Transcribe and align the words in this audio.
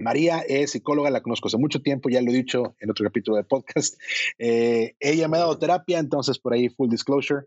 María 0.00 0.40
es 0.40 0.72
psicóloga, 0.72 1.10
la 1.10 1.22
conozco 1.22 1.48
hace 1.48 1.58
mucho 1.58 1.82
tiempo, 1.82 2.08
ya 2.08 2.22
lo 2.22 2.30
he 2.30 2.34
dicho 2.34 2.76
en 2.80 2.90
otro 2.90 3.04
capítulo 3.04 3.36
del 3.36 3.46
podcast. 3.46 4.00
Eh, 4.38 4.94
ella 5.00 5.28
me 5.28 5.36
ha 5.36 5.40
dado 5.40 5.58
terapia, 5.58 5.98
entonces 5.98 6.38
por 6.38 6.54
ahí, 6.54 6.68
full 6.68 6.88
disclosure, 6.88 7.46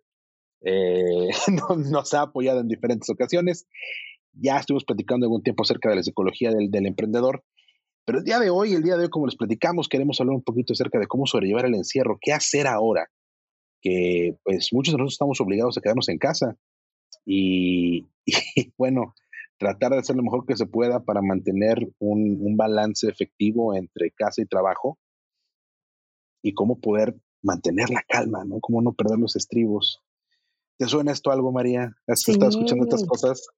eh, 0.61 1.29
nos, 1.91 2.13
ha 2.13 2.21
apoyado 2.23 2.59
en 2.59 2.67
diferentes 2.67 3.09
ocasiones. 3.09 3.67
Ya 4.33 4.57
estuvimos 4.57 4.85
platicando 4.85 5.25
algún 5.25 5.43
tiempo 5.43 5.63
acerca 5.63 5.89
de 5.89 5.97
la 5.97 6.03
psicología 6.03 6.51
del, 6.51 6.85
emprendedor, 6.85 7.43
pero 8.05 8.19
el 8.19 8.23
día 8.23 8.39
de 8.39 8.49
hoy, 8.49 8.73
el 8.73 8.83
día 8.83 8.97
de 8.97 9.03
hoy, 9.03 9.09
como 9.09 9.25
les 9.25 9.35
platicamos, 9.35 9.87
queremos 9.87 10.19
hablar 10.19 10.35
un 10.35 10.43
poquito 10.43 10.73
acerca 10.73 10.99
de 10.99 11.07
cómo 11.07 11.25
sobrellevar 11.25 11.65
el 11.65 11.75
encierro, 11.75 12.17
qué 12.21 12.33
hacer 12.33 12.67
ahora, 12.67 13.07
que 13.81 14.35
pues 14.43 14.69
muchos 14.71 14.93
de 14.93 14.97
nosotros 14.97 15.13
estamos 15.13 15.41
obligados 15.41 15.77
a 15.77 15.81
quedarnos 15.81 16.09
en 16.09 16.17
casa. 16.17 16.57
Y 17.25 18.07
bueno, 18.77 19.13
tratar 19.61 19.91
de 19.91 19.99
hacer 19.99 20.15
lo 20.15 20.23
mejor 20.23 20.43
que 20.47 20.57
se 20.57 20.65
pueda 20.65 21.03
para 21.03 21.21
mantener 21.21 21.77
un, 21.99 22.57
balance 22.57 23.07
efectivo 23.07 23.75
entre 23.75 24.09
casa 24.09 24.41
y 24.41 24.47
trabajo 24.47 24.97
y 26.41 26.55
cómo 26.55 26.79
poder 26.79 27.15
mantener 27.43 27.91
la 27.91 28.01
calma, 28.09 28.43
¿no? 28.43 28.59
Cómo 28.59 28.81
no 28.81 28.93
perder 28.93 29.19
los 29.19 29.35
estribos. 29.35 30.01
¿Te 30.79 30.87
suena 30.87 31.11
esto 31.11 31.29
algo, 31.29 31.51
María? 31.51 31.95
¿Has 32.07 32.27
estado 32.27 32.49
escuchando 32.49 32.85
estas 32.85 33.05
cosas? 33.05 33.49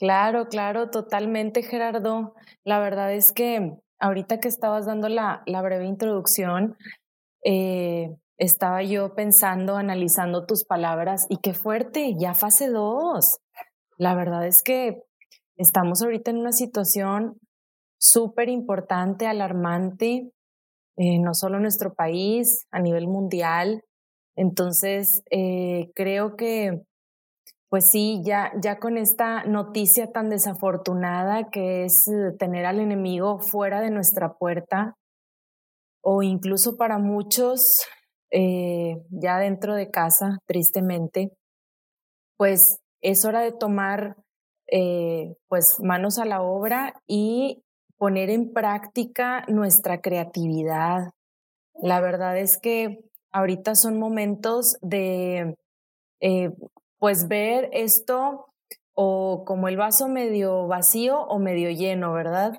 Claro, 0.00 0.48
claro, 0.48 0.90
totalmente, 0.90 1.62
Gerardo. 1.62 2.34
La 2.64 2.80
verdad 2.80 3.14
es 3.14 3.30
que 3.30 3.76
ahorita 4.00 4.40
que 4.40 4.48
estabas 4.48 4.86
dando 4.86 5.08
la, 5.08 5.44
la 5.46 5.62
breve 5.62 5.86
introducción, 5.86 6.76
eh, 7.44 8.16
estaba 8.36 8.82
yo 8.82 9.14
pensando, 9.14 9.76
analizando 9.76 10.44
tus 10.44 10.64
palabras 10.64 11.24
y 11.28 11.36
qué 11.36 11.54
fuerte, 11.54 12.16
ya 12.18 12.34
fase 12.34 12.68
dos. 12.68 13.38
La 13.96 14.16
verdad 14.16 14.44
es 14.44 14.64
que 14.64 15.04
Estamos 15.56 16.02
ahorita 16.02 16.30
en 16.30 16.38
una 16.38 16.52
situación 16.52 17.36
súper 18.00 18.48
importante, 18.48 19.26
alarmante, 19.26 20.30
eh, 20.96 21.18
no 21.20 21.34
solo 21.34 21.56
en 21.56 21.62
nuestro 21.62 21.94
país, 21.94 22.58
a 22.70 22.80
nivel 22.80 23.06
mundial. 23.06 23.82
Entonces, 24.36 25.22
eh, 25.30 25.90
creo 25.94 26.36
que, 26.36 26.82
pues 27.68 27.90
sí, 27.90 28.22
ya, 28.24 28.50
ya 28.62 28.78
con 28.78 28.96
esta 28.96 29.44
noticia 29.44 30.10
tan 30.10 30.30
desafortunada 30.30 31.50
que 31.50 31.84
es 31.84 32.06
eh, 32.08 32.34
tener 32.38 32.66
al 32.66 32.80
enemigo 32.80 33.38
fuera 33.38 33.80
de 33.80 33.90
nuestra 33.90 34.34
puerta, 34.34 34.94
o 36.02 36.22
incluso 36.22 36.76
para 36.76 36.98
muchos 36.98 37.60
ya 39.10 39.38
dentro 39.38 39.74
de 39.74 39.90
casa, 39.90 40.38
tristemente, 40.46 41.32
pues 42.38 42.78
es 43.02 43.26
hora 43.26 43.42
de 43.42 43.52
tomar 43.52 44.16
eh, 44.74 45.36
pues 45.48 45.76
manos 45.80 46.18
a 46.18 46.24
la 46.24 46.40
obra 46.40 46.94
y 47.06 47.62
poner 47.98 48.30
en 48.30 48.54
práctica 48.54 49.44
nuestra 49.46 50.00
creatividad. 50.00 51.10
La 51.74 52.00
verdad 52.00 52.38
es 52.38 52.56
que 52.56 53.04
ahorita 53.32 53.74
son 53.74 53.98
momentos 53.98 54.78
de 54.80 55.58
eh, 56.20 56.50
pues 56.98 57.28
ver 57.28 57.68
esto 57.72 58.46
o 58.94 59.44
como 59.44 59.68
el 59.68 59.76
vaso 59.76 60.08
medio 60.08 60.66
vacío 60.68 61.20
o 61.20 61.38
medio 61.38 61.70
lleno, 61.70 62.14
¿verdad? 62.14 62.54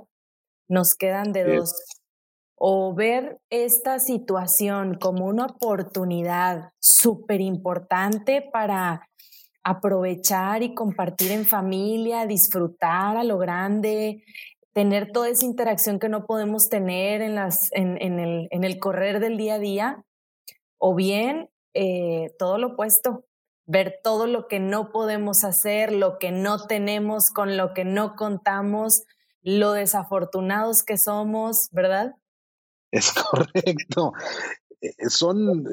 Nos 0.68 0.90
quedan 0.94 1.34
de 1.34 1.56
dos. 1.56 1.74
O 2.56 2.94
ver 2.94 3.40
esta 3.50 3.98
situación 3.98 5.00
como 5.02 5.26
una 5.26 5.48
oportunidad 5.48 6.74
súper 6.80 7.42
importante 7.42 8.48
para 8.54 9.10
aprovechar 9.64 10.62
y 10.64 10.74
compartir 10.74 11.32
en 11.32 11.46
familia, 11.46 12.26
disfrutar 12.26 13.18
a 13.18 13.24
lo 13.24 13.38
grande, 13.38 14.24
tener 14.74 15.12
toda 15.12 15.30
esa 15.30 15.46
interacción 15.46 16.00
que 16.00 16.10
no 16.10 16.26
podemos 16.26 16.68
tener 16.68 17.22
en, 17.22 17.36
las, 17.36 17.70
en, 17.72 18.02
en, 18.02 18.20
el, 18.20 18.48
en 18.52 18.64
el, 18.64 18.80
correr 18.80 19.20
del 19.20 19.38
día 19.38 19.56
a 19.56 19.60
día, 19.60 20.06
o 20.78 20.96
bien 20.96 21.50
eh, 21.74 22.34
todo 22.38 22.58
lo 22.58 22.74
opuesto, 22.74 23.26
ver 23.66 24.00
todo 24.04 24.28
lo 24.28 24.48
que 24.48 24.60
no 24.60 24.92
podemos 24.92 25.44
hacer, 25.44 25.94
lo 25.94 26.18
que 26.18 26.32
no 26.32 26.66
tenemos, 26.68 27.30
con 27.30 27.56
lo 27.56 27.74
que 27.74 27.86
no 27.86 28.16
contamos, 28.16 29.04
lo 29.42 29.72
desafortunados 29.72 30.84
que 30.84 30.98
somos, 30.98 31.70
¿verdad? 31.72 32.16
Es 32.92 33.14
correcto. 33.32 34.14
Eh, 34.82 34.94
son, 35.08 35.66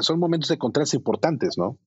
son 0.00 0.18
momentos 0.18 0.50
de 0.50 0.58
contraste 0.58 0.96
importantes, 0.96 1.56
¿no? 1.58 1.78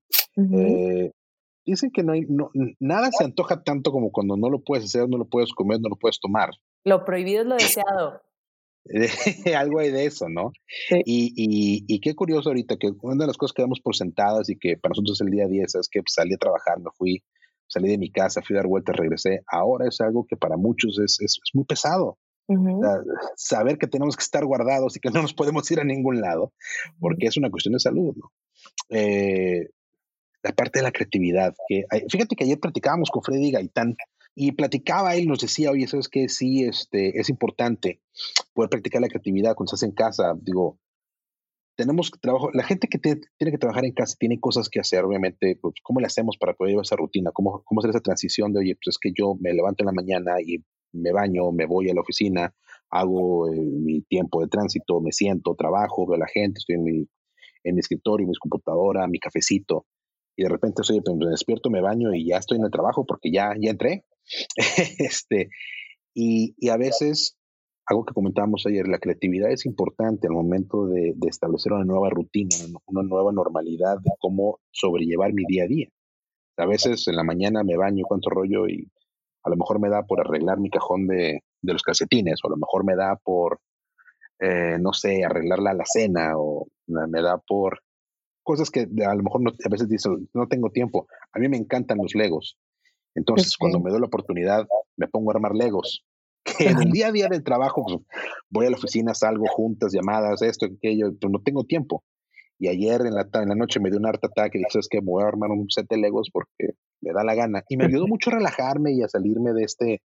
Dicen 1.65 1.91
que 1.91 2.03
no 2.03 2.13
hay, 2.13 2.21
no, 2.27 2.51
nada 2.79 3.09
se 3.11 3.23
antoja 3.23 3.63
tanto 3.63 3.91
como 3.91 4.11
cuando 4.11 4.37
no 4.37 4.49
lo 4.49 4.61
puedes 4.63 4.85
hacer, 4.85 5.07
no 5.07 5.17
lo 5.17 5.25
puedes 5.25 5.53
comer, 5.53 5.79
no 5.79 5.89
lo 5.89 5.95
puedes 5.95 6.19
tomar. 6.19 6.49
Lo 6.83 7.05
prohibido 7.05 7.41
es 7.41 7.47
lo 7.47 7.55
deseado. 7.55 8.21
Algo 9.57 9.79
hay 9.79 9.91
de 9.91 10.05
eso, 10.05 10.29
¿no? 10.29 10.51
Y, 10.89 11.33
y, 11.35 11.85
y, 11.87 11.99
qué 11.99 12.15
curioso 12.15 12.49
ahorita 12.49 12.77
que 12.77 12.91
una 13.01 13.23
de 13.23 13.27
las 13.27 13.37
cosas 13.37 13.53
que 13.53 13.61
damos 13.61 13.81
por 13.81 13.95
sentadas 13.95 14.49
y 14.49 14.57
que 14.57 14.77
para 14.77 14.91
nosotros 14.91 15.21
el 15.21 15.29
día 15.29 15.45
a 15.45 15.47
día 15.47 15.63
es 15.65 15.89
que 15.91 16.01
salí 16.07 16.33
a 16.33 16.37
trabajar, 16.37 16.79
me 16.79 16.89
fui, 16.97 17.23
salí 17.67 17.89
de 17.89 17.97
mi 17.97 18.11
casa, 18.11 18.41
fui 18.41 18.55
a 18.55 18.59
dar 18.59 18.67
vueltas, 18.67 18.95
regresé. 18.95 19.41
Ahora 19.47 19.87
es 19.87 20.01
algo 20.01 20.25
que 20.27 20.37
para 20.37 20.57
muchos 20.57 20.99
es, 20.99 21.19
es, 21.21 21.39
muy 21.53 21.65
pesado. 21.65 22.17
saber 23.35 23.77
que 23.77 23.87
tenemos 23.87 24.15
que 24.15 24.23
estar 24.23 24.43
guardados 24.45 24.97
y 24.97 24.99
que 24.99 25.11
no 25.11 25.21
nos 25.21 25.33
podemos 25.33 25.69
ir 25.71 25.79
a 25.79 25.83
ningún 25.83 26.19
lado, 26.19 26.53
porque 26.99 27.27
es 27.27 27.37
una 27.37 27.51
cuestión 27.51 27.73
de 27.73 27.79
salud, 27.79 28.15
¿no? 28.15 28.31
Eh, 28.89 29.69
la 30.44 30.51
parte 30.51 30.79
de 30.79 30.83
la 30.83 30.91
creatividad. 30.91 31.53
Que, 31.67 31.85
fíjate 32.09 32.35
que 32.35 32.44
ayer 32.44 32.59
platicábamos 32.59 33.09
con 33.09 33.23
Freddy 33.23 33.51
Gaitán 33.51 33.95
y 34.35 34.51
platicaba 34.53 35.16
él, 35.16 35.27
nos 35.27 35.39
decía, 35.39 35.72
oye, 35.72 35.88
¿sabes 35.88 36.07
qué? 36.07 36.29
Sí, 36.29 36.63
este, 36.63 37.19
es 37.19 37.29
importante 37.29 38.01
poder 38.53 38.69
practicar 38.69 39.01
la 39.01 39.09
creatividad 39.09 39.55
cuando 39.55 39.73
estás 39.73 39.83
en 39.83 39.94
casa. 39.94 40.33
Digo, 40.41 40.79
tenemos 41.75 42.11
trabajo, 42.22 42.50
la 42.53 42.63
gente 42.63 42.88
que 42.88 43.00
tiene 43.00 43.51
que 43.51 43.57
trabajar 43.57 43.85
en 43.85 43.94
casa 43.94 44.16
tiene 44.19 44.39
cosas 44.39 44.69
que 44.69 44.79
hacer, 44.79 45.03
obviamente, 45.03 45.57
pues, 45.61 45.75
¿cómo 45.83 46.00
le 46.00 46.07
hacemos 46.07 46.38
para 46.38 46.53
poder 46.53 46.71
llevar 46.71 46.85
esa 46.85 46.95
rutina? 46.95 47.31
¿Cómo, 47.33 47.63
¿Cómo 47.66 47.81
hacer 47.81 47.89
esa 47.89 48.01
transición 48.01 48.53
de, 48.53 48.59
oye, 48.59 48.75
pues 48.75 48.95
es 48.95 48.97
que 49.00 49.11
yo 49.17 49.35
me 49.39 49.53
levanto 49.53 49.83
en 49.83 49.88
la 49.88 49.94
mañana 49.94 50.35
y 50.45 50.63
me 50.94 51.11
baño, 51.11 51.51
me 51.51 51.66
voy 51.66 51.89
a 51.89 51.94
la 51.94 52.01
oficina, 52.01 52.53
hago 52.89 53.51
eh, 53.51 53.59
mi 53.59 54.01
tiempo 54.01 54.41
de 54.41 54.47
tránsito, 54.47 55.01
me 55.01 55.11
siento, 55.11 55.56
trabajo, 55.56 56.07
veo 56.07 56.16
a 56.16 56.19
la 56.19 56.27
gente, 56.27 56.59
estoy 56.59 56.75
en 56.75 56.83
mi, 56.83 57.07
en 57.63 57.75
mi 57.75 57.79
escritorio, 57.79 58.27
mi 58.27 58.33
computadora, 58.35 59.07
mi 59.07 59.19
cafecito 59.19 59.85
y 60.39 60.44
de 60.44 60.50
repente 60.50 60.83
soy 60.83 61.01
pues, 61.01 61.17
me 61.17 61.25
despierto, 61.25 61.69
me 61.69 61.81
baño 61.81 62.13
y 62.13 62.25
ya 62.25 62.38
estoy 62.38 62.59
en 62.59 62.63
el 62.63 62.72
trabajo 62.72 63.05
porque 63.05 63.29
ya, 63.29 63.51
ya 63.59 63.72
entré. 63.72 64.05
este, 64.97 65.50
y, 66.13 66.69
a 66.69 66.77
veces, 66.77 67.38
algo 67.85 68.05
que 68.05 68.13
comentábamos 68.13 68.66
ayer, 68.66 68.88
la 68.88 69.00
creatividad 69.00 69.51
es 69.51 69.66
importante 69.66 70.27
al 70.27 70.33
momento 70.33 70.88
de, 70.88 71.11
de, 71.13 71.27
establecer 71.27 71.73
una 71.73 71.83
nueva 71.83 72.09
rutina, 72.09 72.55
una 72.85 73.03
nueva 73.03 73.33
normalidad 73.33 73.97
de 73.97 74.11
cómo 74.17 74.59
sobrellevar 74.72 75.33
mi 75.33 75.44
día 75.45 75.66
a 75.66 75.67
día. 75.67 75.89
A 76.56 76.66
veces 76.66 77.06
en 77.09 77.17
la 77.17 77.23
mañana 77.25 77.66
me 77.66 77.75
baño, 77.75 78.06
cuánto 78.07 78.29
rollo 78.29 78.66
y 78.69 78.89
a 79.44 79.50
lo 79.50 79.57
mejor 79.57 79.81
me 79.81 79.89
da 79.89 80.03
por 80.03 80.21
arreglar 80.21 80.57
mi 80.57 80.69
cajón 80.69 81.06
de, 81.07 81.44
de 81.61 81.73
los 81.73 81.83
calcetines, 81.83 82.39
o 82.44 82.47
a 82.47 82.51
lo 82.51 82.57
mejor 82.57 82.86
me 82.86 82.95
da 82.95 83.18
por, 83.21 83.59
eh, 84.39 84.77
no 84.80 84.94
sé, 84.94 85.25
arreglar 85.25 85.59
la 85.59 85.71
alacena, 85.71 86.31
o 86.38 86.68
me 86.88 87.21
da 87.21 87.38
por 87.45 87.81
cosas 88.50 88.72
que 88.72 88.80
a 89.06 89.13
lo 89.13 89.22
mejor 89.22 89.42
a 89.63 89.69
veces 89.69 89.88
dicen, 89.88 90.28
no 90.34 90.48
tengo 90.48 90.72
tiempo. 90.72 91.06
A 91.34 91.38
mí 91.38 91.48
me 91.48 91.57
encantan 91.57 92.00
los 92.00 92.16
legos. 92.16 92.57
Entonces, 93.13 93.56
cuando 93.56 93.80
me 93.80 93.92
doy 93.92 94.00
la 94.00 94.07
oportunidad, 94.07 94.66
me 94.98 95.07
pongo 95.07 95.30
a 95.30 95.36
armar 95.36 95.54
legos. 95.54 96.04
Que 96.57 96.69
en 96.69 96.81
el 96.81 96.90
día 96.90 97.10
a 97.10 97.12
día 97.12 97.28
del 97.28 97.44
trabajo, 97.44 97.84
pues, 97.86 98.00
voy 98.50 98.66
a 98.66 98.72
la 98.72 98.78
oficina, 98.78 99.13
salgo 99.13 99.46
juntas, 99.46 99.94
llamadas, 99.94 100.42
esto, 100.42 100.66
aquello, 100.66 101.12
pero 101.19 101.31
no 101.31 101.44
tengo 101.44 101.63
tiempo. 101.63 102.04
Y 102.57 102.69
ayer 102.69 103.01
en 103.01 103.13
la, 103.13 103.30
en 103.31 103.50
la 103.50 103.56
noche 103.56 103.80
me 103.80 103.92
dio 103.92 104.00
un 104.00 104.07
art 104.07 104.24
ataque 104.24 104.57
y 104.57 104.63
dije, 104.63 104.80
es 104.80 104.88
que 104.90 105.00
voy 105.00 105.22
a 105.22 105.28
armar 105.28 105.51
un 105.51 105.69
set 105.69 105.86
de 105.88 105.98
legos 105.98 106.31
porque 106.34 106.74
me 107.01 107.13
da 107.13 107.24
la 107.24 107.36
gana. 107.36 107.63
Y 107.69 107.78
me 107.78 107.86
ayudó 107.86 108.07
mucho 108.07 108.31
a 108.31 108.34
relajarme 108.34 108.94
y 108.94 109.04
a 109.04 109.07
salirme 109.07 109.54
de 109.54 109.63
este 109.63 110.01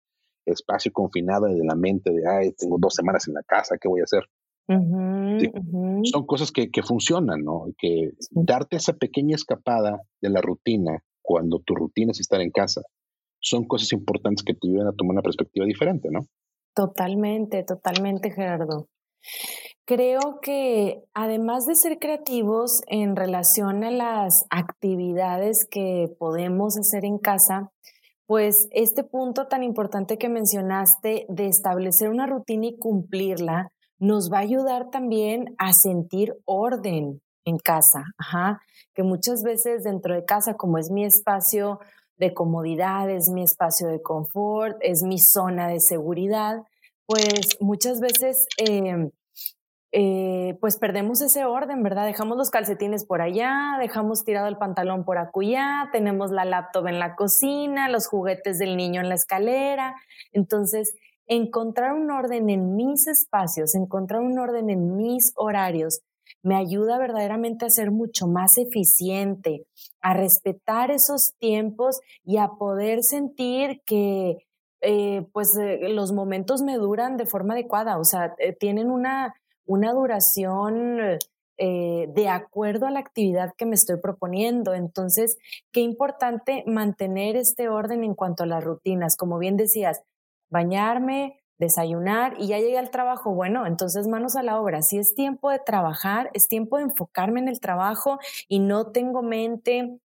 espacio 0.47 0.91
confinado 0.91 1.45
de 1.45 1.63
la 1.63 1.75
mente 1.75 2.11
de, 2.11 2.23
ay, 2.27 2.53
tengo 2.53 2.77
dos 2.79 2.95
semanas 2.95 3.27
en 3.27 3.35
la 3.35 3.43
casa, 3.43 3.77
¿qué 3.79 3.87
voy 3.87 4.01
a 4.01 4.05
hacer? 4.05 4.23
Son 4.67 6.25
cosas 6.25 6.51
que, 6.51 6.69
que, 6.69 6.83
funcionan, 6.83 7.43
¿no? 7.43 7.65
Que 7.77 8.11
darte 8.31 8.77
esa 8.77 8.93
pequeña 8.93 9.35
escapada 9.35 10.01
de 10.21 10.29
la 10.29 10.41
rutina 10.41 11.03
cuando 11.21 11.59
tu 11.59 11.75
rutina 11.75 12.11
es 12.11 12.19
estar 12.19 12.41
en 12.41 12.51
casa, 12.51 12.81
son 13.39 13.65
cosas 13.65 13.91
importantes 13.93 14.43
que 14.43 14.53
te 14.53 14.67
ayudan 14.67 14.87
a 14.87 14.93
tomar 14.93 15.13
una 15.13 15.21
perspectiva 15.21 15.65
diferente, 15.65 16.09
¿no? 16.11 16.21
Totalmente, 16.73 17.63
totalmente, 17.63 18.31
Gerardo. 18.31 18.87
Creo 19.85 20.39
que 20.41 21.03
además 21.13 21.65
de 21.65 21.75
ser 21.75 21.99
creativos 21.99 22.81
en 22.87 23.15
relación 23.15 23.83
a 23.83 23.91
las 23.91 24.45
actividades 24.49 25.67
que 25.69 26.07
podemos 26.17 26.77
hacer 26.77 27.03
en 27.03 27.17
casa, 27.17 27.71
pues 28.25 28.67
este 28.71 29.03
punto 29.03 29.47
tan 29.47 29.63
importante 29.63 30.17
que 30.17 30.29
mencionaste 30.29 31.25
de 31.27 31.47
establecer 31.47 32.09
una 32.09 32.27
rutina 32.27 32.67
y 32.67 32.77
cumplirla 32.77 33.71
nos 34.01 34.31
va 34.33 34.39
a 34.39 34.41
ayudar 34.41 34.89
también 34.89 35.53
a 35.59 35.73
sentir 35.73 36.33
orden 36.45 37.21
en 37.45 37.57
casa, 37.59 38.03
que 38.95 39.03
muchas 39.03 39.43
veces 39.43 39.83
dentro 39.83 40.15
de 40.15 40.25
casa, 40.25 40.55
como 40.55 40.79
es 40.79 40.89
mi 40.89 41.05
espacio 41.05 41.79
de 42.17 42.33
comodidad, 42.33 43.11
es 43.11 43.29
mi 43.29 43.43
espacio 43.43 43.87
de 43.89 44.01
confort, 44.01 44.77
es 44.81 45.03
mi 45.03 45.19
zona 45.19 45.67
de 45.67 45.79
seguridad, 45.79 46.63
pues 47.05 47.57
muchas 47.59 47.99
veces 47.99 48.47
em, 48.57 49.11
eh, 49.91 50.57
pues 50.61 50.77
perdemos 50.77 51.21
ese 51.21 51.45
orden, 51.45 51.83
¿verdad? 51.83 52.05
Dejamos 52.05 52.37
los 52.37 52.49
calcetines 52.49 53.05
por 53.05 53.21
allá, 53.21 53.77
dejamos 53.79 54.23
tirado 54.23 54.47
el 54.47 54.57
pantalón 54.57 55.03
por 55.03 55.19
acullá, 55.19 55.89
tenemos 55.91 56.31
la 56.31 56.45
laptop 56.45 56.87
en 56.87 56.97
la 56.97 57.15
cocina, 57.15 57.87
los 57.87 58.07
juguetes 58.07 58.57
del 58.57 58.77
niño 58.77 58.99
en 59.01 59.09
la 59.09 59.15
escalera. 59.15 59.95
Entonces, 60.31 60.95
encontrar 61.27 61.93
un 61.93 62.11
orden 62.11 62.49
en 62.49 62.75
mis 62.75 63.07
espacios, 63.07 63.75
encontrar 63.75 64.21
un 64.21 64.37
orden 64.37 64.69
en 64.69 64.95
mis 64.97 65.33
horarios, 65.35 66.01
me 66.43 66.55
ayuda 66.55 66.97
verdaderamente 66.97 67.65
a 67.65 67.69
ser 67.69 67.91
mucho 67.91 68.27
más 68.27 68.57
eficiente, 68.57 69.65
a 70.01 70.13
respetar 70.13 70.91
esos 70.91 71.33
tiempos 71.39 71.99
y 72.23 72.37
a 72.37 72.49
poder 72.49 73.03
sentir 73.03 73.81
que 73.85 74.37
eh, 74.81 75.27
pues 75.31 75.55
eh, 75.57 75.89
los 75.89 76.11
momentos 76.11 76.63
me 76.63 76.77
duran 76.77 77.15
de 77.15 77.27
forma 77.27 77.53
adecuada, 77.53 77.99
o 77.99 78.03
sea, 78.03 78.33
eh, 78.39 78.53
tienen 78.53 78.89
una, 78.89 79.35
una 79.65 79.93
duración 79.93 81.19
de 81.63 82.27
acuerdo 82.27 82.87
a 82.87 82.91
la 82.91 83.01
actividad 83.01 83.53
que 83.55 83.67
me 83.67 83.75
estoy 83.75 83.97
proponiendo. 83.97 84.73
Entonces, 84.73 85.37
qué 85.71 85.81
importante 85.81 86.63
mantener 86.65 87.35
este 87.35 87.69
orden 87.69 88.03
en 88.03 88.15
cuanto 88.15 88.41
a 88.41 88.47
las 88.47 88.63
rutinas. 88.63 89.15
Como 89.15 89.37
bien 89.37 89.57
decías, 89.57 90.01
bañarme, 90.51 91.41
desayunar 91.57 92.35
y 92.39 92.47
ya 92.47 92.59
llegué 92.59 92.77
al 92.77 92.89
trabajo, 92.91 93.33
bueno, 93.33 93.65
entonces 93.65 94.07
manos 94.07 94.35
a 94.35 94.43
la 94.43 94.59
obra. 94.59 94.81
Si 94.81 94.97
es 94.97 95.15
tiempo 95.15 95.49
de 95.49 95.59
trabajar, 95.59 96.29
es 96.33 96.47
tiempo 96.47 96.77
de 96.77 96.83
enfocarme 96.83 97.39
en 97.39 97.47
el 97.47 97.59
trabajo 97.59 98.19
y 98.47 98.59
no 98.59 98.91
tengo 98.91 99.21
mente 99.21 99.99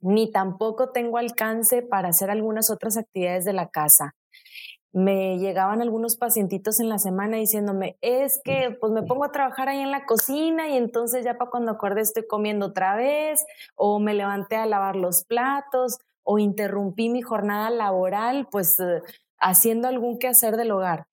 ni 0.00 0.30
tampoco 0.30 0.90
tengo 0.90 1.18
alcance 1.18 1.82
para 1.82 2.08
hacer 2.08 2.30
algunas 2.30 2.70
otras 2.70 2.96
actividades 2.96 3.44
de 3.44 3.52
la 3.52 3.68
casa. 3.68 4.14
Me 4.92 5.38
llegaban 5.38 5.82
algunos 5.82 6.16
pacientitos 6.16 6.78
en 6.78 6.88
la 6.88 6.98
semana 6.98 7.36
diciéndome, 7.36 7.96
es 8.00 8.40
que 8.44 8.76
pues 8.80 8.92
me 8.92 9.02
pongo 9.02 9.24
a 9.24 9.32
trabajar 9.32 9.68
ahí 9.68 9.80
en 9.80 9.90
la 9.90 10.06
cocina 10.06 10.68
y 10.68 10.76
entonces 10.76 11.24
ya 11.24 11.36
para 11.36 11.50
cuando 11.50 11.72
acordé 11.72 12.02
estoy 12.02 12.26
comiendo 12.26 12.66
otra 12.66 12.94
vez 12.96 13.44
o 13.74 13.98
me 13.98 14.14
levanté 14.14 14.56
a 14.56 14.66
lavar 14.66 14.94
los 14.96 15.24
platos 15.24 15.98
o 16.22 16.38
interrumpí 16.38 17.08
mi 17.08 17.22
jornada 17.22 17.70
laboral, 17.70 18.48
pues 18.50 18.78
eh, 18.80 19.02
haciendo 19.44 19.86
algún 19.86 20.18
quehacer 20.18 20.56
del 20.56 20.72
hogar. 20.72 21.06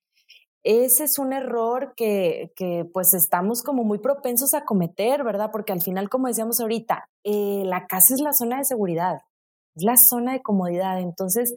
Ese 0.64 1.04
es 1.04 1.18
un 1.18 1.34
error 1.34 1.94
que, 1.96 2.52
que, 2.56 2.86
pues 2.94 3.14
estamos 3.14 3.64
como 3.64 3.84
muy 3.84 4.00
propensos 4.00 4.54
a 4.54 4.64
cometer, 4.64 5.24
¿verdad? 5.24 5.50
Porque 5.52 5.74
al 5.74 5.82
final, 5.82 6.08
como 6.08 6.28
decíamos 6.28 6.60
ahorita, 6.60 7.10
eh, 7.24 7.64
la 7.66 7.88
casa 7.88 8.14
es 8.14 8.22
la 8.22 8.32
zona 8.34 8.58
de 8.58 8.66
seguridad, 8.66 9.18
es 9.76 9.84
la 9.84 9.96
zona 9.98 10.34
de 10.34 10.42
comodidad. 10.42 11.00
Entonces, 11.00 11.56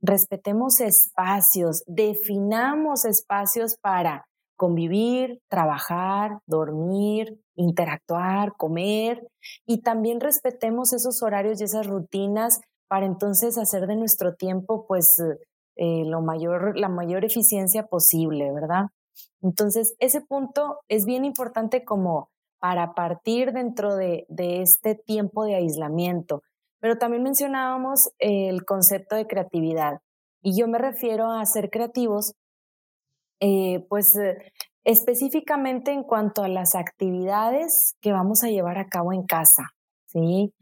respetemos 0.00 0.80
espacios, 0.80 1.82
definamos 1.86 3.04
espacios 3.04 3.76
para 3.80 4.26
convivir, 4.56 5.42
trabajar, 5.48 6.38
dormir, 6.46 7.38
interactuar, 7.56 8.54
comer 8.56 9.28
y 9.66 9.82
también 9.82 10.20
respetemos 10.20 10.94
esos 10.94 11.22
horarios 11.22 11.60
y 11.60 11.64
esas 11.64 11.86
rutinas 11.86 12.60
para 12.88 13.04
entonces 13.04 13.58
hacer 13.58 13.86
de 13.86 13.96
nuestro 13.96 14.34
tiempo 14.34 14.86
pues 14.86 15.18
eh, 15.76 16.04
lo 16.06 16.22
mayor, 16.22 16.78
la 16.78 16.88
mayor 16.88 17.24
eficiencia 17.24 17.86
posible, 17.86 18.52
¿verdad? 18.52 18.86
Entonces, 19.42 19.94
ese 19.98 20.20
punto 20.20 20.80
es 20.88 21.04
bien 21.04 21.24
importante 21.24 21.84
como 21.84 22.30
para 22.58 22.94
partir 22.94 23.52
dentro 23.52 23.94
de, 23.96 24.26
de 24.28 24.62
este 24.62 24.94
tiempo 24.94 25.44
de 25.44 25.56
aislamiento. 25.56 26.42
Pero 26.80 26.98
también 26.98 27.22
mencionábamos 27.22 28.10
el 28.18 28.64
concepto 28.64 29.16
de 29.16 29.26
creatividad. 29.26 30.00
Y 30.42 30.58
yo 30.58 30.68
me 30.68 30.78
refiero 30.78 31.30
a 31.30 31.44
ser 31.44 31.70
creativos, 31.70 32.34
eh, 33.40 33.84
pues 33.88 34.16
eh, 34.16 34.52
específicamente 34.84 35.92
en 35.92 36.04
cuanto 36.04 36.42
a 36.42 36.48
las 36.48 36.74
actividades 36.74 37.96
que 38.00 38.12
vamos 38.12 38.44
a 38.44 38.48
llevar 38.48 38.78
a 38.78 38.86
cabo 38.86 39.12
en 39.12 39.26
casa, 39.26 39.70
¿sí? 40.06 40.54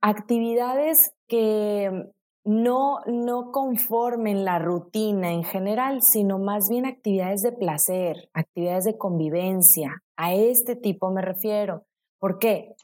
Actividades 0.00 1.12
que 1.28 2.10
no, 2.48 3.00
no 3.04 3.52
conformen 3.52 4.46
la 4.46 4.58
rutina 4.58 5.32
en 5.32 5.44
general, 5.44 6.00
sino 6.00 6.38
más 6.38 6.70
bien 6.70 6.86
actividades 6.86 7.42
de 7.42 7.52
placer, 7.52 8.30
actividades 8.32 8.84
de 8.84 8.96
convivencia. 8.96 10.02
A 10.16 10.32
este 10.32 10.74
tipo 10.74 11.10
me 11.10 11.20
refiero. 11.20 11.84
¿Por 12.18 12.38
qué? 12.38 12.74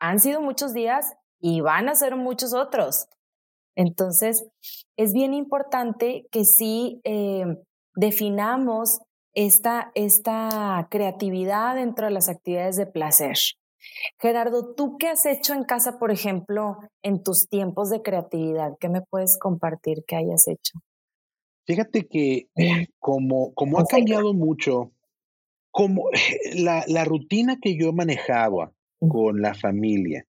han 0.00 0.20
sido 0.20 0.40
muchos 0.40 0.72
días 0.72 1.04
y 1.38 1.60
van 1.60 1.90
a 1.90 1.94
ser 1.94 2.16
muchos 2.16 2.54
otros. 2.54 3.06
Entonces, 3.76 4.46
es 4.96 5.12
bien 5.12 5.34
importante 5.34 6.26
que 6.30 6.44
sí 6.44 7.02
eh, 7.04 7.44
definamos 7.94 9.00
esta, 9.34 9.92
esta 9.94 10.88
creatividad 10.90 11.74
dentro 11.74 12.06
de 12.06 12.12
las 12.12 12.30
actividades 12.30 12.76
de 12.76 12.86
placer. 12.86 13.36
Gerardo, 14.20 14.74
¿tú 14.74 14.96
qué 14.98 15.08
has 15.08 15.26
hecho 15.26 15.54
en 15.54 15.64
casa, 15.64 15.98
por 15.98 16.10
ejemplo, 16.10 16.78
en 17.02 17.22
tus 17.22 17.48
tiempos 17.48 17.90
de 17.90 18.02
creatividad? 18.02 18.72
¿Qué 18.80 18.88
me 18.88 19.02
puedes 19.02 19.38
compartir 19.38 20.04
que 20.06 20.16
hayas 20.16 20.46
hecho? 20.48 20.78
Fíjate 21.66 22.06
que 22.06 22.48
como, 22.98 23.54
como 23.54 23.78
ha 23.78 23.86
cambiado 23.86 24.34
mucho, 24.34 24.92
como 25.70 26.10
la, 26.54 26.84
la, 26.86 27.04
rutina 27.04 27.58
que 27.60 27.76
yo 27.76 27.92
manejaba 27.92 28.72
con 29.00 29.40
la 29.40 29.54
familia, 29.54 30.26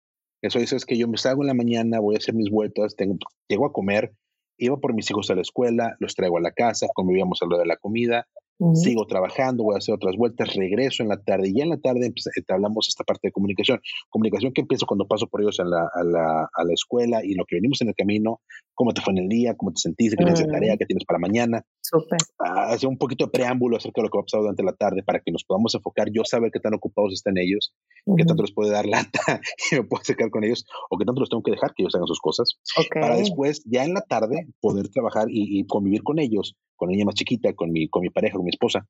eso 0.42 0.60
es 0.60 0.86
que 0.86 0.98
yo 0.98 1.08
me 1.08 1.18
salgo 1.18 1.44
en 1.44 1.48
la 1.48 1.54
mañana, 1.54 2.00
voy 2.00 2.16
a 2.16 2.18
hacer 2.18 2.34
mis 2.34 2.50
vueltas, 2.50 2.96
tengo, 2.96 3.18
llego 3.48 3.66
a 3.66 3.74
comer, 3.74 4.14
iba 4.58 4.78
por 4.78 4.94
mis 4.94 5.10
hijos 5.12 5.30
a 5.30 5.36
la 5.36 5.42
escuela, 5.42 5.96
los 6.00 6.16
traigo 6.16 6.38
a 6.38 6.42
la 6.42 6.52
casa, 6.52 6.88
convivíamos 6.94 7.42
a 7.42 7.46
lo 7.46 7.58
de 7.58 7.66
la 7.66 7.78
comida, 7.78 8.28
sigo 8.74 9.06
trabajando, 9.06 9.64
voy 9.64 9.76
a 9.76 9.78
hacer 9.78 9.96
otras 9.96 10.16
vueltas, 10.18 10.54
regreso 10.56 11.04
en 11.04 11.10
la 11.10 11.18
tarde 11.18 11.50
y 11.50 11.58
ya 11.58 11.64
en 11.64 11.70
la 11.70 11.78
tarde 11.78 12.12
pues, 12.12 12.30
hablamos 12.50 12.88
esta 12.88 13.04
parte 13.04 13.30
de 13.30 13.32
comunicación. 13.32 13.80
Comunicación 14.10 14.54
que 14.54 14.62
empiezo 14.62 14.86
cuando 14.86 15.08
paso 15.08 15.28
por 15.28 15.42
ellos 15.42 15.60
a 15.60 15.64
la, 15.64 15.90
a 15.94 16.04
la, 16.04 16.50
a 16.54 16.64
la 16.64 16.74
escuela 16.74 17.24
y 17.24 17.36
lo 17.36 17.46
que 17.46 17.56
venimos 17.56 17.82
en 17.82 17.90
el 17.90 17.96
camino, 17.96 18.42
cómo 18.74 18.94
te 18.94 19.02
fue 19.02 19.14
en 19.14 19.20
el 19.20 19.30
día, 19.30 19.56
cómo 19.56 19.72
te 19.72 19.80
sentiste, 19.82 20.18
qué 20.18 20.24
tienes 20.24 20.46
de 20.46 20.52
tarea, 20.52 20.78
qué 20.78 20.86
tienes 20.86 21.06
para 21.06 21.20
mañana. 21.20 21.64
Súper. 21.90 22.20
Ah, 22.40 22.72
hacer 22.72 22.88
un 22.88 22.98
poquito 22.98 23.26
de 23.26 23.32
preámbulo 23.32 23.78
acerca 23.78 24.02
de 24.02 24.08
lo 24.08 24.12
que 24.12 24.18
va 24.18 24.22
a 24.22 24.26
pasar 24.26 24.42
durante 24.42 24.64
la 24.64 24.74
tarde 24.74 25.02
para 25.02 25.20
que 25.22 25.32
nos 25.32 25.44
podamos 25.44 25.74
enfocar, 25.74 26.10
yo 26.12 26.24
saber 26.24 26.52
qué 26.52 26.60
tan 26.60 26.74
ocupados 26.74 27.14
están 27.14 27.38
ellos, 27.38 27.74
qué 28.18 28.26
tanto 28.26 28.44
les 28.44 28.54
puede 28.54 28.72
dar 28.72 28.86
lata 28.86 29.20
y 29.72 29.76
me 29.76 29.84
puedo 29.84 30.02
acercar 30.02 30.30
con 30.30 30.44
ellos 30.44 30.66
o 30.90 30.98
qué 30.98 31.06
tanto 31.06 31.22
los 31.22 31.30
tengo 31.30 31.42
que 31.42 31.52
dejar 31.52 31.74
que 31.74 31.84
ellos 31.84 31.96
hagan 31.96 32.08
sus 32.08 32.20
cosas. 32.20 32.60
Para 32.94 33.16
después, 33.16 33.64
ya 33.66 33.84
en 33.86 33.94
la 33.94 34.02
tarde, 34.02 34.48
poder 34.62 34.90
trabajar 34.90 35.28
y, 35.30 35.60
y 35.60 35.66
convivir 35.66 36.04
con 36.04 36.20
ellos 36.20 36.56
con 36.80 36.90
la 36.90 36.94
niña 36.94 37.06
más 37.06 37.16
chiquita, 37.16 37.54
con 37.54 37.72
mi, 37.72 37.90
con 37.90 38.02
mi 38.02 38.10
pareja, 38.10 38.38
con 38.38 38.46
mi 38.46 38.50
esposa. 38.50 38.88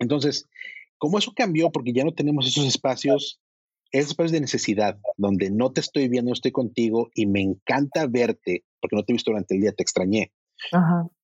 Entonces, 0.00 0.48
como 0.98 1.18
eso 1.18 1.32
cambió, 1.36 1.70
porque 1.70 1.92
ya 1.92 2.04
no 2.04 2.14
tenemos 2.14 2.48
esos 2.48 2.64
espacios, 2.66 3.40
esos 3.92 4.10
espacios 4.10 4.32
de 4.32 4.40
necesidad, 4.40 4.98
donde 5.16 5.50
no 5.50 5.70
te 5.70 5.80
estoy 5.80 6.08
viendo, 6.08 6.30
no 6.30 6.34
estoy 6.34 6.50
contigo 6.50 7.10
y 7.14 7.26
me 7.26 7.42
encanta 7.42 8.06
verte, 8.08 8.64
porque 8.80 8.96
no 8.96 9.04
te 9.04 9.12
he 9.12 9.14
visto 9.14 9.30
durante 9.30 9.54
el 9.54 9.60
día, 9.60 9.72
te 9.72 9.82
extrañé. 9.82 10.32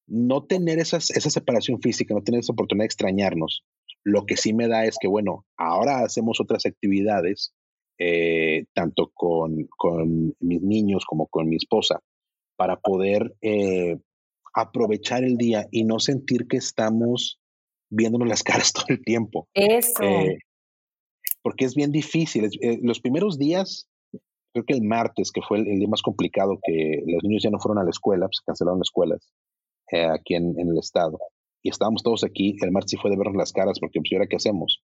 No 0.08 0.44
tener 0.44 0.78
esas, 0.78 1.10
esa 1.10 1.30
separación 1.30 1.80
física, 1.80 2.14
no 2.14 2.22
tener 2.22 2.40
esa 2.40 2.52
oportunidad 2.52 2.84
de 2.84 2.86
extrañarnos, 2.86 3.64
lo 4.06 4.25
que 4.25 4.36
sí 4.36 4.54
me 4.54 4.68
da 4.68 4.84
es 4.84 4.98
que, 5.00 5.08
bueno, 5.08 5.44
ahora 5.56 6.04
hacemos 6.04 6.40
otras 6.40 6.64
actividades, 6.64 7.52
eh, 7.98 8.66
tanto 8.72 9.10
con, 9.12 9.66
con, 9.76 10.32
mis 10.38 10.62
niños 10.62 11.04
como 11.04 11.26
con 11.26 11.48
mi 11.48 11.56
esposa, 11.56 11.98
para 12.56 12.76
poder 12.76 13.34
eh, 13.42 13.96
aprovechar 14.54 15.25
el 15.25 15.36
día 15.36 15.66
y 15.72 15.82
no 15.82 15.98
sentir 15.98 16.46
que 16.46 16.56
estamos 16.56 17.40
viéndonos 17.90 18.28
las 18.28 18.42
caras 18.44 18.72
todo 18.72 18.86
el 18.90 19.02
tiempo. 19.02 19.48
Eso. 19.54 20.04
Eh, 20.04 20.38
porque 21.42 21.64
es 21.64 21.75
bien 21.75 21.90
difícil. 21.90 22.48
Los 22.82 23.00
primeros 23.00 23.38
días, 23.38 23.88
creo 24.52 24.64
que 24.64 24.75
el 24.75 24.82
martes, 24.82 25.32
que 25.32 25.42
fue 25.42 25.58
el, 25.58 25.64
día 25.64 25.88
más 25.88 26.02
complicado, 26.02 26.60
que 26.62 27.02
los 27.04 27.25
niños 27.25 27.42
ya 27.42 27.50
no 27.50 27.58
fueron 27.58 27.78
a 27.78 27.84
la 27.84 27.90
escuela, 27.90 28.26
pues 28.26 28.40
cancelaron 28.46 28.78
las 28.78 28.86
escuelas 28.86 29.28
eh, 29.92 30.06
aquí 30.06 30.34
en, 30.34 30.54
el 30.58 30.78
estado. 30.78 31.18
Y 31.62 31.70
estábamos 31.70 32.02
todos 32.02 32.24
aquí, 32.24 32.56
el 32.60 32.72
martes 32.72 32.92
sí 32.92 32.96
fue 32.96 33.10
de 33.10 33.16
vernos 33.16 33.36
las 33.36 33.52
caras, 33.52 33.78
porque 33.80 34.00
pues 34.00 34.10
ahora 34.12 34.26
qué 34.28 34.36
hacemos. 34.36 34.82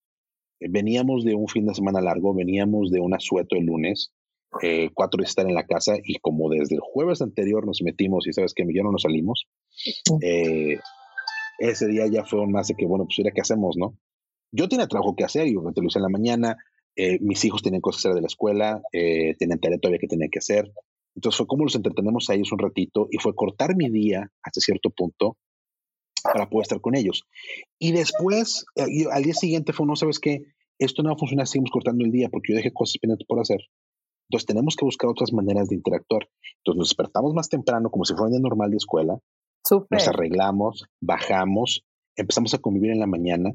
veníamos 0.60 1.24
de 1.24 1.34
un 1.34 1.48
fin 1.48 1.66
de 1.66 1.74
semana 1.74 2.00
largo, 2.00 2.34
veníamos 2.34 2.90
de 2.90 3.00
un 3.00 3.14
asueto 3.14 3.56
el 3.56 3.64
lunes, 3.64 4.12
eh, 4.62 4.90
cuatro 4.94 5.18
días 5.18 5.30
estar 5.30 5.46
en 5.46 5.54
la 5.54 5.66
casa 5.66 5.96
y 6.02 6.18
como 6.20 6.48
desde 6.48 6.76
el 6.76 6.80
jueves 6.80 7.20
anterior 7.20 7.66
nos 7.66 7.82
metimos 7.82 8.26
y 8.26 8.32
sabes 8.32 8.54
que 8.54 8.64
ya 8.74 8.82
no 8.82 8.92
nos 8.92 9.02
salimos, 9.02 9.46
eh, 10.22 10.78
ese 11.58 11.86
día 11.88 12.06
ya 12.06 12.24
fue 12.24 12.46
más 12.46 12.68
de 12.68 12.74
que, 12.74 12.86
bueno, 12.86 13.06
pues, 13.06 13.28
¿qué 13.34 13.40
hacemos, 13.40 13.76
no? 13.76 13.96
Yo 14.52 14.68
tenía 14.68 14.86
trabajo 14.86 15.14
que 15.16 15.24
hacer, 15.24 15.48
yo 15.48 15.60
te 15.74 15.80
lo 15.80 15.88
hice 15.88 15.98
en 15.98 16.04
la 16.04 16.08
mañana, 16.08 16.56
eh, 16.96 17.18
mis 17.20 17.44
hijos 17.44 17.62
tenían 17.62 17.82
cosas 17.82 18.02
que 18.02 18.08
hacer 18.08 18.14
de 18.16 18.22
la 18.22 18.26
escuela, 18.26 18.82
eh, 18.92 19.34
tenían 19.38 19.60
tarea 19.60 19.78
todavía 19.78 19.98
que 20.00 20.06
tenía 20.06 20.28
que 20.30 20.38
hacer. 20.38 20.72
Entonces 21.16 21.38
fue 21.38 21.46
como 21.46 21.64
los 21.64 21.74
entretenemos 21.74 22.28
a 22.28 22.34
ellos 22.34 22.52
un 22.52 22.58
ratito 22.58 23.08
y 23.10 23.18
fue 23.18 23.34
cortar 23.34 23.74
mi 23.74 23.88
día 23.90 24.30
hasta 24.42 24.60
cierto 24.60 24.90
punto 24.90 25.36
para 26.22 26.48
poder 26.48 26.62
estar 26.62 26.80
con 26.80 26.94
ellos. 26.94 27.24
Y 27.78 27.92
después, 27.92 28.66
eh, 28.76 29.06
al 29.10 29.22
día 29.22 29.34
siguiente 29.34 29.72
fue, 29.72 29.86
no 29.86 29.96
sabes 29.96 30.20
qué, 30.20 30.42
esto 30.78 31.02
no 31.02 31.08
va 31.08 31.14
a 31.14 31.18
funcionar, 31.18 31.46
seguimos 31.46 31.70
cortando 31.70 32.04
el 32.04 32.12
día 32.12 32.28
porque 32.30 32.52
yo 32.52 32.56
dejé 32.56 32.72
cosas 32.72 32.98
pendientes 33.00 33.26
por 33.26 33.40
hacer. 33.40 33.60
Entonces 34.28 34.46
tenemos 34.46 34.76
que 34.76 34.84
buscar 34.84 35.08
otras 35.08 35.32
maneras 35.32 35.68
de 35.68 35.76
interactuar. 35.76 36.28
Entonces 36.58 36.78
nos 36.78 36.88
despertamos 36.88 37.32
más 37.32 37.48
temprano, 37.48 37.90
como 37.90 38.04
si 38.04 38.12
fuera 38.12 38.26
un 38.26 38.32
día 38.32 38.40
normal 38.40 38.70
de 38.70 38.76
escuela. 38.76 39.18
Nos 39.90 40.08
arreglamos, 40.08 40.84
bajamos, 41.00 41.84
empezamos 42.14 42.52
a 42.54 42.58
convivir 42.58 42.90
en 42.90 43.00
la 43.00 43.06
mañana. 43.06 43.52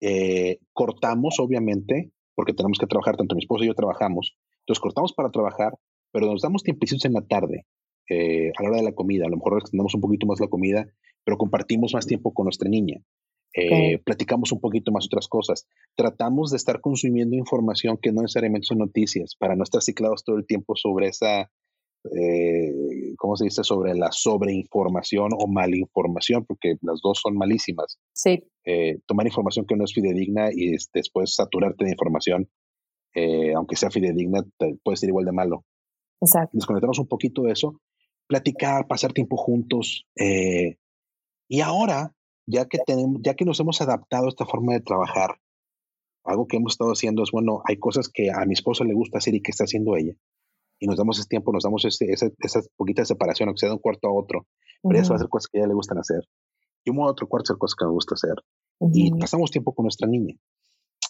Eh, 0.00 0.58
cortamos, 0.72 1.38
obviamente, 1.40 2.10
porque 2.34 2.52
tenemos 2.52 2.78
que 2.78 2.86
trabajar, 2.86 3.16
tanto 3.16 3.34
mi 3.34 3.42
esposa 3.42 3.64
y 3.64 3.68
yo 3.68 3.74
trabajamos. 3.74 4.36
Entonces 4.60 4.80
cortamos 4.80 5.12
para 5.12 5.30
trabajar, 5.30 5.72
pero 6.12 6.26
nos 6.26 6.42
damos 6.42 6.62
tiempecitos 6.62 7.04
en 7.04 7.12
la 7.12 7.26
tarde, 7.26 7.66
eh, 8.08 8.50
a 8.56 8.62
la 8.62 8.68
hora 8.68 8.78
de 8.78 8.84
la 8.84 8.94
comida. 8.94 9.26
A 9.26 9.30
lo 9.30 9.36
mejor 9.36 9.58
extendemos 9.58 9.94
un 9.94 10.00
poquito 10.00 10.26
más 10.26 10.40
la 10.40 10.48
comida, 10.48 10.86
pero 11.24 11.38
compartimos 11.38 11.94
más 11.94 12.06
tiempo 12.06 12.32
con 12.32 12.44
nuestra 12.44 12.68
niña. 12.68 13.00
Eh, 13.56 13.98
platicamos 14.04 14.52
un 14.52 14.60
poquito 14.60 14.92
más 14.92 15.06
otras 15.06 15.28
cosas. 15.28 15.66
Tratamos 15.96 16.50
de 16.50 16.58
estar 16.58 16.80
consumiendo 16.80 17.36
información 17.36 17.98
que 18.00 18.12
no 18.12 18.20
necesariamente 18.20 18.66
son 18.66 18.78
noticias, 18.78 19.34
para 19.34 19.56
no 19.56 19.62
estar 19.62 19.82
ciclados 19.82 20.24
todo 20.24 20.36
el 20.36 20.46
tiempo 20.46 20.74
sobre 20.76 21.08
esa, 21.08 21.50
eh, 22.14 22.72
¿cómo 23.16 23.34
se 23.36 23.44
dice? 23.44 23.64
Sobre 23.64 23.94
la 23.94 24.12
sobreinformación 24.12 25.30
o 25.32 25.46
malinformación, 25.48 26.44
porque 26.44 26.76
las 26.82 27.00
dos 27.02 27.20
son 27.22 27.36
malísimas. 27.38 27.98
Sí. 28.12 28.44
Eh, 28.66 28.98
tomar 29.06 29.26
información 29.26 29.64
que 29.66 29.76
no 29.76 29.84
es 29.84 29.94
fidedigna 29.94 30.50
y 30.52 30.76
después 30.92 31.34
saturarte 31.34 31.86
de 31.86 31.92
información, 31.92 32.48
aunque 33.54 33.76
sea 33.76 33.90
fidedigna, 33.90 34.44
puede 34.84 34.98
ser 34.98 35.08
igual 35.08 35.24
de 35.24 35.32
malo. 35.32 35.64
Exacto. 36.20 36.50
Desconectamos 36.52 36.98
un 36.98 37.08
poquito 37.08 37.42
de 37.42 37.52
eso, 37.52 37.80
platicar, 38.26 38.86
pasar 38.86 39.12
tiempo 39.12 39.36
juntos. 39.36 40.06
y 41.48 41.60
ahora 41.60 42.12
ya 42.46 42.66
que 42.66 42.78
tenemos, 42.78 43.20
ya 43.22 43.34
que 43.34 43.44
nos 43.44 43.58
hemos 43.60 43.80
adaptado 43.80 44.26
a 44.26 44.28
esta 44.28 44.46
forma 44.46 44.72
de 44.72 44.80
trabajar, 44.80 45.40
algo 46.24 46.46
que 46.46 46.56
hemos 46.56 46.72
estado 46.72 46.90
haciendo 46.90 47.22
es, 47.22 47.30
bueno, 47.30 47.62
hay 47.64 47.78
cosas 47.78 48.08
que 48.08 48.30
a 48.30 48.44
mi 48.46 48.54
esposa 48.54 48.84
le 48.84 48.94
gusta 48.94 49.18
hacer 49.18 49.34
y 49.34 49.42
que 49.42 49.50
está 49.50 49.64
haciendo 49.64 49.96
ella. 49.96 50.14
Y 50.78 50.86
nos 50.86 50.96
damos 50.96 51.18
ese 51.18 51.28
tiempo, 51.28 51.52
nos 51.52 51.64
damos 51.64 51.84
ese, 51.84 52.12
esa, 52.12 52.28
esa 52.38 52.60
poquita 52.76 53.04
separación, 53.04 53.48
aunque 53.48 53.60
sea 53.60 53.68
de 53.68 53.76
un 53.76 53.80
cuarto 53.80 54.08
a 54.08 54.12
otro. 54.12 54.46
Pero 54.82 55.00
eso 55.00 55.10
va 55.10 55.14
a 55.14 55.18
hacer 55.18 55.28
cosas 55.28 55.48
que 55.48 55.58
a 55.58 55.60
ella 55.60 55.68
le 55.68 55.74
gustan 55.74 55.98
hacer. 55.98 56.22
Yo 56.84 56.92
me 56.92 57.00
voy 57.00 57.08
a 57.08 57.12
otro 57.12 57.28
cuarto 57.28 57.44
a 57.44 57.54
hacer 57.54 57.58
cosas 57.58 57.76
que 57.76 57.86
me 57.86 57.92
gusta 57.92 58.14
hacer. 58.14 58.34
Y 58.92 59.10
pasamos 59.12 59.50
tiempo 59.50 59.74
con 59.74 59.84
nuestra 59.84 60.06
niña. 60.06 60.34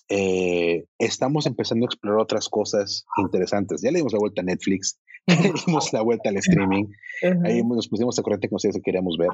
Eh, 0.08 0.84
estamos 0.98 1.46
empezando 1.46 1.84
a 1.84 1.88
explorar 1.88 2.20
otras 2.20 2.48
cosas 2.48 3.06
interesantes. 3.18 3.82
Ya 3.82 3.90
le 3.90 3.98
dimos 3.98 4.12
la 4.12 4.20
vuelta 4.20 4.42
a 4.42 4.44
Netflix, 4.44 5.00
le 5.26 5.52
dimos 5.66 5.92
la 5.92 6.02
vuelta 6.02 6.30
al 6.30 6.36
streaming, 6.36 6.86
ahí 7.44 7.62
nos 7.62 7.88
pusimos 7.88 8.18
a 8.18 8.22
corriente 8.22 8.48
con 8.48 8.56
ustedes 8.56 8.76
que 8.76 8.82
queríamos 8.82 9.16
ver, 9.18 9.30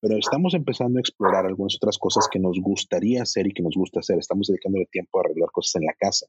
pero 0.00 0.16
estamos 0.16 0.54
empezando 0.54 0.98
a 0.98 1.00
explorar 1.00 1.46
algunas 1.46 1.76
otras 1.76 1.98
cosas 1.98 2.28
que 2.30 2.38
nos 2.38 2.60
gustaría 2.60 3.22
hacer 3.22 3.46
y 3.46 3.52
que 3.52 3.62
nos 3.62 3.74
gusta 3.74 4.00
hacer. 4.00 4.18
Estamos 4.18 4.46
dedicándole 4.48 4.86
tiempo 4.86 5.18
a 5.18 5.22
arreglar 5.22 5.50
cosas 5.50 5.76
en 5.76 5.86
la 5.86 5.94
casa. 5.98 6.26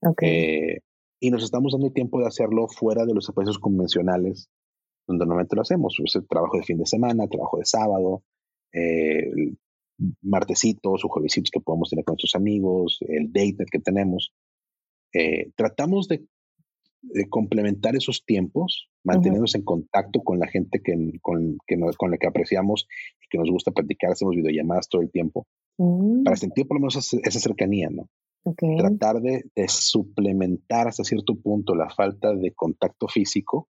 Okay. 0.00 0.30
Eh, 0.30 0.80
y 1.20 1.30
nos 1.30 1.42
estamos 1.42 1.72
dando 1.72 1.90
tiempo 1.90 2.20
de 2.20 2.26
hacerlo 2.26 2.68
fuera 2.68 3.06
de 3.06 3.14
los 3.14 3.28
espacios 3.28 3.58
convencionales 3.58 4.50
donde 5.06 5.24
normalmente 5.24 5.56
lo 5.56 5.62
hacemos. 5.62 5.96
Pues, 5.98 6.26
trabajo 6.28 6.56
de 6.56 6.64
fin 6.64 6.78
de 6.78 6.86
semana, 6.86 7.28
trabajo 7.28 7.58
de 7.58 7.64
sábado, 7.64 8.22
eh, 8.72 9.30
martesitos 10.22 11.04
o 11.04 11.08
juevesitos 11.08 11.50
que 11.50 11.60
podemos 11.60 11.90
tener 11.90 12.04
con 12.04 12.14
nuestros 12.14 12.34
amigos, 12.34 12.98
el 13.00 13.32
date 13.32 13.66
que 13.70 13.78
tenemos. 13.78 14.32
Eh, 15.12 15.50
tratamos 15.56 16.08
de, 16.08 16.26
complementar 17.28 17.94
esos 17.94 18.24
tiempos, 18.24 18.88
manteniéndonos 19.04 19.54
en 19.54 19.62
contacto 19.62 20.22
con 20.22 20.38
la 20.38 20.48
gente 20.48 20.80
que, 20.82 20.96
con, 21.20 21.58
que 21.66 21.78
con 21.98 22.10
la 22.10 22.16
que 22.16 22.26
apreciamos 22.26 22.88
y 23.22 23.28
que 23.28 23.36
nos 23.36 23.50
gusta 23.50 23.72
platicar, 23.72 24.12
hacemos 24.12 24.34
videollamadas 24.34 24.88
todo 24.88 25.02
el 25.02 25.10
tiempo, 25.10 25.46
mm. 25.76 26.22
para 26.24 26.36
sentir 26.36 26.66
por 26.66 26.76
lo 26.76 26.80
menos 26.80 26.96
esa, 26.96 27.40
cercanía, 27.40 27.90
¿no? 27.90 28.08
Tratar 28.78 29.20
de, 29.20 29.44
suplementar 29.68 30.88
hasta 30.88 31.04
cierto 31.04 31.34
punto 31.36 31.74
la 31.74 31.88
falta 31.90 32.34
de 32.34 32.52
contacto 32.52 33.06
físico 33.06 33.68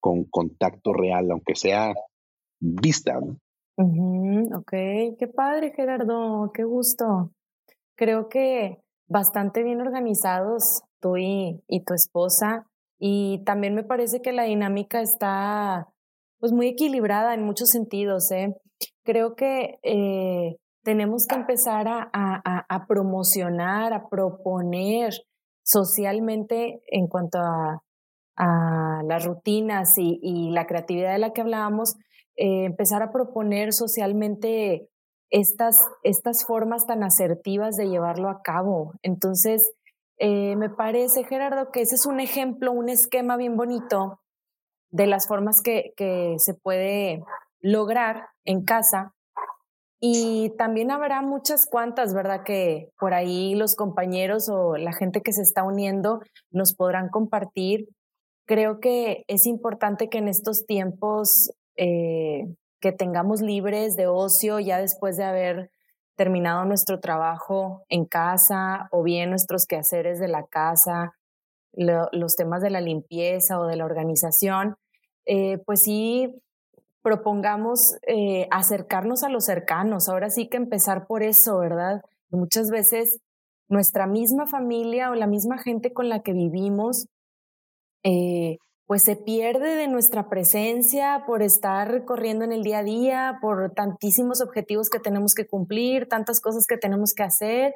con 0.00 0.24
contacto 0.24 0.92
real, 0.92 1.30
aunque 1.30 1.54
sea 1.54 1.92
vista, 2.60 3.20
¿no? 3.20 3.38
Ok, 3.76 4.70
qué 5.18 5.30
padre 5.34 5.72
Gerardo, 5.74 6.50
qué 6.54 6.64
gusto. 6.64 7.30
Creo 7.96 8.28
que 8.28 8.78
bastante 9.08 9.62
bien 9.62 9.80
organizados 9.80 10.82
tú 11.00 11.16
y, 11.16 11.62
tu 11.86 11.94
esposa 11.94 12.66
y 12.98 13.42
también 13.44 13.74
me 13.74 13.84
parece 13.84 14.22
que 14.22 14.32
la 14.32 14.44
dinámica 14.44 15.00
está 15.00 15.88
pues 16.38 16.52
muy 16.52 16.68
equilibrada 16.68 17.34
en 17.34 17.44
muchos 17.44 17.70
sentidos. 17.70 18.30
¿eh? 18.30 18.54
Creo 19.04 19.34
que 19.34 19.78
eh, 19.82 20.56
tenemos 20.82 21.26
que 21.26 21.34
empezar 21.34 21.88
a, 21.88 22.10
a, 22.12 22.86
promocionar, 22.86 23.92
a 23.92 24.08
proponer 24.08 25.12
socialmente 25.62 26.82
en 26.88 27.06
cuanto 27.08 27.38
a, 27.38 27.80
las 29.06 29.24
rutinas 29.24 29.96
y, 29.96 30.18
y, 30.20 30.50
la 30.50 30.66
creatividad 30.66 31.12
de 31.12 31.18
la 31.18 31.32
que 31.32 31.40
hablábamos, 31.40 31.94
eh, 32.36 32.64
empezar 32.64 33.02
a 33.02 33.12
proponer 33.12 33.72
socialmente 33.72 34.88
estas, 35.30 35.76
estas 36.02 36.44
formas 36.44 36.86
tan 36.86 37.02
asertivas 37.02 37.76
de 37.76 37.88
llevarlo 37.88 38.28
a 38.28 38.42
cabo. 38.42 38.94
Entonces, 39.02 39.72
eh, 40.18 40.54
me 40.56 40.70
parece, 40.70 41.24
Gerardo, 41.24 41.70
que 41.72 41.82
ese 41.82 41.96
es 41.96 42.06
un 42.06 42.20
ejemplo, 42.20 42.72
un 42.72 42.88
esquema 42.88 43.36
bien 43.36 43.56
bonito 43.56 44.20
de 44.90 45.06
las 45.06 45.26
formas 45.26 45.60
que, 45.60 45.92
que 45.96 46.36
se 46.38 46.54
puede 46.54 47.22
lograr 47.60 48.28
en 48.44 48.64
casa. 48.64 49.14
Y 50.00 50.50
también 50.58 50.90
habrá 50.90 51.22
muchas 51.22 51.66
cuantas, 51.66 52.14
¿verdad? 52.14 52.42
Que 52.44 52.90
por 53.00 53.14
ahí 53.14 53.54
los 53.54 53.74
compañeros 53.74 54.48
o 54.48 54.76
la 54.76 54.92
gente 54.92 55.22
que 55.22 55.32
se 55.32 55.42
está 55.42 55.64
uniendo 55.64 56.20
nos 56.50 56.74
podrán 56.74 57.08
compartir. 57.08 57.88
Creo 58.46 58.80
que 58.80 59.24
es 59.28 59.46
importante 59.46 60.08
que 60.10 60.18
en 60.18 60.28
estos 60.28 60.66
tiempos 60.66 61.50
eh, 61.76 62.46
que 62.80 62.92
tengamos 62.92 63.40
libres 63.40 63.96
de 63.96 64.06
ocio 64.06 64.60
ya 64.60 64.78
después 64.78 65.16
de 65.16 65.24
haber 65.24 65.70
terminado 66.16 66.64
nuestro 66.64 67.00
trabajo 67.00 67.82
en 67.88 68.04
casa 68.04 68.88
o 68.92 69.02
bien 69.02 69.30
nuestros 69.30 69.66
quehaceres 69.66 70.20
de 70.20 70.28
la 70.28 70.44
casa, 70.44 71.12
los 71.72 72.36
temas 72.36 72.62
de 72.62 72.70
la 72.70 72.80
limpieza 72.80 73.58
o 73.58 73.66
de 73.66 73.76
la 73.76 73.84
organización, 73.84 74.76
eh, 75.26 75.58
pues 75.66 75.82
sí 75.82 76.32
propongamos 77.02 77.96
eh, 78.06 78.46
acercarnos 78.50 79.24
a 79.24 79.28
los 79.28 79.44
cercanos. 79.44 80.08
Ahora 80.08 80.30
sí 80.30 80.48
que 80.48 80.56
empezar 80.56 81.06
por 81.06 81.22
eso, 81.22 81.58
¿verdad? 81.58 82.02
Muchas 82.30 82.70
veces 82.70 83.20
nuestra 83.68 84.06
misma 84.06 84.46
familia 84.46 85.10
o 85.10 85.14
la 85.14 85.26
misma 85.26 85.58
gente 85.58 85.92
con 85.92 86.08
la 86.08 86.20
que 86.20 86.32
vivimos 86.32 87.08
pues 88.86 89.02
se 89.02 89.16
pierde 89.16 89.76
de 89.76 89.88
nuestra 89.88 90.28
presencia 90.28 91.24
por 91.26 91.42
estar 91.42 92.04
corriendo 92.04 92.44
en 92.44 92.52
el 92.52 92.62
día 92.62 92.80
a 92.80 92.84
día, 92.84 93.38
por 93.40 93.72
tantísimos 93.72 94.42
objetivos 94.42 94.90
que 94.90 94.98
tenemos 94.98 95.34
que 95.34 95.46
cumplir, 95.46 96.06
tantas 96.08 96.40
cosas 96.40 96.66
que 96.66 96.76
tenemos 96.76 97.14
que 97.14 97.22
hacer 97.22 97.74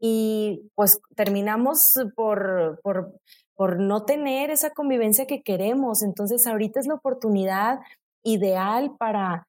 y 0.00 0.70
pues 0.74 0.98
terminamos 1.14 1.94
por, 2.14 2.80
por, 2.82 3.12
por 3.54 3.78
no 3.78 4.04
tener 4.04 4.50
esa 4.50 4.70
convivencia 4.70 5.26
que 5.26 5.42
queremos. 5.42 6.02
Entonces 6.02 6.46
ahorita 6.46 6.80
es 6.80 6.86
la 6.86 6.94
oportunidad 6.94 7.80
ideal 8.22 8.96
para 8.98 9.46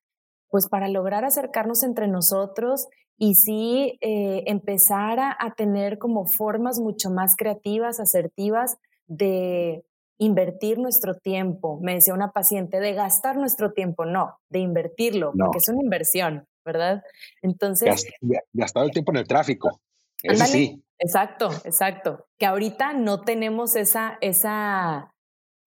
pues 0.49 0.69
para 0.69 0.87
lograr 0.87 1.25
acercarnos 1.25 1.83
entre 1.83 2.07
nosotros 2.07 2.87
y 3.17 3.35
sí 3.35 3.97
eh, 4.01 4.43
empezar 4.47 5.19
a, 5.19 5.35
a 5.37 5.55
tener 5.55 5.97
como 5.97 6.25
formas 6.25 6.79
mucho 6.79 7.09
más 7.09 7.35
creativas, 7.35 7.99
asertivas 7.99 8.77
de 9.07 9.83
invertir 10.17 10.79
nuestro 10.79 11.15
tiempo. 11.15 11.79
Me 11.81 11.95
decía 11.95 12.13
una 12.13 12.31
paciente, 12.31 12.79
de 12.79 12.93
gastar 12.93 13.37
nuestro 13.37 13.73
tiempo, 13.73 14.05
no, 14.05 14.39
de 14.49 14.59
invertirlo, 14.59 15.31
porque 15.37 15.59
es 15.59 15.69
una 15.69 15.81
inversión, 15.83 16.45
¿verdad? 16.65 17.03
Entonces... 17.41 18.05
Gastar 18.53 18.85
el 18.85 18.91
tiempo 18.91 19.11
en 19.11 19.17
el 19.17 19.27
tráfico. 19.27 19.79
Eso 20.23 20.45
sí. 20.45 20.83
Exacto, 20.99 21.49
exacto. 21.63 22.25
Que 22.39 22.47
ahorita 22.47 22.93
no 22.93 23.21
tenemos 23.21 23.75
esa, 23.75 24.17
esa, 24.21 25.13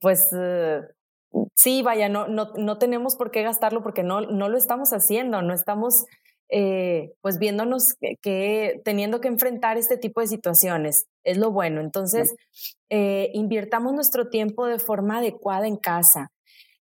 pues, 0.00 0.28
eh, 0.36 0.80
sí, 1.54 1.82
vaya, 1.82 2.08
no, 2.08 2.26
no, 2.26 2.52
no 2.56 2.78
tenemos 2.78 3.14
por 3.14 3.30
qué 3.30 3.42
gastarlo 3.42 3.82
porque 3.82 4.02
no, 4.02 4.22
no 4.22 4.48
lo 4.48 4.58
estamos 4.58 4.92
haciendo, 4.92 5.42
no 5.42 5.54
estamos 5.54 6.04
eh, 6.50 7.12
pues 7.20 7.38
viéndonos 7.38 7.94
que, 8.22 8.80
teniendo 8.84 9.20
que 9.20 9.28
enfrentar 9.28 9.76
este 9.76 9.96
tipo 9.96 10.20
de 10.20 10.26
situaciones. 10.26 11.06
Es 11.24 11.38
lo 11.38 11.52
bueno. 11.52 11.80
Entonces, 11.80 12.34
eh, 12.88 13.30
invirtamos 13.34 13.92
nuestro 13.92 14.28
tiempo 14.28 14.66
de 14.66 14.78
forma 14.78 15.18
adecuada 15.18 15.66
en 15.66 15.76
casa. 15.76 16.30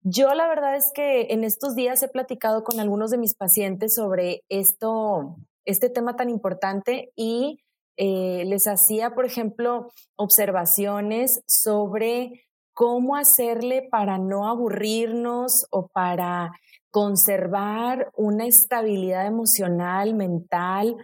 Yo 0.02 0.34
la 0.34 0.46
verdad 0.48 0.76
es 0.76 0.90
que 0.94 1.28
en 1.30 1.44
estos 1.44 1.74
días 1.74 2.02
he 2.02 2.08
platicado 2.08 2.62
con 2.62 2.78
algunos 2.78 3.10
de 3.10 3.16
mis 3.16 3.34
pacientes 3.34 3.94
sobre 3.94 4.42
esto, 4.50 5.36
este 5.64 5.88
tema 5.88 6.14
tan 6.14 6.28
importante 6.28 7.10
y 7.16 7.60
eh, 7.96 8.44
les 8.46 8.66
hacía, 8.66 9.14
por 9.14 9.24
ejemplo, 9.24 9.90
observaciones 10.16 11.42
sobre 11.46 12.44
cómo 12.74 13.16
hacerle 13.16 13.88
para 13.90 14.18
no 14.18 14.48
aburrirnos 14.48 15.66
o 15.70 15.88
para 15.88 16.52
conservar 16.90 18.10
una 18.14 18.46
estabilidad 18.46 19.26
emocional, 19.26 20.14
mental 20.14 20.96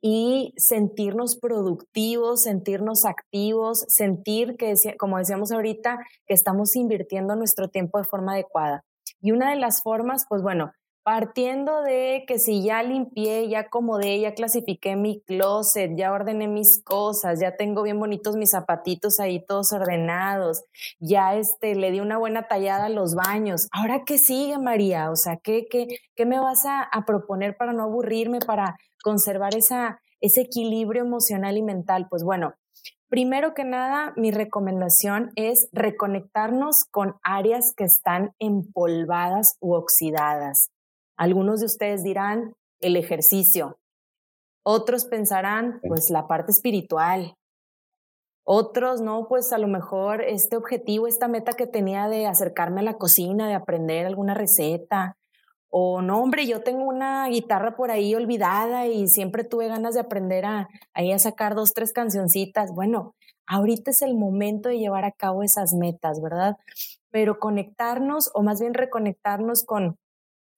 y 0.00 0.52
sentirnos 0.56 1.36
productivos, 1.36 2.42
sentirnos 2.42 3.04
activos, 3.04 3.84
sentir 3.88 4.56
que, 4.56 4.74
como 4.98 5.18
decíamos 5.18 5.50
ahorita, 5.50 5.98
que 6.26 6.34
estamos 6.34 6.76
invirtiendo 6.76 7.34
nuestro 7.34 7.68
tiempo 7.68 7.98
de 7.98 8.04
forma 8.04 8.34
adecuada. 8.34 8.84
Y 9.20 9.32
una 9.32 9.50
de 9.50 9.56
las 9.56 9.82
formas, 9.82 10.26
pues 10.28 10.42
bueno, 10.42 10.72
partiendo 11.06 11.82
de 11.82 12.24
que 12.26 12.40
si 12.40 12.64
ya 12.64 12.82
limpié, 12.82 13.48
ya 13.48 13.60
acomodé, 13.60 14.18
ya 14.18 14.34
clasifiqué 14.34 14.96
mi 14.96 15.20
closet, 15.20 15.92
ya 15.96 16.10
ordené 16.10 16.48
mis 16.48 16.82
cosas, 16.82 17.38
ya 17.38 17.54
tengo 17.56 17.84
bien 17.84 18.00
bonitos 18.00 18.34
mis 18.34 18.50
zapatitos 18.50 19.20
ahí 19.20 19.38
todos 19.46 19.70
ordenados, 19.70 20.64
ya 20.98 21.36
este, 21.36 21.76
le 21.76 21.92
di 21.92 22.00
una 22.00 22.18
buena 22.18 22.48
tallada 22.48 22.86
a 22.86 22.88
los 22.88 23.14
baños. 23.14 23.68
Ahora, 23.70 24.02
¿qué 24.04 24.18
sigue, 24.18 24.58
María? 24.58 25.12
O 25.12 25.14
sea, 25.14 25.36
¿qué, 25.36 25.68
qué, 25.70 25.86
qué 26.16 26.26
me 26.26 26.40
vas 26.40 26.66
a, 26.66 26.82
a 26.82 27.04
proponer 27.04 27.56
para 27.56 27.72
no 27.72 27.84
aburrirme, 27.84 28.40
para 28.40 28.76
conservar 29.04 29.54
esa, 29.54 30.00
ese 30.20 30.40
equilibrio 30.40 31.04
emocional 31.04 31.56
y 31.56 31.62
mental? 31.62 32.08
Pues 32.10 32.24
bueno, 32.24 32.54
Primero 33.08 33.54
que 33.54 33.62
nada, 33.62 34.12
mi 34.16 34.32
recomendación 34.32 35.30
es 35.36 35.68
reconectarnos 35.70 36.84
con 36.90 37.14
áreas 37.22 37.72
que 37.76 37.84
están 37.84 38.34
empolvadas 38.40 39.56
u 39.60 39.74
oxidadas. 39.74 40.70
Algunos 41.16 41.60
de 41.60 41.66
ustedes 41.66 42.02
dirán 42.02 42.54
el 42.80 42.96
ejercicio. 42.96 43.78
Otros 44.62 45.04
pensarán, 45.06 45.80
pues, 45.86 46.10
la 46.10 46.26
parte 46.26 46.52
espiritual. 46.52 47.36
Otros, 48.48 49.00
no, 49.00 49.26
pues 49.28 49.52
a 49.52 49.58
lo 49.58 49.66
mejor 49.66 50.22
este 50.22 50.56
objetivo, 50.56 51.08
esta 51.08 51.26
meta 51.26 51.52
que 51.54 51.66
tenía 51.66 52.08
de 52.08 52.26
acercarme 52.26 52.80
a 52.80 52.84
la 52.84 52.94
cocina, 52.94 53.48
de 53.48 53.54
aprender 53.54 54.06
alguna 54.06 54.34
receta. 54.34 55.16
O 55.68 56.00
no, 56.00 56.22
hombre, 56.22 56.46
yo 56.46 56.62
tengo 56.62 56.84
una 56.84 57.26
guitarra 57.28 57.74
por 57.76 57.90
ahí 57.90 58.14
olvidada 58.14 58.86
y 58.86 59.08
siempre 59.08 59.42
tuve 59.42 59.66
ganas 59.66 59.94
de 59.94 60.00
aprender 60.00 60.44
a, 60.44 60.68
ahí 60.94 61.10
a 61.10 61.18
sacar 61.18 61.56
dos, 61.56 61.72
tres 61.74 61.92
cancioncitas. 61.92 62.70
Bueno, 62.72 63.14
ahorita 63.46 63.90
es 63.90 64.02
el 64.02 64.14
momento 64.14 64.68
de 64.68 64.78
llevar 64.78 65.04
a 65.04 65.12
cabo 65.12 65.42
esas 65.42 65.74
metas, 65.74 66.20
¿verdad? 66.22 66.56
Pero 67.10 67.40
conectarnos 67.40 68.30
o 68.32 68.42
más 68.44 68.60
bien 68.60 68.74
reconectarnos 68.74 69.64
con 69.64 69.98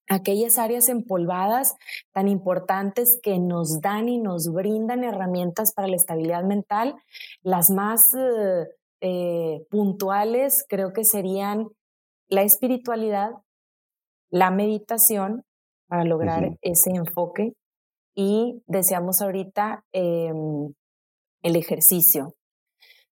aquellas 0.08 0.58
áreas 0.58 0.88
empolvadas 0.88 1.76
tan 2.12 2.28
importantes 2.28 3.18
que 3.22 3.38
nos 3.38 3.80
dan 3.80 4.08
y 4.08 4.18
nos 4.18 4.52
brindan 4.52 5.04
herramientas 5.04 5.72
para 5.74 5.88
la 5.88 5.96
estabilidad 5.96 6.44
mental. 6.44 6.94
Las 7.42 7.70
más 7.70 8.14
eh, 8.14 8.66
eh, 9.00 9.66
puntuales 9.70 10.64
creo 10.68 10.92
que 10.92 11.04
serían 11.04 11.68
la 12.28 12.42
espiritualidad, 12.42 13.30
la 14.30 14.50
meditación 14.50 15.44
para 15.88 16.04
lograr 16.04 16.58
ese 16.60 16.90
enfoque 16.90 17.54
y 18.14 18.62
deseamos 18.66 19.22
ahorita 19.22 19.84
em, 19.92 20.74
el 21.42 21.56
ejercicio. 21.56 22.34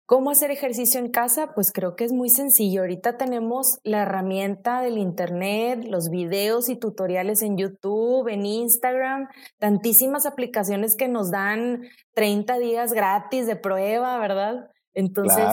¿Cómo 0.05 0.31
hacer 0.31 0.51
ejercicio 0.51 1.00
en 1.00 1.10
casa? 1.10 1.53
Pues 1.55 1.72
creo 1.72 1.95
que 1.95 2.03
es 2.03 2.12
muy 2.12 2.29
sencillo. 2.29 2.81
Ahorita 2.81 3.17
tenemos 3.17 3.79
la 3.83 4.01
herramienta 4.01 4.81
del 4.81 4.98
Internet, 4.98 5.86
los 5.88 6.10
videos 6.10 6.67
y 6.67 6.75
tutoriales 6.75 7.41
en 7.41 7.57
YouTube, 7.57 8.27
en 8.27 8.45
Instagram, 8.45 9.29
tantísimas 9.60 10.25
aplicaciones 10.25 10.98
que 10.98 11.07
nos 11.07 11.31
dan 11.31 11.83
30 12.15 12.58
días 12.58 12.91
gratis 12.91 13.47
de 13.47 13.56
prueba, 13.56 14.19
¿verdad? 14.19 14.69
Entonces, 14.93 15.45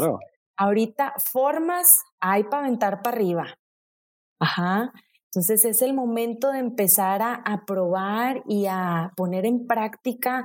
ahorita 0.56 1.14
formas 1.32 1.86
hay 2.18 2.42
para 2.44 2.64
aventar 2.64 3.02
para 3.02 3.16
arriba. 3.16 3.54
Ajá. 4.40 4.92
Entonces 5.32 5.64
es 5.64 5.80
el 5.80 5.94
momento 5.94 6.50
de 6.50 6.58
empezar 6.58 7.22
a, 7.22 7.64
probar 7.64 8.42
y 8.48 8.66
a 8.66 9.12
poner 9.16 9.46
en 9.46 9.64
práctica 9.68 10.44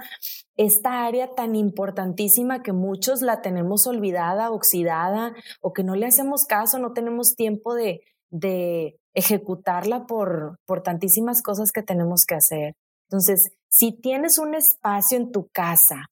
esta 0.58 1.06
área 1.06 1.34
tan 1.34 1.56
importantísima 1.56 2.62
que 2.62 2.72
muchos 2.72 3.24
la 3.24 3.42
tenemos 3.42 3.88
olvidada, 3.88 4.52
oxidada 4.52 5.34
o 5.60 5.74
que 5.74 5.84
no 5.84 5.96
le 5.96 6.06
hacemos 6.06 6.46
caso, 6.46 6.78
no 6.78 6.94
tenemos 6.94 7.36
tiempo 7.36 7.74
de, 7.74 8.02
de 8.30 9.00
ejecutarla 9.16 10.06
por, 10.06 10.60
por 10.68 10.84
tantísimas 10.84 11.42
cosas 11.42 11.72
que 11.72 11.82
tenemos 11.82 12.26
que 12.28 12.36
hacer. 12.36 12.76
Entonces, 13.10 13.50
si 13.68 13.92
tienes 13.92 14.38
un 14.38 14.54
espacio 14.54 15.18
en 15.18 15.32
tu 15.32 15.48
casa 15.48 16.12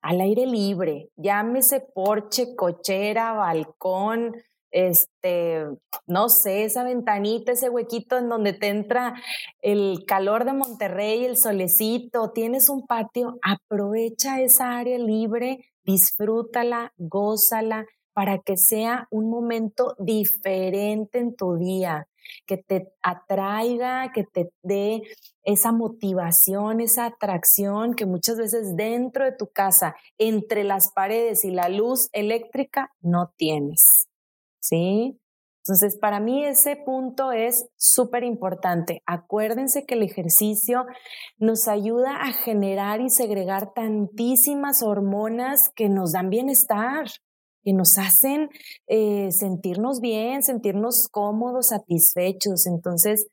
al 0.00 0.20
aire 0.20 0.46
libre, 0.46 1.08
llámese 1.16 1.80
porche, 1.80 2.54
cochera, 2.54 3.32
balcón, 3.32 4.36
este, 4.72 5.66
no 6.06 6.28
sé, 6.28 6.64
esa 6.64 6.82
ventanita, 6.82 7.52
ese 7.52 7.68
huequito 7.68 8.18
en 8.18 8.28
donde 8.28 8.54
te 8.54 8.68
entra 8.68 9.14
el 9.60 10.04
calor 10.06 10.44
de 10.44 10.54
Monterrey, 10.54 11.24
el 11.24 11.36
solecito, 11.36 12.32
tienes 12.32 12.68
un 12.68 12.86
patio, 12.86 13.38
aprovecha 13.42 14.40
esa 14.40 14.78
área 14.78 14.98
libre, 14.98 15.66
disfrútala, 15.84 16.92
gózala 16.96 17.86
para 18.14 18.38
que 18.38 18.56
sea 18.56 19.06
un 19.10 19.30
momento 19.30 19.94
diferente 19.98 21.18
en 21.18 21.34
tu 21.34 21.56
día, 21.56 22.08
que 22.46 22.56
te 22.56 22.92
atraiga, 23.02 24.12
que 24.12 24.24
te 24.24 24.50
dé 24.62 25.02
esa 25.44 25.72
motivación, 25.72 26.80
esa 26.80 27.06
atracción 27.06 27.94
que 27.94 28.06
muchas 28.06 28.36
veces 28.36 28.76
dentro 28.76 29.24
de 29.24 29.32
tu 29.32 29.48
casa, 29.48 29.96
entre 30.18 30.64
las 30.64 30.92
paredes 30.92 31.44
y 31.44 31.50
la 31.50 31.68
luz 31.68 32.08
eléctrica, 32.12 32.92
no 33.00 33.32
tienes. 33.36 34.08
¿Sí? 34.62 35.18
Entonces, 35.64 35.96
para 35.96 36.18
mí 36.18 36.44
ese 36.44 36.74
punto 36.74 37.30
es 37.30 37.68
súper 37.76 38.24
importante. 38.24 39.02
Acuérdense 39.06 39.84
que 39.86 39.94
el 39.94 40.02
ejercicio 40.02 40.86
nos 41.38 41.68
ayuda 41.68 42.16
a 42.16 42.32
generar 42.32 43.00
y 43.00 43.10
segregar 43.10 43.72
tantísimas 43.72 44.82
hormonas 44.82 45.70
que 45.76 45.88
nos 45.88 46.12
dan 46.12 46.30
bienestar, 46.30 47.06
que 47.62 47.72
nos 47.72 47.96
hacen 47.96 48.48
eh, 48.88 49.30
sentirnos 49.30 50.00
bien, 50.00 50.42
sentirnos 50.42 51.06
cómodos, 51.08 51.68
satisfechos. 51.68 52.66
Entonces, 52.66 53.28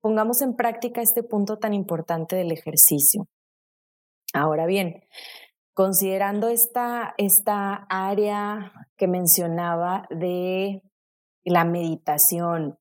pongamos 0.00 0.42
en 0.42 0.56
práctica 0.56 1.00
este 1.00 1.22
punto 1.22 1.58
tan 1.58 1.74
importante 1.74 2.34
del 2.34 2.50
ejercicio. 2.50 3.28
Ahora 4.34 4.66
bien, 4.66 5.04
Considerando 5.74 6.48
esta, 6.48 7.14
esta 7.16 7.86
área 7.88 8.72
que 8.96 9.08
mencionaba 9.08 10.06
de 10.10 10.82
la 11.44 11.64
meditación, 11.64 12.78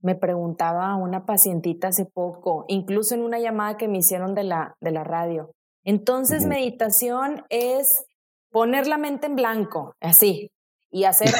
me 0.00 0.14
preguntaba 0.14 0.94
una 0.96 1.24
pacientita 1.24 1.88
hace 1.88 2.04
poco, 2.04 2.64
incluso 2.68 3.14
en 3.14 3.22
una 3.22 3.38
llamada 3.38 3.76
que 3.76 3.88
me 3.88 3.98
hicieron 3.98 4.34
de 4.34 4.44
la, 4.44 4.76
de 4.80 4.90
la 4.90 5.04
radio. 5.04 5.52
Entonces, 5.84 6.46
meditación 6.46 7.44
es 7.48 8.04
poner 8.50 8.86
la 8.86 8.98
mente 8.98 9.26
en 9.26 9.36
blanco, 9.36 9.94
así, 10.00 10.50
y 10.90 11.04
hacer 11.04 11.30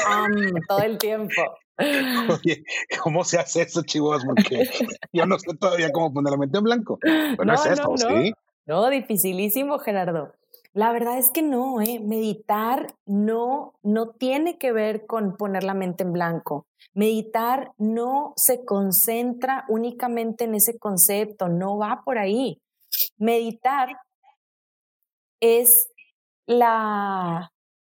todo 0.67 0.79
el 0.79 0.97
tiempo. 0.97 1.33
Oye, 1.77 2.63
¿cómo 3.01 3.23
se 3.23 3.37
hace 3.37 3.63
eso, 3.63 3.83
chivos? 3.83 4.23
Porque 4.25 4.69
yo 5.13 5.25
no 5.25 5.37
sé 5.39 5.55
todavía 5.55 5.91
cómo 5.91 6.13
poner 6.13 6.31
la 6.31 6.37
mente 6.37 6.57
en 6.57 6.63
blanco. 6.63 6.97
Pero 7.01 7.53
es 7.53 7.65
eso, 7.65 7.83
no, 7.83 7.97
¿sí? 7.97 8.33
No, 8.65 8.89
dificilísimo, 8.89 9.79
Gerardo. 9.79 10.33
La 10.75 10.91
verdad 10.91 11.17
es 11.17 11.31
que 11.31 11.41
no, 11.41 11.79
¿eh? 11.79 12.01
meditar 12.01 12.93
no, 13.05 13.75
no 13.81 14.09
tiene 14.09 14.57
que 14.57 14.73
ver 14.73 15.05
con 15.05 15.37
poner 15.37 15.63
la 15.63 15.73
mente 15.73 16.03
en 16.03 16.11
blanco. 16.11 16.67
Meditar 16.93 17.71
no 17.77 18.33
se 18.35 18.65
concentra 18.65 19.63
únicamente 19.69 20.43
en 20.43 20.53
ese 20.53 20.77
concepto, 20.77 21.47
no 21.47 21.77
va 21.77 22.01
por 22.03 22.17
ahí. 22.17 22.61
Meditar 23.17 23.95
es 25.39 25.87
la, 26.45 27.53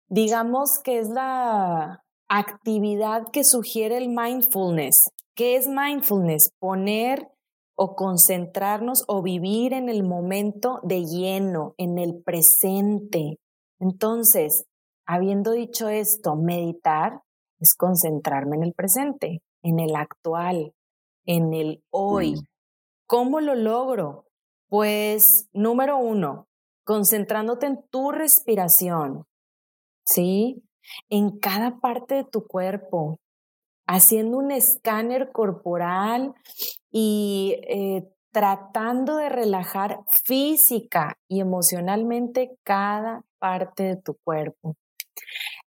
digamos 0.07 0.79
que 0.81 0.99
es 0.99 1.09
la 1.09 2.05
actividad 2.29 3.27
que 3.33 3.43
sugiere 3.43 3.97
el 3.97 4.07
mindfulness. 4.07 5.11
¿Qué 5.35 5.57
es 5.57 5.67
mindfulness? 5.67 6.53
Poner 6.59 7.27
o 7.81 7.95
concentrarnos 7.95 9.05
o 9.07 9.21
vivir 9.21 9.71
en 9.71 9.87
el 9.87 10.03
momento 10.03 10.81
de 10.83 11.05
lleno, 11.05 11.75
en 11.77 11.97
el 11.97 12.21
presente. 12.21 13.37
Entonces, 13.79 14.65
habiendo 15.07 15.53
dicho 15.53 15.87
esto, 15.87 16.35
meditar 16.35 17.21
es 17.57 17.73
concentrarme 17.75 18.57
en 18.57 18.63
el 18.63 18.73
presente, 18.73 19.39
en 19.63 19.79
el 19.79 19.95
actual, 19.95 20.73
en 21.25 21.53
el 21.53 21.81
hoy. 21.89 22.33
¿Cómo 23.07 23.39
lo 23.39 23.55
logro? 23.55 24.25
Pues, 24.67 25.47
número 25.53 25.97
uno, 25.99 26.47
concentrándote 26.83 27.67
en 27.67 27.79
tu 27.89 28.11
respiración, 28.11 29.23
¿sí? 30.05 30.65
En 31.07 31.39
cada 31.39 31.79
parte 31.79 32.15
de 32.15 32.25
tu 32.25 32.45
cuerpo, 32.45 33.19
haciendo 33.89 34.37
un 34.37 34.51
escáner 34.51 35.31
corporal 35.31 36.35
y 36.91 37.59
eh, 37.67 38.07
tratando 38.31 39.17
de 39.17 39.29
relajar 39.29 40.01
física 40.23 41.17
y 41.27 41.41
emocionalmente 41.41 42.51
cada 42.63 43.23
parte 43.39 43.83
de 43.83 43.95
tu 43.97 44.15
cuerpo. 44.23 44.75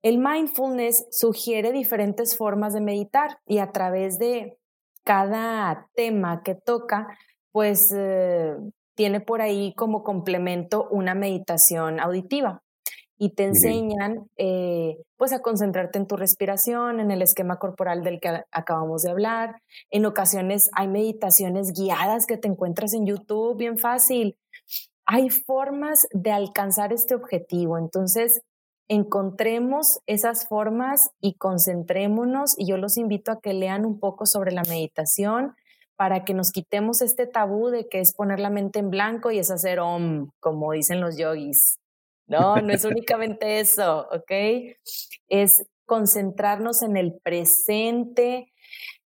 El 0.03 0.19
mindfulness 0.19 1.05
sugiere 1.11 1.73
diferentes 1.73 2.37
formas 2.37 2.73
de 2.75 2.81
meditar 2.81 3.39
y 3.45 3.59
a 3.59 3.73
través 3.73 4.19
de 4.19 4.57
cada 5.05 5.89
tema 5.97 6.43
que 6.45 6.55
toca, 6.55 7.09
pues 7.51 7.93
eh, 7.93 8.55
tiene 8.95 9.21
por 9.21 9.43
ahí 9.43 9.75
como 9.75 10.05
complemento 10.05 10.87
una 10.91 11.17
meditación 11.17 11.99
auditiva 11.99 12.63
y 13.23 13.29
te 13.29 13.45
enseñan 13.45 14.29
eh, 14.37 14.99
pues 15.17 15.33
a 15.33 15.43
concentrarte 15.43 15.97
en 15.97 16.09
tu 16.09 16.17
respiración, 16.17 16.99
en 16.99 17.13
el 17.13 17.23
esquema 17.23 17.61
corporal 17.61 18.03
del 18.03 18.19
que 18.19 18.43
acabamos 18.51 19.03
de 19.03 19.13
hablar. 19.13 19.63
En 19.91 20.07
ocasiones 20.07 20.71
hay 20.75 20.89
meditaciones 20.89 21.73
guiadas 21.73 22.27
que 22.27 22.37
te 22.37 22.49
encuentras 22.49 22.95
en 22.95 23.07
YouTube, 23.07 23.57
bien 23.57 23.79
fácil. 23.79 24.37
Hay 25.07 25.31
formas 25.31 26.09
de 26.11 26.33
alcanzar 26.33 26.93
este 26.93 27.15
objetivo. 27.15 27.79
Entonces, 27.79 28.43
encontremos 28.89 30.01
esas 30.07 30.49
formas 30.49 31.11
y 31.21 31.35
concentrémonos 31.35 32.59
y 32.59 32.67
yo 32.67 32.77
los 32.77 32.97
invito 32.97 33.31
a 33.31 33.41
que 33.41 33.55
lean 33.55 33.87
un 33.87 34.01
poco 34.01 34.27
sobre 34.27 34.51
la 34.51 34.65
meditación 34.65 35.55
para 35.95 36.25
que 36.25 36.35
nos 36.35 36.51
quitemos 36.51 37.03
este 37.03 37.29
tabú 37.29 37.69
de 37.69 37.87
que 37.89 38.01
es 38.01 38.15
poner 38.15 38.41
la 38.41 38.51
mente 38.51 38.81
en 38.81 38.91
blanco 38.91 39.31
y 39.31 39.39
es 39.39 39.53
hacer 39.53 39.79
om, 39.79 40.33
como 40.41 40.73
dicen 40.73 41.01
los 41.01 41.17
yogis. 41.17 41.79
No, 42.33 42.57
no 42.57 42.73
es 42.73 42.85
únicamente 42.85 43.61
eso, 43.61 44.09
¿ok? 44.11 44.31
Es 45.29 45.65
concentrarnos 45.87 46.83
en 46.83 46.97
el 46.97 47.19
presente 47.23 48.53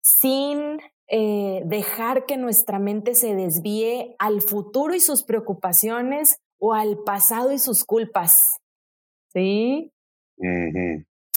sin 0.01 0.79
eh, 1.09 1.63
dejar 1.67 2.25
que 2.25 2.37
nuestra 2.37 2.79
mente 2.79 3.15
se 3.15 3.35
desvíe 3.35 4.17
al 4.19 4.41
futuro 4.41 4.95
y 4.95 5.01
sus 5.01 5.25
preocupaciones 5.25 6.41
o 6.59 6.73
al 6.73 6.99
pasado 7.05 7.53
y 7.53 7.59
sus 7.59 7.85
culpas. 7.85 8.39
¿Sí? 9.33 9.93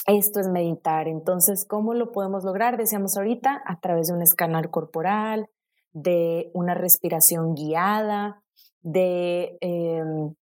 Esto 0.06 0.40
es 0.40 0.48
meditar. 0.48 1.08
Entonces, 1.08 1.66
¿cómo 1.66 1.94
lo 1.94 2.12
podemos 2.12 2.44
lograr? 2.44 2.76
Decíamos 2.76 3.16
ahorita, 3.16 3.62
a 3.64 3.80
través 3.80 4.08
de 4.08 4.14
un 4.14 4.22
escáner 4.22 4.70
corporal, 4.70 5.48
de 5.92 6.50
una 6.52 6.74
respiración 6.74 7.54
guiada, 7.54 8.42
de 8.82 9.56
em, 9.60 10.34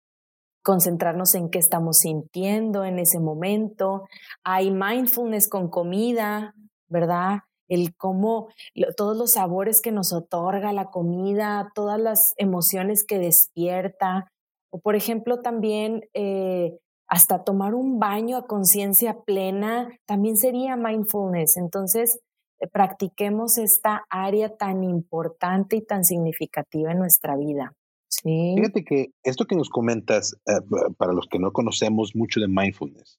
concentrarnos 0.63 1.35
en 1.35 1.51
qué 1.51 1.59
estamos 1.59 1.99
sintiendo 1.99 2.85
en 2.85 2.99
ese 2.99 3.19
momento. 3.19 4.05
Hay 4.45 4.71
mindfulness 4.71 5.49
con 5.49 5.69
comida, 5.69 6.55
¿verdad? 6.89 7.41
El 7.69 7.97
cómo, 7.97 8.49
todos 8.97 9.17
los 9.17 9.33
sabores 9.33 9.81
que 9.81 9.93
nos 9.93 10.13
otorga 10.13 10.73
la 10.73 10.91
comida, 10.91 11.71
todas 11.75 12.01
las 12.01 12.35
emociones 12.37 13.05
que 13.05 13.19
despierta. 13.19 14.31
O 14.71 14.79
por 14.79 14.95
ejemplo, 14.95 15.41
también 15.41 16.03
eh, 16.15 16.79
hasta 17.09 17.45
tomar 17.45 17.75
un 17.75 17.99
baño 17.99 18.37
a 18.37 18.47
conciencia 18.47 19.21
plena, 19.21 19.89
también 20.07 20.37
sería 20.37 20.77
mindfulness. 20.77 21.57
Entonces, 21.57 22.21
eh, 22.61 22.69
practiquemos 22.69 23.59
esta 23.59 24.05
área 24.09 24.57
tan 24.57 24.85
importante 24.85 25.77
y 25.77 25.83
tan 25.85 26.05
significativa 26.05 26.93
en 26.93 26.99
nuestra 26.99 27.37
vida. 27.37 27.75
Fíjate 28.23 28.85
que 28.85 29.11
esto 29.25 29.47
que 29.47 29.57
nos 29.57 29.69
comentas, 29.69 30.37
eh, 30.47 30.61
para 30.97 31.13
los 31.13 31.27
que 31.27 31.41
no 31.41 31.53
conocemos 31.53 32.15
mucho 32.15 32.41
de 32.41 32.49
mindfulness, 32.49 33.19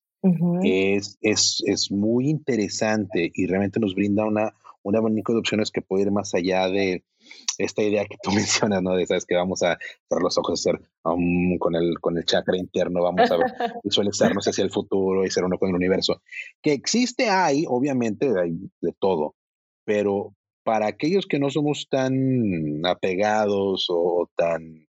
es, 0.64 1.18
es, 1.22 1.62
es, 1.66 1.92
muy 1.92 2.30
interesante 2.30 3.30
y 3.34 3.46
realmente 3.46 3.82
nos 3.82 3.94
brinda 3.94 4.26
una, 4.26 4.54
un 4.82 4.96
abanico 4.96 5.34
de 5.34 5.40
opciones 5.40 5.70
que 5.70 5.82
puede 5.82 6.04
ir 6.04 6.12
más 6.12 6.34
allá 6.34 6.70
de 6.70 7.04
esta 7.58 7.84
idea 7.84 8.06
que 8.06 8.16
tú 8.24 8.32
mencionas, 8.34 8.82
¿no? 8.82 8.96
De, 8.96 9.06
sabes, 9.06 9.26
que 9.26 9.36
vamos 9.36 9.62
a 9.64 9.78
cerrar 10.08 10.24
los 10.24 10.38
ojos, 10.38 10.62
hacer 10.62 10.82
con, 11.02 11.76
el, 11.76 12.00
con 12.00 12.18
el 12.18 12.24
chakra 12.24 12.58
interno, 12.58 13.04
vamos 13.04 13.30
a 13.30 13.38
visualizarnos 13.84 14.48
hacia 14.48 14.64
el 14.64 14.72
futuro 14.72 15.26
y 15.26 15.30
ser 15.30 15.44
uno 15.44 15.58
con 15.58 15.70
el 15.70 15.76
universo. 15.76 16.22
Que 16.62 16.72
existe, 16.72 17.30
hay, 17.30 17.66
obviamente, 17.68 18.32
hay 18.40 18.54
de 18.80 18.94
todo, 18.98 19.36
pero 19.86 20.34
para 20.64 20.88
aquellos 20.88 21.26
que 21.26 21.40
no 21.40 21.50
somos 21.50 21.88
tan 21.90 22.86
apegados 22.86 23.88
o 23.90 24.30
tan 24.38 24.88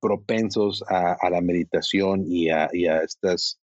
propensos 0.00 0.82
a, 0.88 1.30
la 1.30 1.40
meditación 1.40 2.24
y 2.26 2.48
a, 2.48 2.68
estas 3.02 3.60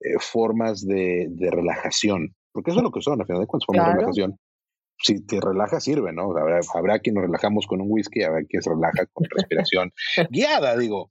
eh, 0.00 0.18
formas 0.18 0.86
de, 0.86 1.28
relajación, 1.50 2.34
porque 2.52 2.70
eso 2.70 2.80
es 2.80 2.84
lo 2.84 2.90
que 2.90 3.02
son, 3.02 3.20
al 3.20 3.26
final 3.26 3.42
de 3.42 3.46
cuentas, 3.46 3.66
formas 3.66 3.86
de 3.86 3.92
relajación. 3.94 4.38
Si 4.98 5.26
te 5.26 5.38
relaja, 5.42 5.78
sirve, 5.78 6.10
¿no? 6.14 6.34
Habrá, 6.38 6.60
habrá 6.74 6.98
quien 7.00 7.16
nos 7.16 7.24
relajamos 7.24 7.66
con 7.66 7.82
un 7.82 7.88
whisky, 7.90 8.22
habrá 8.22 8.42
quien 8.44 8.62
se 8.62 8.70
relaja 8.70 9.04
con 9.12 9.26
respiración 9.28 9.92
guiada, 10.30 10.74
digo. 10.78 11.10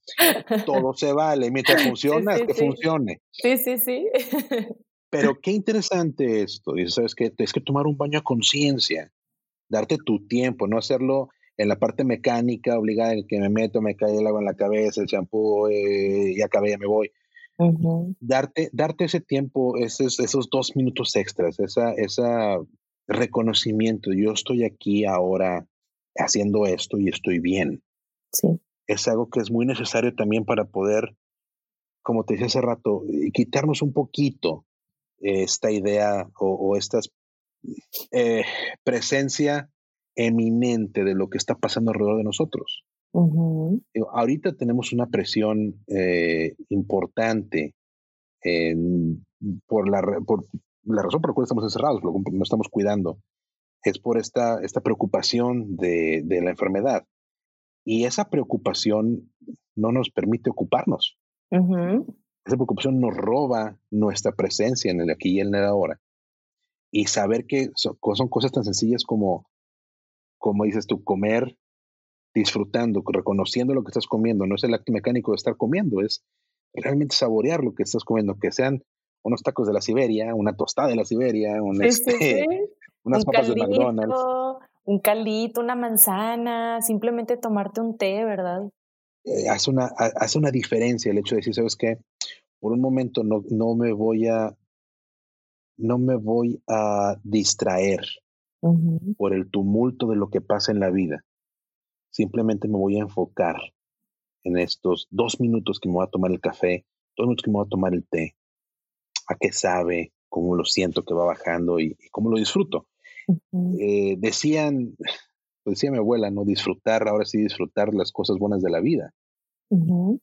Todo 0.65 0.93
se 0.95 1.13
vale, 1.13 1.51
mientras 1.51 1.83
funciona, 1.87 2.35
que 2.35 2.55
funcione. 2.55 3.21
Sí, 3.31 3.57
sí, 3.57 3.77
sí. 3.77 4.09
Pero 5.11 5.37
qué 5.41 5.51
interesante 5.51 6.41
esto. 6.41 6.73
Dices, 6.73 6.95
¿sabes 6.95 7.13
qué? 7.13 7.29
Tienes 7.29 7.53
que 7.53 7.61
tomar 7.61 7.85
un 7.85 7.95
baño 7.95 8.17
a 8.17 8.23
conciencia 8.23 9.11
darte 9.69 9.97
tu 9.97 10.25
tiempo, 10.27 10.67
no 10.67 10.77
hacerlo 10.77 11.29
en 11.57 11.69
la 11.69 11.77
parte 11.77 12.03
mecánica, 12.03 12.77
obligada 12.77 13.13
en 13.13 13.27
que 13.27 13.39
me 13.39 13.49
meto, 13.49 13.81
me 13.81 13.95
cae 13.95 14.17
el 14.17 14.27
agua 14.27 14.41
en 14.41 14.45
la 14.45 14.55
cabeza, 14.55 15.01
el 15.01 15.07
champú, 15.07 15.67
eh, 15.67 16.35
ya 16.37 16.45
acabé, 16.45 16.71
ya 16.71 16.77
me 16.77 16.87
voy. 16.87 17.11
darte, 18.19 18.69
darte 18.73 19.05
ese 19.05 19.21
tiempo, 19.21 19.77
esos, 19.77 20.19
esos 20.19 20.49
dos 20.49 20.75
minutos 20.75 21.15
extras, 21.15 21.59
esa, 21.59 21.93
esa 21.93 22.59
reconocimiento, 23.07 24.11
yo 24.13 24.31
estoy 24.31 24.63
aquí 24.63 25.05
ahora 25.05 25.67
haciendo 26.15 26.65
esto 26.65 26.97
y 26.97 27.09
estoy 27.09 27.39
bien. 27.39 27.83
Sí. 28.31 28.59
Es 28.87 29.07
algo 29.07 29.29
que 29.29 29.39
es 29.39 29.51
muy 29.51 29.65
necesario 29.65 30.13
también 30.13 30.45
para 30.45 30.65
poder, 30.65 31.15
como 32.01 32.25
te 32.25 32.33
decía 32.33 32.47
hace 32.47 32.61
rato, 32.61 33.03
quitarnos 33.33 33.81
un 33.81 33.93
poquito 33.93 34.65
esta 35.19 35.71
idea 35.71 36.29
o, 36.37 36.53
o 36.53 36.75
estas 36.75 37.09
eh, 38.11 38.43
presencia 38.83 39.69
eminente 40.15 41.03
de 41.03 41.15
lo 41.15 41.29
que 41.29 41.37
está 41.37 41.55
pasando 41.55 41.91
alrededor 41.91 42.17
de 42.17 42.23
nosotros. 42.23 42.83
ahorita 44.11 44.53
tenemos 44.53 44.91
una 44.93 45.07
presión 45.07 45.83
eh, 45.87 46.55
importante 46.69 47.73
por, 49.67 49.89
la, 49.89 50.01
por 50.25 50.45
la 50.83 51.01
razón 51.01 51.21
por 51.21 51.31
la 51.31 51.33
cual 51.33 51.45
estamos 51.45 51.63
encerrados, 51.63 52.03
lo 52.03 52.13
no 52.31 52.43
estamos 52.43 52.67
cuidando, 52.69 53.17
es 53.83 53.99
por 53.99 54.17
esta, 54.17 54.59
esta 54.61 54.81
preocupación 54.81 55.77
de, 55.77 56.21
de 56.25 56.41
la 56.41 56.51
enfermedad. 56.51 57.03
Y 57.83 58.05
esa 58.05 58.29
preocupación 58.29 59.31
no 59.75 59.91
nos 59.91 60.09
permite 60.09 60.49
ocuparnos. 60.49 61.17
Esa 61.49 62.57
preocupación 62.57 62.99
nos 62.99 63.15
roba 63.15 63.77
nuestra 63.91 64.31
presencia 64.31 64.91
en 64.91 65.01
el 65.01 65.09
aquí 65.09 65.37
y 65.37 65.39
en 65.39 65.53
el 65.53 65.63
ahora 65.63 65.99
y 66.95 67.07
saber 67.07 67.45
que 67.45 67.71
son, 67.75 67.97
cosas 67.99 68.53
tan 68.53 68.63
sencillas 68.63 69.03
como, 69.03 69.49
como 70.37 70.65
dices 70.65 70.87
tú, 70.87 71.03
comer 71.03 71.57
disfrutando, 72.33 73.01
reconociendo 73.05 73.73
lo 73.73 73.83
que 73.83 73.89
estás 73.89 74.07
comiendo. 74.07 74.45
No 74.45 74.55
es 74.55 74.63
el 74.63 74.73
acto 74.73 74.91
mecánico 74.91 75.31
de 75.31 75.37
estar 75.37 75.55
comiendo, 75.55 76.01
es 76.01 76.23
realmente 76.73 77.15
saborear 77.15 77.63
lo 77.63 77.73
que 77.73 77.83
estás 77.83 78.03
comiendo, 78.03 78.37
que 78.39 78.51
sean 78.51 78.83
unos 79.23 79.41
tacos 79.41 79.67
de 79.67 79.73
la 79.73 79.81
Siberia, 79.81 80.35
una 80.35 80.55
tostada 80.55 80.89
de 80.89 80.95
la 80.95 81.05
Siberia, 81.05 81.63
un 81.63 81.83
este, 81.83 82.45
unas 83.03 83.25
papas 83.25 83.47
de 83.47 83.55
McDonald's. 83.55 84.15
Un 84.87 84.99
caldito, 84.99 85.61
una 85.61 85.75
manzana, 85.75 86.79
simplemente 86.81 87.37
tomarte 87.37 87.81
un 87.81 87.97
té, 87.97 88.23
¿verdad? 88.23 88.69
Eh, 89.23 89.49
hace, 89.49 89.71
una, 89.71 89.85
hace 89.85 90.37
una 90.37 90.51
diferencia 90.51 91.11
el 91.11 91.17
hecho 91.17 91.33
de 91.33 91.39
decir, 91.39 91.55
¿sabes 91.55 91.75
qué? 91.75 91.97
Por 92.59 92.71
un 92.71 92.81
momento 92.81 93.23
no, 93.23 93.41
no 93.49 93.75
me 93.75 93.91
voy 93.93 94.27
a 94.27 94.55
no 95.77 95.97
me 95.97 96.15
voy 96.15 96.61
a 96.67 97.15
distraer 97.23 98.01
por 99.17 99.33
el 99.33 99.49
tumulto 99.49 100.07
de 100.07 100.15
lo 100.15 100.29
que 100.29 100.41
pasa 100.41 100.71
en 100.71 100.79
la 100.79 100.89
vida. 100.89 101.23
Simplemente 102.09 102.67
me 102.67 102.77
voy 102.77 102.97
a 102.97 103.01
enfocar 103.01 103.57
en 104.43 104.57
estos 104.57 105.07
dos 105.09 105.39
minutos 105.39 105.79
que 105.79 105.89
me 105.89 105.95
voy 105.95 106.05
a 106.05 106.09
tomar 106.09 106.31
el 106.31 106.39
café, 106.39 106.85
dos 107.17 107.27
minutos 107.27 107.43
que 107.43 107.51
me 107.51 107.57
voy 107.57 107.65
a 107.65 107.69
tomar 107.69 107.93
el 107.93 108.05
té, 108.07 108.35
a 109.27 109.35
qué 109.35 109.51
sabe, 109.51 110.13
cómo 110.29 110.55
lo 110.55 110.65
siento 110.65 111.03
que 111.03 111.13
va 111.13 111.25
bajando 111.25 111.79
y, 111.79 111.97
cómo 112.11 112.29
lo 112.29 112.37
disfruto. 112.37 112.87
Eh, 113.79 114.15
decían, 114.19 114.95
decía 115.65 115.91
mi 115.91 115.97
abuela, 115.97 116.29
no 116.29 116.45
disfrutar, 116.45 117.07
ahora 117.07 117.25
sí 117.25 117.39
disfrutar 117.39 117.93
las 117.93 118.11
cosas 118.11 118.37
buenas 118.37 118.61
de 118.61 118.69
la 118.69 118.81
vida. 118.81 119.13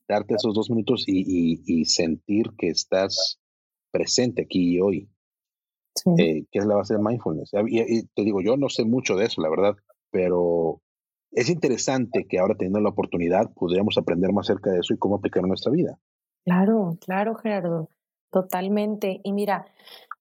Darte 0.07 0.35
esos 0.35 0.53
dos 0.53 0.69
minutos 0.69 1.03
y, 1.07 1.85
sentir 1.85 2.51
que 2.57 2.69
estás 2.69 3.39
presente 3.91 4.43
aquí 4.43 4.75
y 4.75 4.79
hoy. 4.79 5.09
Eh, 6.17 6.45
que 6.51 6.59
es 6.59 6.65
la 6.65 6.75
base 6.75 6.95
de 6.95 7.01
mindfulness. 7.01 7.51
Y, 7.67 8.03
te 8.07 8.23
digo, 8.23 8.41
yo 8.41 8.57
no 8.57 8.69
sé 8.69 8.83
mucho 8.83 9.15
de 9.15 9.25
eso, 9.25 9.41
la 9.41 9.49
verdad, 9.49 9.75
pero 10.11 10.81
es 11.31 11.49
interesante 11.49 12.25
que 12.27 12.39
ahora 12.39 12.55
teniendo 12.55 12.79
la 12.79 12.89
oportunidad 12.89 13.51
pudiéramos 13.53 13.97
aprender 13.97 14.31
más 14.33 14.49
acerca 14.49 14.71
de 14.71 14.79
eso 14.79 14.93
y 14.93 14.97
cómo 14.97 15.15
aplicarlo 15.15 15.47
en 15.47 15.49
nuestra 15.49 15.71
vida. 15.71 15.99
Claro, 16.45 16.97
claro, 16.99 17.35
Gerardo, 17.35 17.89
totalmente. 18.31 19.21
Y 19.23 19.33
mira, 19.33 19.65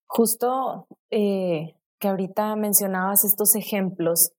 justo 0.07 0.87
eh, 1.11 1.75
que 1.99 2.09
ahorita 2.09 2.55
mencionabas 2.57 3.25
estos 3.25 3.55
ejemplos, 3.57 4.33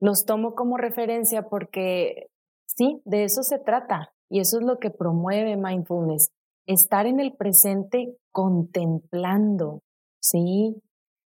los 0.00 0.24
tomo 0.24 0.54
como 0.54 0.76
referencia 0.76 1.48
porque 1.48 2.28
sí, 2.66 3.00
de 3.04 3.24
eso 3.24 3.42
se 3.42 3.58
trata 3.58 4.12
y 4.28 4.40
eso 4.40 4.58
es 4.58 4.66
lo 4.66 4.78
que 4.78 4.90
promueve 4.90 5.56
mindfulness, 5.56 6.30
estar 6.66 7.06
en 7.06 7.20
el 7.20 7.32
presente 7.32 8.16
contemplando, 8.32 9.82
¿sí? 10.30 10.82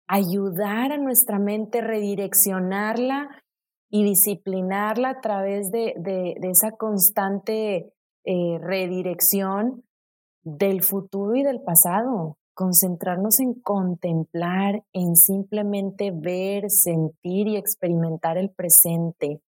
Ayudar 0.08 0.92
a 0.92 0.98
nuestra 0.98 1.40
mente, 1.40 1.82
redireccionarla 1.82 3.30
y 3.90 4.04
disciplinarla 4.04 5.10
a 5.10 5.22
través 5.22 5.72
de, 5.72 5.94
de, 5.98 6.36
esa 6.50 6.72
constante 6.72 7.94
eh, 8.26 8.58
redirección 8.60 9.84
del 10.44 10.82
futuro 10.84 11.36
y 11.36 11.44
del 11.44 11.62
pasado. 11.62 12.38
Concentrarnos 12.54 13.40
en 13.40 13.54
contemplar, 13.62 14.84
en 14.92 15.16
simplemente 15.16 16.12
ver, 16.12 16.70
sentir 16.70 17.48
y 17.48 17.56
experimentar 17.56 18.38
el 18.38 18.50
presente. 18.50 19.42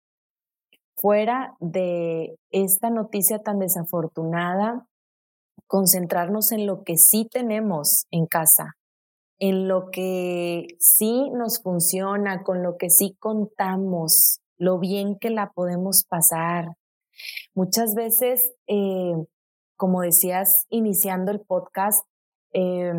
Fuera 0.96 1.56
de 1.60 2.36
esta 2.52 2.90
noticia 2.90 3.40
tan 3.40 3.58
desafortunada, 3.60 4.86
concentrarnos 5.66 6.52
en 6.52 6.68
lo 6.68 6.84
que 6.84 6.98
sí 6.98 7.28
tenemos 7.32 8.06
en 8.12 8.26
casa, 8.26 8.76
en 9.40 9.68
lo 9.68 9.90
que 9.92 10.68
sí 10.80 11.30
nos 11.32 11.62
funciona, 11.62 12.44
con 12.44 12.62
lo 12.62 12.78
que 12.78 12.90
sí 12.90 13.16
contamos, 13.20 14.42
lo 14.58 14.80
bien 14.80 15.18
que 15.18 15.30
la 15.30 15.52
podemos 15.52 16.06
pasar. 16.08 16.76
Muchas 17.56 17.96
veces, 17.96 18.54
eh, 18.68 19.14
como 19.78 20.02
decías 20.02 20.66
iniciando 20.70 21.32
el 21.32 21.40
podcast, 21.40 22.06
eh, 22.54 22.94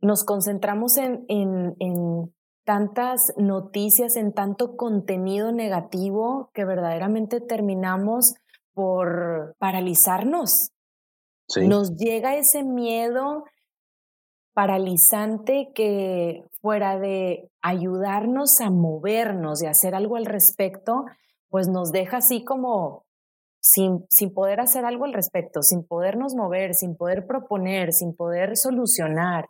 nos 0.00 0.24
concentramos 0.24 0.96
en, 0.96 1.24
en, 1.28 1.76
en 1.78 2.34
tantas 2.64 3.32
noticias, 3.36 4.16
en 4.16 4.32
tanto 4.32 4.76
contenido 4.76 5.52
negativo 5.52 6.50
que 6.54 6.64
verdaderamente 6.64 7.40
terminamos 7.40 8.34
por 8.72 9.54
paralizarnos. 9.58 10.70
Nos 11.56 11.96
llega 11.96 12.36
ese 12.36 12.64
miedo 12.64 13.44
paralizante 14.54 15.72
que 15.74 16.44
fuera 16.60 16.98
de 16.98 17.50
ayudarnos 17.60 18.60
a 18.60 18.70
movernos 18.70 19.62
y 19.62 19.66
hacer 19.66 19.94
algo 19.94 20.16
al 20.16 20.26
respecto, 20.26 21.04
pues 21.50 21.68
nos 21.68 21.92
deja 21.92 22.18
así 22.18 22.44
como 22.44 23.04
sin, 23.60 24.06
sin 24.08 24.32
poder 24.32 24.60
hacer 24.60 24.84
algo 24.84 25.04
al 25.04 25.12
respecto, 25.12 25.62
sin 25.62 25.84
podernos 25.84 26.34
mover, 26.34 26.74
sin 26.74 26.96
poder 26.96 27.26
proponer, 27.26 27.92
sin 27.92 28.14
poder 28.14 28.56
solucionar. 28.56 29.46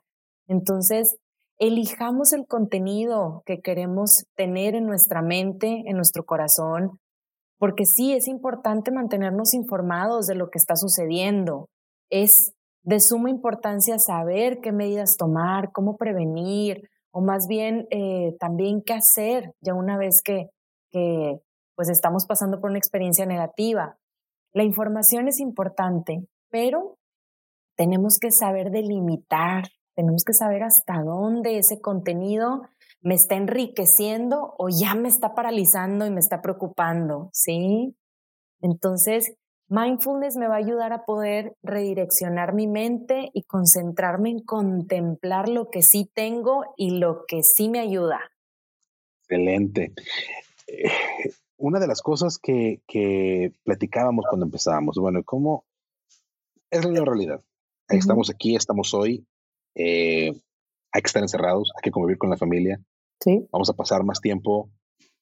Entonces, 0.46 1.16
elijamos 1.58 2.32
el 2.32 2.46
contenido 2.46 3.42
que 3.46 3.60
queremos 3.60 4.24
tener 4.34 4.74
en 4.74 4.86
nuestra 4.86 5.22
mente, 5.22 5.82
en 5.86 5.96
nuestro 5.96 6.24
corazón, 6.24 6.98
porque 7.58 7.86
sí, 7.86 8.12
es 8.12 8.28
importante 8.28 8.90
mantenernos 8.90 9.54
informados 9.54 10.26
de 10.26 10.34
lo 10.34 10.50
que 10.50 10.58
está 10.58 10.76
sucediendo. 10.76 11.68
Es 12.10 12.52
de 12.84 13.00
suma 13.00 13.30
importancia 13.30 13.98
saber 13.98 14.60
qué 14.60 14.70
medidas 14.70 15.16
tomar, 15.18 15.72
cómo 15.72 15.96
prevenir, 15.96 16.88
o 17.10 17.20
más 17.20 17.46
bien 17.48 17.86
eh, 17.90 18.36
también 18.38 18.82
qué 18.82 18.94
hacer 18.94 19.54
ya 19.60 19.74
una 19.74 19.96
vez 19.96 20.20
que, 20.22 20.50
que 20.90 21.40
pues 21.74 21.88
estamos 21.88 22.26
pasando 22.26 22.60
por 22.60 22.70
una 22.70 22.78
experiencia 22.78 23.26
negativa. 23.26 23.96
La 24.52 24.64
información 24.64 25.28
es 25.28 25.40
importante, 25.40 26.26
pero 26.50 26.98
tenemos 27.76 28.18
que 28.20 28.30
saber 28.30 28.70
delimitar, 28.70 29.64
tenemos 29.96 30.22
que 30.24 30.34
saber 30.34 30.62
hasta 30.62 31.02
dónde 31.02 31.58
ese 31.58 31.80
contenido 31.80 32.62
me 33.00 33.14
está 33.14 33.36
enriqueciendo 33.36 34.54
o 34.58 34.68
ya 34.68 34.94
me 34.94 35.08
está 35.08 35.34
paralizando 35.34 36.06
y 36.06 36.10
me 36.10 36.20
está 36.20 36.40
preocupando, 36.40 37.30
¿sí? 37.32 37.96
Entonces, 38.60 39.36
Mindfulness 39.68 40.36
me 40.36 40.46
va 40.46 40.56
a 40.56 40.58
ayudar 40.58 40.92
a 40.92 41.04
poder 41.04 41.56
redireccionar 41.62 42.54
mi 42.54 42.66
mente 42.66 43.30
y 43.32 43.44
concentrarme 43.44 44.30
en 44.30 44.40
contemplar 44.40 45.48
lo 45.48 45.70
que 45.70 45.82
sí 45.82 46.10
tengo 46.12 46.74
y 46.76 46.98
lo 46.98 47.24
que 47.26 47.42
sí 47.42 47.68
me 47.68 47.80
ayuda. 47.80 48.20
Excelente. 49.22 49.92
Eh, 50.66 50.90
una 51.56 51.80
de 51.80 51.86
las 51.86 52.02
cosas 52.02 52.38
que, 52.38 52.82
platicábamos 53.64 54.26
cuando 54.28 54.46
empezábamos, 54.46 54.98
bueno, 54.98 55.22
¿cómo 55.24 55.64
es 56.70 56.84
la 56.84 57.04
realidad? 57.04 57.42
Estamos 57.88 58.30
aquí, 58.30 58.56
estamos 58.56 58.92
hoy, 58.92 59.26
eh, 59.74 60.32
hay 60.92 61.02
que 61.02 61.06
estar 61.06 61.22
encerrados, 61.22 61.70
hay 61.76 61.82
que 61.82 61.90
convivir 61.90 62.18
con 62.18 62.30
la 62.30 62.36
familia. 62.36 62.80
Sí. 63.20 63.46
Vamos 63.50 63.70
a 63.70 63.74
pasar 63.74 64.04
más 64.04 64.20
tiempo 64.20 64.70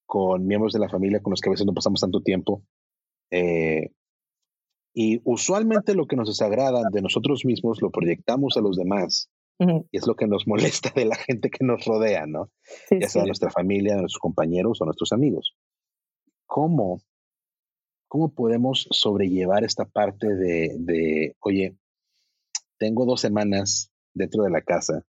con 0.05 0.47
miembros 0.47 0.73
de 0.73 0.81
la 0.81 0.89
familia 0.89 1.21
con 1.21 1.31
los 1.31 1.41
que 1.41 1.49
a 1.49 1.53
veces 1.53 1.67
no 1.67 1.75
pasamos 1.75 2.01
tanto 2.01 2.23
tiempo. 2.23 2.63
Eh, 3.31 3.91
y 4.95 5.21
usualmente 5.25 5.95
lo 5.95 6.07
que 6.07 6.17
nos 6.17 6.29
desagrada 6.29 6.83
de 6.91 7.03
nosotros 7.03 7.45
mismos 7.45 7.81
lo 7.81 7.91
proyectamos 7.91 8.57
a 8.57 8.61
los 8.61 8.77
demás. 8.77 9.31
Y 9.59 9.97
es 9.97 10.09
lo 10.09 10.17
que 10.17 10.27
nos 10.27 10.49
molesta 10.49 10.91
de 10.95 11.05
la 11.05 11.15
gente 11.15 11.49
que 11.49 11.65
nos 11.65 11.85
rodea, 11.85 12.27
¿no? 12.27 12.51
ya 12.91 13.09
sea 13.09 13.25
nuestra 13.25 13.49
familia, 13.49 13.95
nuestros 13.95 14.19
compañeros 14.19 14.81
o 14.81 14.85
nuestros 14.85 15.13
amigos. 15.13 15.55
¿Cómo, 16.47 17.01
cómo 18.09 18.35
podemos 18.35 18.89
sobrellevar 18.91 19.63
esta 19.63 19.85
parte 19.85 20.35
de, 20.35 20.75
de, 20.81 21.37
oye, 21.39 21.77
tengo 22.77 23.07
dos 23.07 23.21
semanas 23.21 23.93
dentro 24.15 24.43
de 24.43 24.51
la 24.51 24.63
casa 24.63 25.05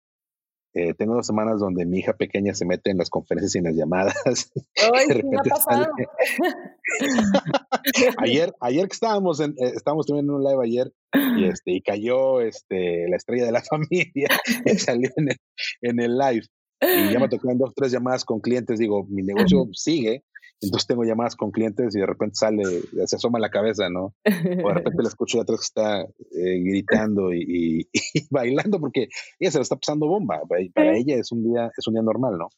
eh, 0.75 0.95
tengo 0.95 1.13
dos 1.13 1.27
semanas 1.27 1.59
donde 1.59 1.85
mi 1.85 1.99
hija 1.99 2.13
pequeña 2.13 2.55
se 2.55 2.65
mete 2.65 2.89
en 2.89 2.97
las 2.97 3.11
conferencias 3.11 3.53
y 3.55 3.59
en 3.59 3.65
las 3.65 3.75
llamadas. 3.75 4.15
ayer, 8.17 8.55
ayer 8.59 8.87
que 8.87 8.93
estábamos 8.93 9.39
en, 9.39 9.51
eh, 9.51 9.73
estábamos 9.75 10.07
teniendo 10.07 10.35
un 10.35 10.43
live 10.43 10.63
ayer 10.63 10.91
y 11.37 11.45
este 11.45 11.73
y 11.73 11.81
cayó 11.81 12.41
este 12.41 13.07
la 13.07 13.17
estrella 13.17 13.45
de 13.45 13.51
la 13.51 13.61
familia 13.69 14.29
y 14.65 14.79
salió 14.79 15.11
en 15.17 15.29
el, 15.29 15.37
en 15.81 15.99
el 15.99 16.17
live. 16.17 16.47
Y 16.81 17.13
ya 17.13 17.19
me 17.19 17.29
tocó 17.29 17.49
en 17.49 17.59
dos, 17.59 17.71
tres 17.73 17.93
llamadas 17.93 18.25
con 18.25 18.41
clientes. 18.41 18.77
Digo, 18.77 19.05
mi 19.07 19.21
negocio 19.21 19.69
sigue, 19.71 20.25
entonces 20.63 20.87
tengo 20.87 21.03
llamadas 21.03 21.35
con 21.35 21.51
clientes 21.51 21.95
y 21.95 21.99
de 21.99 22.05
repente 22.05 22.35
sale, 22.35 22.63
se 23.05 23.15
asoma 23.15 23.39
la 23.39 23.49
cabeza, 23.49 23.89
¿no? 23.89 24.13
O 24.25 24.67
de 24.67 24.73
repente 24.73 25.03
la 25.03 25.09
escucho 25.09 25.37
de 25.37 25.41
atrás 25.43 25.59
que 25.59 25.63
está 25.63 26.01
eh, 26.01 26.59
gritando 26.63 27.33
y, 27.33 27.87
bailando 28.29 28.79
porque 28.79 29.09
ella 29.39 29.51
se 29.51 29.57
la 29.57 29.63
está 29.63 29.75
pasando 29.75 30.07
bomba. 30.07 30.41
Para 30.73 30.97
ella 30.97 31.15
es 31.15 31.31
un 31.31 31.43
día, 31.43 31.71
es 31.77 31.87
un 31.87 31.95
día 31.95 32.03
normal, 32.03 32.37
¿no? 32.37 32.49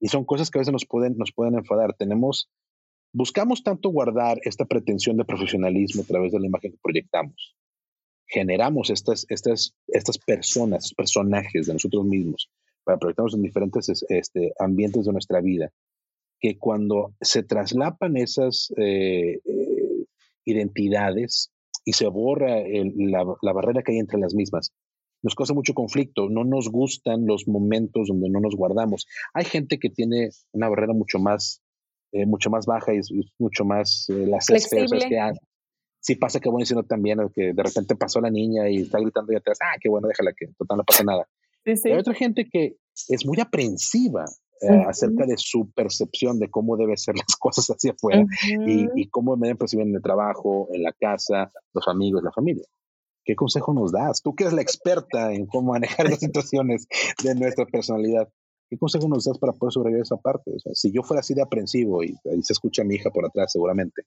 Y 0.00 0.08
son 0.08 0.24
cosas 0.24 0.50
que 0.50 0.58
a 0.58 0.60
veces 0.60 0.72
nos 0.72 0.86
pueden, 0.86 1.16
nos 1.16 1.32
pueden 1.32 1.54
enfadar. 1.54 1.94
Tenemos, 1.94 2.50
buscamos 3.12 3.62
tanto 3.62 3.90
guardar 3.90 4.40
esta 4.42 4.64
pretensión 4.64 5.16
de 5.16 5.24
profesionalismo 5.24 6.02
a 6.02 6.06
través 6.06 6.32
de 6.32 6.40
la 6.40 6.46
imagen 6.46 6.72
que 6.72 6.78
proyectamos. 6.82 7.56
Generamos 8.26 8.90
estas, 8.90 9.26
estas, 9.28 9.74
estas 9.86 10.18
personas, 10.18 10.92
personajes 10.94 11.66
de 11.66 11.72
nosotros 11.72 12.04
mismos 12.04 12.50
para 12.84 12.98
proyectarnos 12.98 13.34
en 13.34 13.42
diferentes 13.42 14.04
este, 14.08 14.52
ambientes 14.58 15.06
de 15.06 15.12
nuestra 15.12 15.40
vida 15.40 15.70
que 16.40 16.58
cuando 16.58 17.14
se 17.20 17.42
traslapan 17.42 18.16
esas 18.16 18.72
eh, 18.76 19.40
eh, 19.44 20.04
identidades 20.44 21.50
y 21.84 21.92
se 21.92 22.06
borra 22.06 22.62
la, 22.96 23.52
barrera 23.52 23.82
que 23.82 23.92
hay 23.92 23.98
entre 23.98 24.18
las 24.18 24.34
mismas, 24.34 24.72
nos 25.22 25.34
causa 25.34 25.54
mucho 25.54 25.74
conflicto, 25.74 26.28
no 26.28 26.44
nos 26.44 26.68
gustan 26.68 27.26
los 27.26 27.48
momentos 27.48 28.08
donde 28.08 28.30
no 28.30 28.40
nos 28.40 28.54
guardamos. 28.54 29.06
Hay 29.34 29.44
gente 29.44 29.78
que 29.78 29.90
tiene 29.90 30.30
una 30.52 30.68
barrera 30.68 30.92
mucho 30.92 31.18
más, 31.18 31.60
eh, 32.12 32.26
mucho 32.26 32.50
más 32.50 32.66
baja 32.66 32.94
y 32.94 32.98
es, 32.98 33.10
mucho 33.38 33.64
más 33.64 34.06
las 34.08 34.48
esferas 34.50 34.92
que 34.92 35.18
si 36.00 36.14
pasa 36.14 36.40
que 36.40 36.48
bueno 36.48 36.62
diciendo 36.62 36.84
también 36.84 37.18
que 37.34 37.52
de 37.52 37.62
repente 37.62 37.96
pasó 37.96 38.20
la 38.20 38.30
niña 38.30 38.68
y 38.68 38.82
está 38.82 39.00
gritando 39.00 39.32
y 39.32 39.36
atrás, 39.36 39.58
ah, 39.62 39.76
qué 39.80 39.88
bueno, 39.88 40.08
déjala 40.08 40.32
que 40.36 40.46
total 40.56 40.78
no 40.78 40.84
pasa 40.84 41.04
nada. 41.04 41.28
Hay 41.66 41.98
otra 41.98 42.14
gente 42.14 42.48
que 42.50 42.76
es 43.08 43.26
muy 43.26 43.40
aprensiva 43.40 44.24
eh, 44.60 44.84
acerca 44.86 45.24
de 45.24 45.36
su 45.36 45.70
percepción 45.70 46.38
de 46.38 46.50
cómo 46.50 46.76
deben 46.76 46.96
ser 46.96 47.14
las 47.16 47.36
cosas 47.38 47.66
hacia 47.68 47.92
afuera 47.92 48.24
y, 48.66 49.08
cómo 49.08 49.36
me 49.36 49.48
deben 49.48 49.58
percibir 49.58 49.86
en 49.86 49.94
el 49.94 50.02
trabajo, 50.02 50.68
en 50.72 50.82
la 50.82 50.92
casa, 50.92 51.50
los 51.72 51.86
amigos, 51.88 52.22
la 52.22 52.32
familia. 52.32 52.64
¿Qué 53.24 53.36
consejo 53.36 53.74
nos 53.74 53.92
das? 53.92 54.22
Tú 54.22 54.34
que 54.34 54.44
eres 54.44 54.54
la 54.54 54.62
experta 54.62 55.32
en 55.32 55.46
cómo 55.46 55.72
manejar 55.72 56.08
las 56.08 56.18
situaciones 56.20 56.86
de 57.22 57.34
nuestra 57.34 57.66
personalidad. 57.66 58.28
¿Qué 58.70 58.76
consejo 58.76 59.08
nos 59.08 59.24
das 59.24 59.38
para 59.38 59.52
poder 59.52 59.72
sobrevivir 59.72 60.02
esa 60.02 60.16
parte? 60.16 60.50
O 60.54 60.58
sea, 60.58 60.72
si 60.74 60.92
yo 60.92 61.02
fuera 61.02 61.20
así 61.20 61.34
de 61.34 61.42
aprensivo 61.42 62.02
y, 62.02 62.14
se 62.42 62.52
escucha 62.52 62.82
a 62.82 62.84
mi 62.84 62.96
hija 62.96 63.10
por 63.10 63.24
atrás 63.24 63.52
seguramente, 63.52 64.02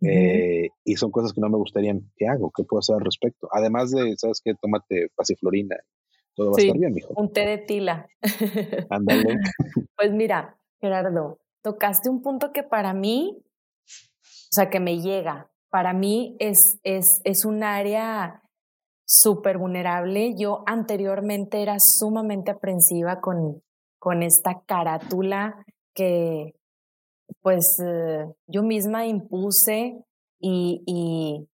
eh, 0.00 0.68
y 0.84 0.96
son 0.96 1.10
cosas 1.10 1.32
que 1.32 1.40
no 1.40 1.50
me 1.50 1.58
gustarían, 1.58 2.10
¿qué 2.16 2.26
hago? 2.26 2.50
¿Qué 2.54 2.64
puedo 2.64 2.80
hacer 2.80 2.96
al 2.96 3.04
respecto? 3.04 3.48
Además 3.52 3.90
de, 3.90 4.14
¿sabes 4.16 4.40
qué? 4.42 4.54
Tómate 4.54 5.08
pasiflorina, 5.14 5.76
todo 6.38 6.52
va 6.52 6.56
a 6.56 6.60
estar 6.60 6.78
bien, 6.78 6.92
mijo. 6.92 7.12
Un 7.16 7.32
té 7.32 7.44
de 7.46 7.58
tila. 7.58 8.08
Ándale. 8.90 9.40
pues 9.96 10.12
mira, 10.12 10.56
Gerardo, 10.80 11.40
tocaste 11.62 12.08
un 12.08 12.22
punto 12.22 12.52
que 12.52 12.62
para 12.62 12.94
mí, 12.94 13.42
o 13.42 14.52
sea, 14.52 14.70
que 14.70 14.78
me 14.78 15.00
llega. 15.00 15.50
Para 15.68 15.92
mí 15.92 16.36
es, 16.38 16.78
es, 16.84 17.20
es 17.24 17.44
un 17.44 17.64
área 17.64 18.42
súper 19.04 19.58
vulnerable. 19.58 20.34
Yo 20.38 20.62
anteriormente 20.66 21.60
era 21.60 21.76
sumamente 21.80 22.52
aprensiva 22.52 23.20
con, 23.20 23.60
con 23.98 24.22
esta 24.22 24.62
carátula 24.64 25.64
que 25.92 26.54
pues 27.42 27.82
eh, 27.84 28.26
yo 28.46 28.62
misma 28.62 29.06
impuse 29.06 30.04
y, 30.38 30.82
y, 30.86 31.48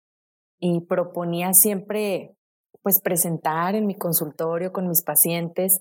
y 0.59 0.81
proponía 0.87 1.53
siempre 1.55 2.35
pues 2.83 3.01
presentar 3.01 3.75
en 3.75 3.87
mi 3.87 3.97
consultorio 3.97 4.73
con 4.73 4.89
mis 4.89 5.03
pacientes. 5.03 5.81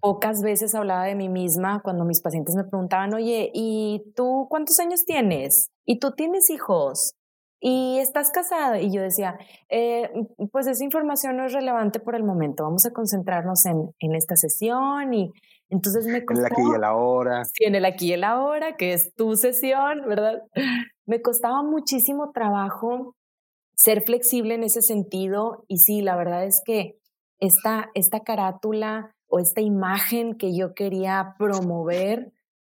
Pocas 0.00 0.40
veces 0.40 0.74
hablaba 0.74 1.04
de 1.04 1.16
mí 1.16 1.28
misma 1.28 1.80
cuando 1.82 2.04
mis 2.04 2.22
pacientes 2.22 2.54
me 2.54 2.64
preguntaban, 2.64 3.12
oye, 3.14 3.50
¿y 3.52 4.12
tú 4.14 4.46
cuántos 4.48 4.78
años 4.78 5.04
tienes? 5.04 5.70
¿Y 5.84 5.98
tú 5.98 6.12
tienes 6.12 6.48
hijos? 6.50 7.14
¿Y 7.58 7.98
estás 7.98 8.30
casada? 8.30 8.80
Y 8.80 8.92
yo 8.92 9.02
decía, 9.02 9.38
eh, 9.68 10.10
pues 10.52 10.68
esa 10.68 10.84
información 10.84 11.36
no 11.36 11.46
es 11.46 11.52
relevante 11.52 11.98
por 11.98 12.14
el 12.14 12.22
momento, 12.22 12.62
vamos 12.62 12.86
a 12.86 12.92
concentrarnos 12.92 13.66
en, 13.66 13.90
en 13.98 14.14
esta 14.14 14.36
sesión 14.36 15.12
y 15.12 15.32
entonces 15.70 16.06
me 16.06 16.24
costaba... 16.24 16.48
En 16.48 16.54
el 16.54 16.58
aquí 16.58 16.72
y 16.72 16.74
el 16.76 16.84
ahora. 16.84 17.44
Sí, 17.44 17.64
en 17.64 17.74
el 17.74 17.84
aquí 17.84 18.08
y 18.10 18.12
el 18.12 18.24
ahora, 18.24 18.76
que 18.76 18.92
es 18.92 19.12
tu 19.14 19.34
sesión, 19.34 20.02
¿verdad? 20.06 20.42
Me 21.06 21.22
costaba 21.22 21.62
muchísimo 21.62 22.30
trabajo 22.32 23.16
ser 23.76 24.02
flexible 24.02 24.54
en 24.54 24.64
ese 24.64 24.82
sentido 24.82 25.64
y 25.68 25.78
sí, 25.78 26.00
la 26.00 26.16
verdad 26.16 26.44
es 26.44 26.62
que 26.64 26.98
esta, 27.38 27.90
esta 27.94 28.20
carátula 28.20 29.14
o 29.28 29.38
esta 29.38 29.60
imagen 29.60 30.36
que 30.36 30.56
yo 30.56 30.74
quería 30.74 31.34
promover 31.38 32.32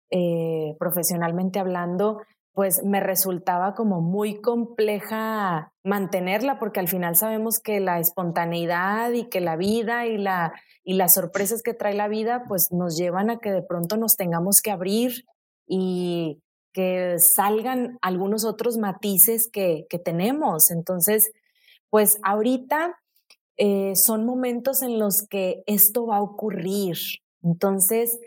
eh, 0.09 0.75
profesionalmente 0.79 1.59
hablando, 1.59 2.21
pues 2.53 2.81
me 2.83 2.99
resultaba 2.99 3.75
como 3.75 4.01
muy 4.01 4.41
compleja 4.41 5.71
mantenerla 5.83 6.57
porque 6.57 6.79
al 6.79 6.87
final 6.87 7.15
sabemos 7.15 7.59
que 7.59 7.79
la 7.79 7.99
espontaneidad 7.99 9.11
y 9.11 9.29
que 9.29 9.41
la 9.41 9.55
vida 9.55 10.07
y, 10.07 10.17
la, 10.17 10.53
y 10.83 10.95
las 10.95 11.13
sorpresas 11.13 11.61
que 11.61 11.75
trae 11.75 11.93
la 11.93 12.07
vida 12.07 12.45
pues 12.47 12.69
nos 12.71 12.97
llevan 12.97 13.29
a 13.29 13.37
que 13.37 13.51
de 13.51 13.61
pronto 13.61 13.97
nos 13.97 14.15
tengamos 14.15 14.61
que 14.63 14.71
abrir 14.71 15.25
y 15.67 16.41
que 16.77 17.17
salgan 17.17 17.97
algunos 18.03 18.45
otros 18.45 18.77
matices 18.77 19.49
que, 19.51 19.87
tenemos. 20.05 20.69
Entonces, 20.69 21.31
pues 21.89 22.19
ahorita 22.21 22.99
eh, 23.57 23.93
son 23.95 24.27
momentos 24.27 24.83
en 24.83 24.99
los 24.99 25.25
que 25.27 25.63
esto 25.65 26.05
va 26.05 26.17
a 26.17 26.21
ocurrir. 26.21 26.95
Entonces, 27.41 28.19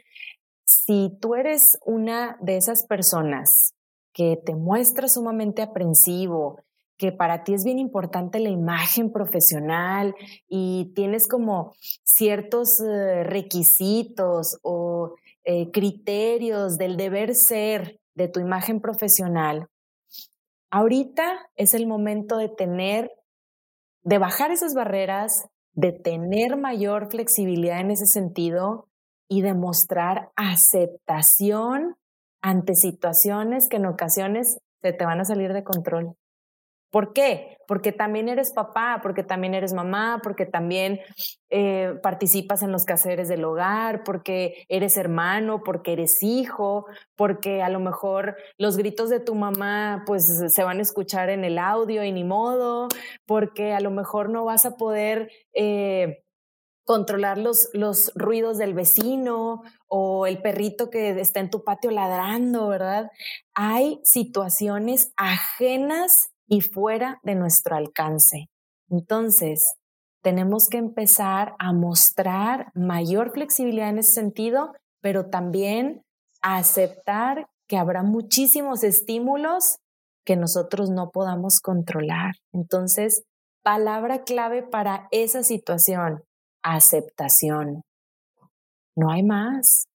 si 0.64 1.16
tú 1.20 1.36
eres 1.36 1.78
una 1.86 2.38
de 2.40 2.56
esas 2.56 2.84
personas 2.88 3.72
que 4.12 4.36
te 4.44 4.56
muestra 4.56 5.06
sumamente 5.06 5.62
aprensivo, 5.62 6.58
que 6.96 7.12
para 7.12 7.44
ti 7.44 7.54
es 7.54 7.62
bien 7.62 7.78
importante 7.78 8.40
la 8.40 8.50
imagen 8.50 9.12
profesional 9.12 10.12
y 10.48 10.90
tienes 10.96 11.28
como 11.28 11.72
ciertos 12.02 12.80
eh, 12.80 13.22
requisitos 13.22 14.58
o 14.62 15.14
eh, 15.44 15.70
criterios 15.70 16.78
del 16.78 16.96
deber 16.96 17.36
ser 17.36 17.99
de 18.20 18.28
tu 18.28 18.40
imagen 18.40 18.80
profesional, 18.80 19.68
ahorita 20.70 21.50
es 21.56 21.74
el 21.74 21.86
momento 21.86 22.36
de 22.36 22.48
tener, 22.48 23.10
de 24.02 24.18
bajar 24.18 24.50
esas 24.50 24.74
barreras, 24.74 25.48
de 25.72 25.92
tener 25.92 26.56
mayor 26.56 27.10
flexibilidad 27.10 27.80
en 27.80 27.90
ese 27.90 28.06
sentido 28.06 28.88
y 29.28 29.42
de 29.42 29.54
mostrar 29.54 30.30
aceptación 30.36 31.96
ante 32.42 32.74
situaciones 32.74 33.68
que 33.68 33.76
en 33.76 33.86
ocasiones 33.86 34.58
se 34.82 34.92
te 34.92 35.04
van 35.04 35.20
a 35.20 35.24
salir 35.24 35.52
de 35.52 35.64
control. 35.64 36.16
¿Por 36.90 37.12
qué? 37.12 37.58
Porque 37.68 37.92
también 37.92 38.28
eres 38.28 38.52
papá, 38.52 38.98
porque 39.00 39.22
también 39.22 39.54
eres 39.54 39.72
mamá, 39.72 40.20
porque 40.24 40.44
también 40.44 41.00
eh, 41.48 41.94
participas 42.02 42.62
en 42.62 42.72
los 42.72 42.84
quehaceres 42.84 43.28
del 43.28 43.44
hogar, 43.44 44.02
porque 44.02 44.64
eres 44.68 44.96
hermano, 44.96 45.62
porque 45.64 45.92
eres 45.92 46.20
hijo, 46.22 46.86
porque 47.14 47.62
a 47.62 47.68
lo 47.68 47.78
mejor 47.78 48.36
los 48.58 48.76
gritos 48.76 49.08
de 49.08 49.20
tu 49.20 49.36
mamá 49.36 50.02
pues 50.04 50.24
se 50.48 50.64
van 50.64 50.78
a 50.80 50.82
escuchar 50.82 51.30
en 51.30 51.44
el 51.44 51.58
audio 51.58 52.02
y 52.02 52.10
ni 52.10 52.24
modo, 52.24 52.88
porque 53.24 53.72
a 53.72 53.80
lo 53.80 53.92
mejor 53.92 54.28
no 54.28 54.44
vas 54.44 54.64
a 54.64 54.76
poder 54.76 55.30
eh, 55.52 56.24
controlar 56.84 57.38
los, 57.38 57.68
los 57.72 58.10
ruidos 58.16 58.58
del 58.58 58.74
vecino 58.74 59.62
o 59.86 60.26
el 60.26 60.42
perrito 60.42 60.90
que 60.90 61.20
está 61.20 61.38
en 61.38 61.48
tu 61.48 61.62
patio 61.62 61.92
ladrando, 61.92 62.66
¿verdad? 62.66 63.12
Hay 63.54 64.00
situaciones 64.02 65.12
ajenas 65.16 66.29
y 66.50 66.60
fuera 66.62 67.20
de 67.22 67.36
nuestro 67.36 67.76
alcance. 67.76 68.50
Entonces, 68.90 69.76
tenemos 70.20 70.68
que 70.68 70.78
empezar 70.78 71.54
a 71.60 71.72
mostrar 71.72 72.72
mayor 72.74 73.32
flexibilidad 73.32 73.88
en 73.88 73.98
ese 73.98 74.12
sentido, 74.12 74.74
pero 75.00 75.30
también 75.30 76.02
a 76.42 76.56
aceptar 76.56 77.46
que 77.68 77.78
habrá 77.78 78.02
muchísimos 78.02 78.82
estímulos 78.82 79.76
que 80.26 80.36
nosotros 80.36 80.90
no 80.90 81.10
podamos 81.10 81.60
controlar. 81.60 82.32
Entonces, 82.52 83.22
palabra 83.62 84.24
clave 84.24 84.64
para 84.64 85.06
esa 85.12 85.44
situación, 85.44 86.24
aceptación. 86.62 87.82
No 88.96 89.10
hay 89.12 89.22
más. 89.22 89.86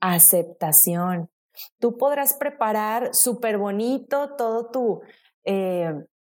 Aceptación. 0.00 1.30
Tú 1.78 1.96
podrás 1.96 2.34
preparar 2.34 3.14
súper 3.14 3.56
bonito 3.56 4.36
todo 4.36 4.70
tu, 4.70 5.00
eh, 5.44 5.92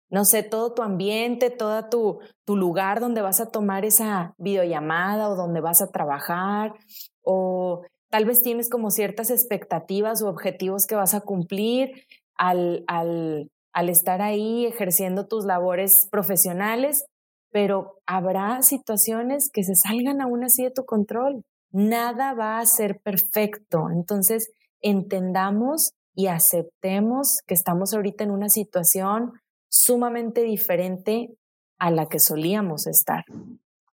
no 0.10 0.24
sé, 0.26 0.44
todo 0.44 0.74
tu 0.74 0.82
ambiente, 0.82 1.50
todo 1.50 1.90
tu, 1.90 2.20
tu 2.46 2.56
lugar 2.56 3.00
donde 3.00 3.22
vas 3.22 3.40
a 3.40 3.50
tomar 3.50 3.86
esa 3.86 4.34
videollamada 4.38 5.30
o 5.30 5.36
donde 5.36 5.62
vas 5.62 5.82
a 5.82 5.92
trabajar, 5.92 6.74
o 7.22 7.84
tal 8.10 8.26
vez 8.26 8.42
tienes 8.42 8.70
como 8.70 8.92
ciertas 8.92 9.30
expectativas 9.30 10.22
o 10.22 10.30
objetivos 10.30 10.86
que 10.86 10.96
vas 10.96 11.14
a 11.14 11.22
cumplir 11.22 11.92
al, 12.38 12.84
al, 12.88 13.50
al 13.74 13.90
estar 13.90 14.22
ahí 14.22 14.66
ejerciendo 14.66 15.28
tus 15.28 15.46
labores 15.46 16.08
profesionales, 16.12 17.06
pero 17.52 18.00
habrá 18.06 18.62
situaciones 18.62 19.50
que 19.52 19.64
se 19.64 19.76
salgan 19.76 20.22
aún 20.22 20.44
así 20.44 20.64
de 20.64 20.72
tu 20.72 20.86
control. 20.86 21.44
Nada 21.72 22.34
va 22.34 22.60
a 22.60 22.66
ser 22.66 23.00
perfecto. 23.02 23.88
Entonces, 23.94 24.50
entendamos 24.82 25.92
y 26.16 26.28
aceptemos 26.28 27.40
que 27.46 27.54
estamos 27.54 27.94
ahorita 27.94 28.24
en 28.24 28.32
una 28.32 28.50
situación 28.50 29.34
sumamente 29.70 30.44
diferente 30.44 31.36
a 31.78 31.92
la 31.92 32.08
que 32.08 32.20
solíamos 32.20 32.88
estar. 32.88 33.26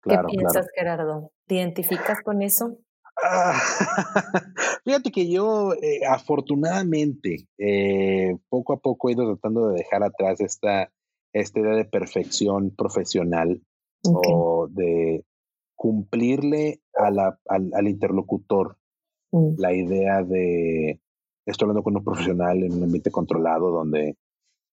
¿Qué 0.03 0.17
piensas, 0.27 0.67
Gerardo? 0.75 1.32
¿Te 1.47 1.55
identificas 1.55 2.21
con 2.21 2.41
eso? 2.41 2.77
Ah, 3.21 3.53
fíjate 4.86 5.12
que 5.12 5.29
yo, 5.29 5.73
eh, 5.73 6.05
afortunadamente, 6.10 7.47
eh, 7.58 8.38
poco 8.49 8.73
a 8.73 8.77
poco 8.77 9.10
he 9.10 9.13
ido 9.13 9.25
tratando 9.25 9.69
de 9.69 9.77
dejar 9.77 10.03
atrás 10.03 10.39
esta, 10.41 10.91
esta 11.34 11.60
idea 11.60 11.75
de 11.75 11.86
perfección 11.86 12.71
profesional 12.75 13.62
o 14.05 14.67
de 14.69 15.25
cumplirle 15.75 16.82
al, 16.93 17.88
interlocutor 17.88 18.77
mm. 19.32 19.55
la 19.58 19.73
idea 19.73 20.23
de 20.23 21.01
estoy 21.52 21.66
hablando 21.66 21.84
con 21.84 21.96
un 21.98 22.04
profesional 22.04 22.64
en 22.64 22.74
un 22.74 22.84
ambiente 22.84 23.12
controlado 23.12 23.72
donde 23.72 24.16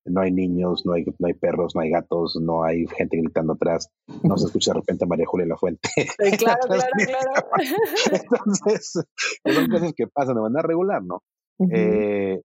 no 0.07 0.21
hay 0.21 0.33
niños, 0.33 0.87
no 0.87 0.93
hay, 0.93 1.05
no 1.19 1.27
hay 1.27 1.35
perros, 1.35 1.75
no 1.75 1.81
hay 1.81 1.91
gatos, 1.91 2.37
no 2.41 2.65
hay 2.65 2.87
gente 2.87 3.17
gritando 3.17 3.55
atrás, 3.55 3.91
no 4.23 4.37
se 4.39 4.47
escucha 4.47 4.73
de 4.73 4.81
repente 4.81 5.05
a 5.05 5.09
María 5.09 5.27
Julia 5.27 5.47
La 5.47 5.57
Fuente. 5.57 5.89
claro, 6.39 6.61
claro, 6.69 6.83
claro. 6.97 7.47
Entonces, 8.13 8.93
son 9.45 9.69
cosas 9.69 9.93
que 9.95 10.07
pasan 10.07 10.37
de 10.37 10.43
manera 10.43 10.63
regular, 10.63 11.03
¿no? 11.03 11.23
eh, 11.73 12.41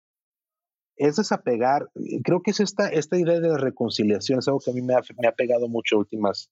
es 0.97 1.15
desapegar, 1.15 1.89
creo 2.23 2.41
que 2.41 2.51
es 2.51 2.59
esta, 2.59 2.89
esta 2.89 3.17
idea 3.17 3.39
de 3.39 3.49
la 3.49 3.57
reconciliación, 3.57 4.39
es 4.39 4.47
algo 4.47 4.59
que 4.59 4.71
a 4.71 4.73
mí 4.73 4.81
me 4.81 4.95
ha, 4.95 5.01
me 5.21 5.27
ha 5.27 5.31
pegado 5.31 5.67
mucho 5.67 5.97
últimas, 5.97 6.49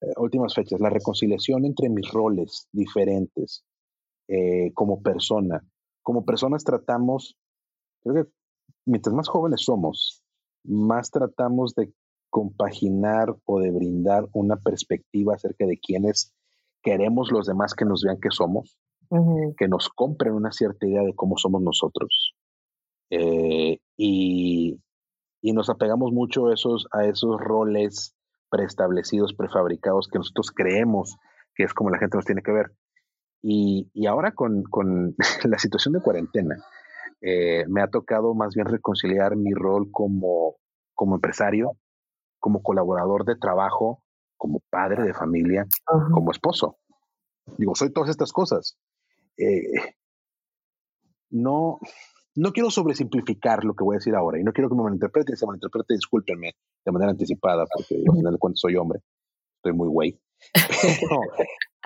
eh, 0.00 0.12
últimas 0.16 0.54
fechas, 0.54 0.80
la 0.80 0.90
reconciliación 0.90 1.66
entre 1.66 1.90
mis 1.90 2.10
roles 2.10 2.68
diferentes 2.72 3.64
eh, 4.28 4.72
como 4.72 5.02
persona 5.02 5.62
como 6.02 6.24
personas 6.24 6.64
tratamos, 6.64 7.36
creo 8.02 8.24
que 8.24 8.30
mientras 8.84 9.14
más 9.14 9.28
jóvenes 9.28 9.62
somos, 9.62 10.22
más 10.64 11.10
tratamos 11.10 11.74
de 11.74 11.92
compaginar 12.30 13.34
o 13.44 13.60
de 13.60 13.70
brindar 13.70 14.28
una 14.32 14.56
perspectiva 14.56 15.34
acerca 15.34 15.66
de 15.66 15.78
quiénes 15.78 16.34
queremos 16.82 17.30
los 17.30 17.46
demás 17.46 17.74
que 17.74 17.84
nos 17.84 18.02
vean 18.02 18.18
que 18.20 18.30
somos, 18.30 18.78
que 19.58 19.68
nos 19.68 19.90
compren 19.90 20.32
una 20.32 20.52
cierta 20.52 20.86
idea 20.86 21.02
de 21.02 21.14
cómo 21.14 21.36
somos 21.36 21.60
nosotros. 21.60 22.34
Eh, 23.10 23.78
y, 23.98 24.80
y, 25.42 25.52
nos 25.52 25.68
apegamos 25.68 26.12
mucho 26.12 26.46
a 26.46 26.54
esos, 26.54 26.86
a 26.92 27.04
esos 27.04 27.38
roles 27.38 28.16
preestablecidos, 28.48 29.34
prefabricados, 29.34 30.08
que 30.08 30.18
nosotros 30.18 30.50
creemos 30.50 31.16
que 31.54 31.64
es 31.64 31.74
como 31.74 31.90
la 31.90 31.98
gente 31.98 32.16
nos 32.16 32.24
tiene 32.24 32.42
que 32.42 32.52
ver. 32.52 32.72
Y, 33.42 33.90
y 33.92 34.06
ahora 34.06 34.32
con, 34.32 34.62
con, 34.62 35.16
la 35.44 35.58
situación 35.58 35.94
de 35.94 36.00
cuarentena, 36.00 36.56
eh, 37.20 37.64
me 37.68 37.82
ha 37.82 37.88
tocado 37.88 38.34
más 38.34 38.54
bien 38.54 38.66
reconciliar 38.66 39.36
mi 39.36 39.52
rol 39.52 39.90
como, 39.90 40.56
como 40.94 41.16
empresario, 41.16 41.76
como 42.38 42.62
colaborador 42.62 43.24
de 43.24 43.36
trabajo, 43.36 44.02
como 44.36 44.60
padre 44.70 45.04
de 45.04 45.14
familia, 45.14 45.66
como 46.12 46.32
esposo. 46.32 46.78
Digo, 47.58 47.74
soy 47.74 47.92
todas 47.92 48.10
estas 48.10 48.32
cosas. 48.32 48.76
eh, 49.36 49.94
no, 51.30 51.78
no 52.34 52.52
quiero 52.52 52.70
sobresimplificar 52.70 53.64
lo 53.64 53.74
que 53.74 53.84
voy 53.84 53.96
a 53.96 53.98
decir 53.98 54.14
ahora 54.14 54.38
y 54.38 54.44
no 54.44 54.52
quiero 54.52 54.68
que 54.68 54.76
me 54.76 54.82
malinterpreten. 54.82 55.36
Se 55.36 55.46
malinterprete, 55.46 55.94
discúlpenme 55.94 56.52
de 56.84 56.92
manera 56.92 57.10
anticipada, 57.10 57.64
porque 57.72 57.96
al 57.96 58.16
final 58.16 58.32
de 58.32 58.38
cuentas 58.38 58.60
soy 58.60 58.76
hombre, 58.76 59.00
estoy 59.56 59.72
muy 59.72 59.88
güey. 59.88 60.20
Pero 60.54 61.20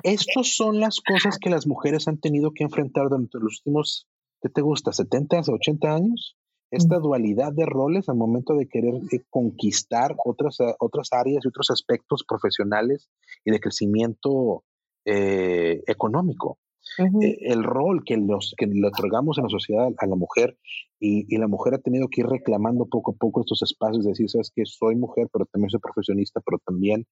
estas 0.03 0.55
son 0.55 0.81
las 0.81 1.01
cosas 1.01 1.39
que 1.39 1.51
las 1.51 1.67
mujeres 1.67 2.07
han 2.09 2.19
tenido 2.19 2.53
que 2.53 2.65
enfrentar 2.65 3.09
durante 3.09 3.39
los 3.39 3.59
últimos, 3.59 4.07
¿qué 4.43 4.49
te 4.49 4.61
gusta? 4.61 4.91
¿70, 4.91 5.49
80 5.49 5.95
años? 5.95 6.37
Esta 6.71 6.99
dualidad 6.99 7.53
de 7.53 7.65
roles 7.65 8.09
al 8.09 8.17
momento 8.17 8.55
de 8.55 8.69
querer 8.69 8.95
eh, 9.13 9.21
conquistar 9.31 10.17
otras, 10.25 10.59
eh, 10.61 10.75
otras 10.81 11.09
áreas 11.13 11.45
y 11.45 11.49
otros 11.49 11.71
aspectos 11.71 12.25
profesionales 12.27 13.09
y 13.45 13.53
de 13.53 13.61
crecimiento 13.61 14.65
eh, 15.05 15.83
económico. 15.87 16.59
el 16.99 17.65
rol 17.65 18.03
que, 18.05 18.17
los, 18.17 18.55
que 18.57 18.67
le 18.67 18.87
otorgamos 18.87 19.39
en 19.39 19.45
la 19.45 19.51
sociedad 19.51 19.89
a 19.99 20.07
la 20.07 20.17
mujer 20.17 20.57
y, 21.01 21.33
y, 21.33 21.39
la 21.39 21.49
mujer 21.49 21.75
ha 21.75 21.79
tenido 21.79 22.09
que 22.09 22.23
ir 22.23 22.27
reclamando 22.27 22.87
poco 22.87 23.13
a 23.13 23.15
poco 23.15 23.41
estos 23.41 23.63
espacios 23.63 24.05
de 24.05 24.11
decir, 24.11 24.31
sabes 24.31 24.53
que 24.55 24.65
soy 24.65 24.97
mujer, 24.97 25.29
pero 25.33 25.47
también 25.47 25.71
soy 25.71 25.81
profesionista, 25.81 26.41
pero 26.41 26.59
también 26.65 27.07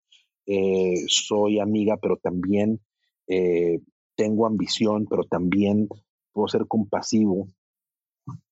eh, 0.47 1.05
soy 1.09 1.61
amiga, 1.61 1.97
pero 2.01 2.16
también 2.16 2.80
eh, 3.28 3.80
tengo 4.16 4.47
ambición, 4.47 5.07
pero 5.09 5.24
también 5.24 5.88
puedo 6.32 6.49
ser 6.49 6.66
compasivo. 6.66 7.49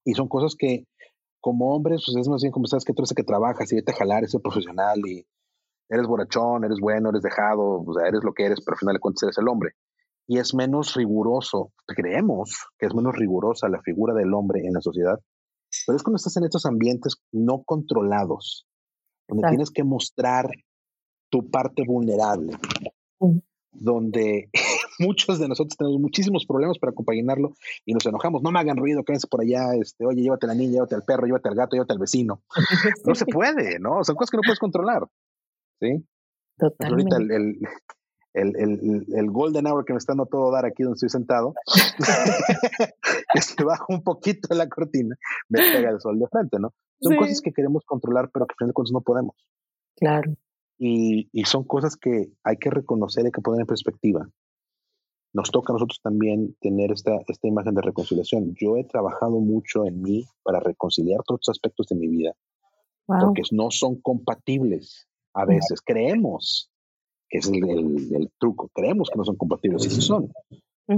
Y 0.05 0.15
son 0.15 0.29
cosas 0.29 0.55
que 0.57 0.85
como 1.41 1.75
hombres, 1.75 2.05
pues 2.07 2.17
es 2.17 2.29
más 2.29 2.43
bien 2.43 2.53
como 2.53 2.67
sabes 2.67 2.85
que 2.85 2.93
tú 2.93 3.03
eres 3.03 3.11
el 3.11 3.17
que 3.17 3.25
trabajas 3.25 3.71
y 3.73 3.77
vete 3.77 3.93
a 3.93 3.97
jalar, 3.97 4.19
eres 4.19 4.37
profesional 4.43 4.99
y 5.07 5.27
eres 5.89 6.07
borrachón, 6.07 6.65
eres 6.65 6.79
bueno, 6.81 7.11
eres 7.11 7.23
dejado, 7.23 7.83
o 7.83 7.95
sea, 7.95 8.09
eres 8.09 8.23
lo 8.25 8.33
que 8.33 8.45
eres, 8.45 8.61
pero 8.65 8.75
al 8.75 8.79
final 8.79 8.95
de 8.95 9.01
cuentas 9.01 9.25
eres 9.25 9.39
el 9.39 9.49
hombre. 9.49 9.73
Y 10.29 10.39
es 10.39 10.55
menos 10.55 10.95
riguroso, 10.95 11.73
creemos 11.87 12.67
que 12.79 12.87
es 12.87 12.95
menos 12.95 13.15
rigurosa 13.17 13.69
la 13.69 13.83
figura 13.83 14.15
del 14.15 14.33
hombre 14.33 14.61
en 14.65 14.73
la 14.73 14.81
sociedad, 14.81 15.19
pero 15.87 15.97
es 15.97 16.03
cuando 16.03 16.17
estás 16.17 16.37
en 16.37 16.45
estos 16.45 16.65
ambientes 16.65 17.17
no 17.33 17.63
controlados, 17.65 18.67
donde 19.29 19.49
tienes 19.49 19.71
que 19.71 19.85
mostrar 19.85 20.49
tu 21.33 21.51
parte 21.51 21.83
vulnerable, 21.87 22.53
donde 23.73 24.51
muchos 24.99 25.39
de 25.39 25.49
nosotros 25.49 25.79
tenemos 25.79 25.99
muchísimos 25.99 26.45
problemas 26.45 26.79
para 26.79 26.91
acompañarlo 26.91 27.55
y 27.87 27.95
nos 27.95 28.05
enojamos. 28.05 28.43
No 28.43 28.51
me 28.51 28.61
hagan 28.61 28.77
ruido, 28.77 29.03
quédense 29.03 29.27
por 29.29 29.41
allá, 29.41 29.75
este, 29.75 30.05
oye, 30.05 30.21
llévate 30.21 30.45
a 30.45 30.49
la 30.49 30.55
niña, 30.55 30.73
llévate 30.73 30.95
al 30.95 31.05
perro, 31.05 31.25
llévate 31.25 31.49
al 31.49 31.55
gato, 31.55 31.75
llévate 31.75 31.95
al 31.95 31.99
vecino. 31.99 32.43
No 33.07 33.15
se 33.15 33.25
puede, 33.25 33.79
¿no? 33.81 34.05
Son 34.05 34.15
cosas 34.15 34.31
que 34.31 34.37
no 34.37 34.43
puedes 34.43 34.59
controlar. 34.59 35.09
¿Sí? 35.81 36.05
Totalmente. 36.59 37.15
ahorita 37.15 37.35
el, 37.35 37.59
el, 38.35 38.57
el, 38.57 39.07
el, 39.09 39.31
golden 39.31 39.67
hour 39.67 39.87
que 39.87 39.95
me 39.95 39.99
está 39.99 40.13
dando 40.13 40.27
todo 40.27 40.53
dar 40.53 40.67
aquí 40.67 40.83
donde 40.83 40.97
estoy 40.97 41.09
sentado, 41.09 41.55
que 43.33 43.41
se 43.41 43.65
baja 43.65 43.87
un 43.89 44.03
poquito 44.03 44.55
la 44.55 44.69
cortina, 44.69 45.17
me 45.49 45.61
pega 45.61 45.91
el 45.91 46.01
sol 46.01 46.19
de 46.19 46.29
frente, 46.29 46.59
¿no? 46.61 46.75
Son 47.01 47.17
cosas 47.17 47.41
que 47.41 47.53
queremos 47.53 47.85
controlar, 47.87 48.31
pero 48.33 48.47
que 48.47 48.53
al 48.53 48.57
final 48.59 48.69
de 48.69 48.75
cuentas 48.75 48.93
no 48.93 49.01
podemos. 49.01 49.35
Claro. 49.97 50.37
Y, 50.79 51.29
son 51.45 51.65
cosas 51.65 51.97
que 51.97 52.33
hay 52.43 52.57
que 52.57 52.71
reconocer, 52.71 53.25
hay 53.25 53.31
que 53.31 53.41
poner 53.41 53.61
en 53.61 53.67
perspectiva. 53.67 54.29
Nos 55.33 55.51
toca 55.51 55.73
a 55.73 55.75
nosotros 55.75 56.01
también 56.03 56.57
tener 56.61 56.93
esta, 56.93 57.19
esta 57.27 57.49
imagen 57.49 57.75
de 57.75 57.83
reconciliación. 57.83 58.55
Yo 58.61 58.77
he 58.77 58.85
trabajado 58.85 59.39
mucho 59.41 59.87
en 59.87 60.03
mí 60.03 60.25
para 60.43 60.61
reconciliar 60.61 61.21
todos 61.25 61.41
los 61.47 61.49
aspectos 61.49 61.87
de 61.89 61.97
mi 61.97 62.09
vida, 62.09 62.35
porque 63.07 63.43
no 63.53 63.71
son 63.71 64.01
compatibles 64.01 65.09
a 65.35 65.45
veces. 65.45 65.81
Creemos 65.81 66.71
que 67.29 67.39
es 67.39 67.49
el, 67.49 68.31
truco, 68.39 68.69
creemos 68.75 69.09
que 69.09 69.17
no 69.17 69.25
son 69.25 69.37
compatibles, 69.37 69.87
y 69.87 69.91
sí 69.91 70.03
son. 70.03 70.31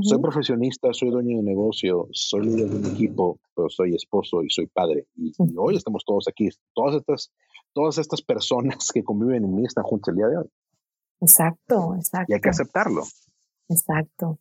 Soy 0.03 0.18
profesionista, 0.20 0.89
soy 0.93 1.11
dueño 1.11 1.37
de 1.37 1.43
negocio, 1.43 2.09
soy 2.12 2.47
líder 2.47 2.70
de 2.70 2.76
un 2.76 2.87
equipo, 2.87 3.39
pero 3.55 3.68
soy 3.68 3.95
esposo 3.95 4.43
y 4.43 4.51
soy 4.51 4.66
padre. 4.66 5.07
y, 5.16 5.32
hoy 5.57 5.76
estamos 5.76 6.05
todos 6.05 6.26
aquí. 6.26 6.49
Todas 6.74 6.97
estas 6.97 7.30
todas 7.74 7.99
estas 7.99 8.22
personas 8.22 8.91
que 8.93 9.05
conviven 9.05 9.45
en 9.45 9.55
mí 9.55 9.64
están 9.66 9.85
juntas 9.85 10.09
el 10.09 10.16
día 10.16 10.28
de 10.28 10.39
hoy. 10.39 10.51
Exacto, 11.20 11.95
exacto. 11.97 12.32
Y 12.32 12.35
hay 12.35 12.41
que 12.41 12.49
aceptarlo. 12.49 13.03
Exacto. 13.68 14.39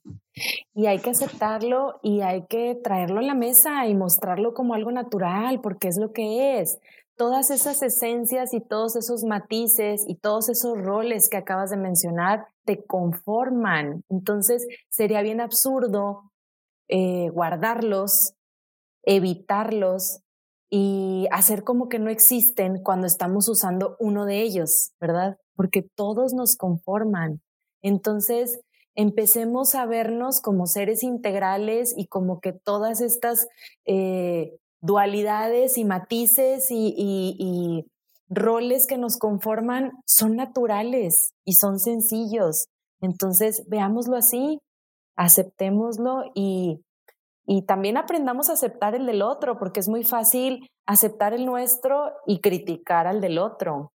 Y 0.73 0.85
hay 0.85 0.99
que 0.99 1.11
aceptarlo 1.11 1.99
y 2.03 2.21
hay 2.21 2.45
que 2.47 2.75
traerlo 2.75 3.19
a 3.19 3.23
la 3.23 3.35
mesa 3.35 3.87
y 3.87 3.95
mostrarlo 3.95 4.53
como 4.53 4.73
algo 4.73 4.91
natural, 4.91 5.61
porque 5.61 5.87
es 5.87 5.97
lo 5.97 6.11
que 6.11 6.59
es. 6.59 6.79
Todas 7.15 7.51
esas 7.51 7.81
esencias 7.83 8.53
y 8.53 8.61
todos 8.61 8.95
esos 8.95 9.23
matices 9.23 10.03
y 10.07 10.15
todos 10.15 10.49
esos 10.49 10.77
roles 10.81 11.29
que 11.29 11.37
acabas 11.37 11.69
de 11.69 11.77
mencionar 11.77 12.47
te 12.65 12.83
conforman. 12.85 14.03
Entonces 14.09 14.65
sería 14.89 15.21
bien 15.21 15.39
absurdo 15.39 16.31
eh, 16.87 17.29
guardarlos, 17.29 18.33
evitarlos 19.03 20.21
y 20.69 21.27
hacer 21.31 21.63
como 21.63 21.87
que 21.87 21.99
no 21.99 22.09
existen 22.09 22.81
cuando 22.81 23.05
estamos 23.05 23.47
usando 23.47 23.95
uno 23.99 24.25
de 24.25 24.41
ellos, 24.41 24.91
¿verdad? 24.99 25.37
Porque 25.55 25.83
todos 25.95 26.33
nos 26.33 26.55
conforman. 26.57 27.41
Entonces, 27.83 28.59
empecemos 28.95 29.75
a 29.75 29.85
vernos 29.85 30.41
como 30.41 30.65
seres 30.65 31.03
integrales 31.03 31.93
y 31.95 32.07
como 32.07 32.39
que 32.39 32.53
todas 32.53 33.01
estas 33.01 33.47
eh, 33.85 34.57
dualidades 34.83 35.77
y 35.77 35.85
matices 35.85 36.67
y, 36.69 37.85
roles 38.29 38.87
que 38.87 38.97
nos 38.97 39.17
conforman 39.17 39.91
son 40.07 40.35
naturales 40.35 41.33
y 41.45 41.53
son 41.53 41.77
sencillos. 41.77 42.65
Entonces, 42.99 43.63
veámoslo 43.67 44.15
así, 44.15 44.59
aceptémoslo 45.15 46.23
y 46.33 46.79
y 47.45 47.63
también 47.63 47.97
aprendamos 47.97 48.49
a 48.49 48.53
aceptar 48.53 48.95
el 48.95 49.05
del 49.05 49.21
otro, 49.21 49.59
porque 49.59 49.79
es 49.81 49.89
muy 49.89 50.03
fácil 50.03 50.69
aceptar 50.85 51.33
el 51.33 51.45
nuestro 51.45 52.13
y 52.25 52.39
criticar 52.39 53.05
al 53.05 53.19
del 53.19 53.37
otro, 53.37 53.91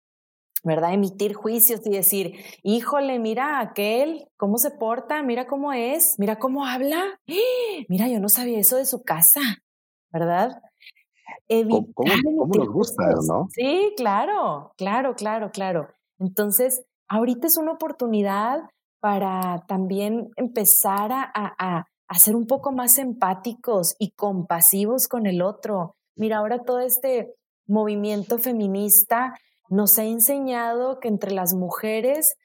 ¿verdad? 0.63 0.93
Emitir 0.93 1.33
juicios 1.33 1.81
y 1.85 1.91
decir, 1.91 2.33
híjole, 2.63 3.19
mira 3.19 3.59
aquel, 3.59 4.27
cómo 4.37 4.57
se 4.57 4.71
porta, 4.71 5.21
mira 5.23 5.45
cómo 5.45 5.73
es, 5.73 6.15
mira 6.17 6.37
cómo 6.37 6.65
habla, 6.65 7.19
mira, 7.89 8.07
yo 8.07 8.19
no 8.19 8.29
sabía 8.29 8.59
eso 8.59 8.77
de 8.77 8.85
su 8.85 9.03
casa, 9.03 9.41
¿verdad? 10.11 10.61
¿Cómo, 11.47 11.87
cómo 11.93 12.45
nos 12.55 12.69
gusta, 12.69 13.03
no? 13.27 13.47
Sí, 13.51 13.93
claro, 13.97 14.71
claro, 14.77 15.15
claro, 15.15 15.51
claro. 15.51 15.87
Entonces, 16.19 16.83
ahorita 17.07 17.47
es 17.47 17.57
una 17.57 17.73
oportunidad 17.73 18.61
para 18.99 19.65
también 19.67 20.29
empezar 20.37 21.11
a 21.11 21.85
a 22.13 22.19
ser 22.19 22.35
un 22.35 22.45
poco 22.45 22.71
más 22.71 22.99
empáticos 22.99 23.95
y 23.97 24.11
compasivos 24.11 25.07
con 25.07 25.25
el 25.25 25.41
otro. 25.41 25.95
Mira, 26.15 26.37
ahora 26.37 26.63
todo 26.63 26.79
este 26.79 27.33
movimiento 27.67 28.37
feminista 28.37 29.33
nos 29.69 29.97
ha 29.97 30.03
enseñado 30.03 30.99
que 30.99 31.07
entre 31.07 31.31
las 31.31 31.55
mujeres, 31.55 32.35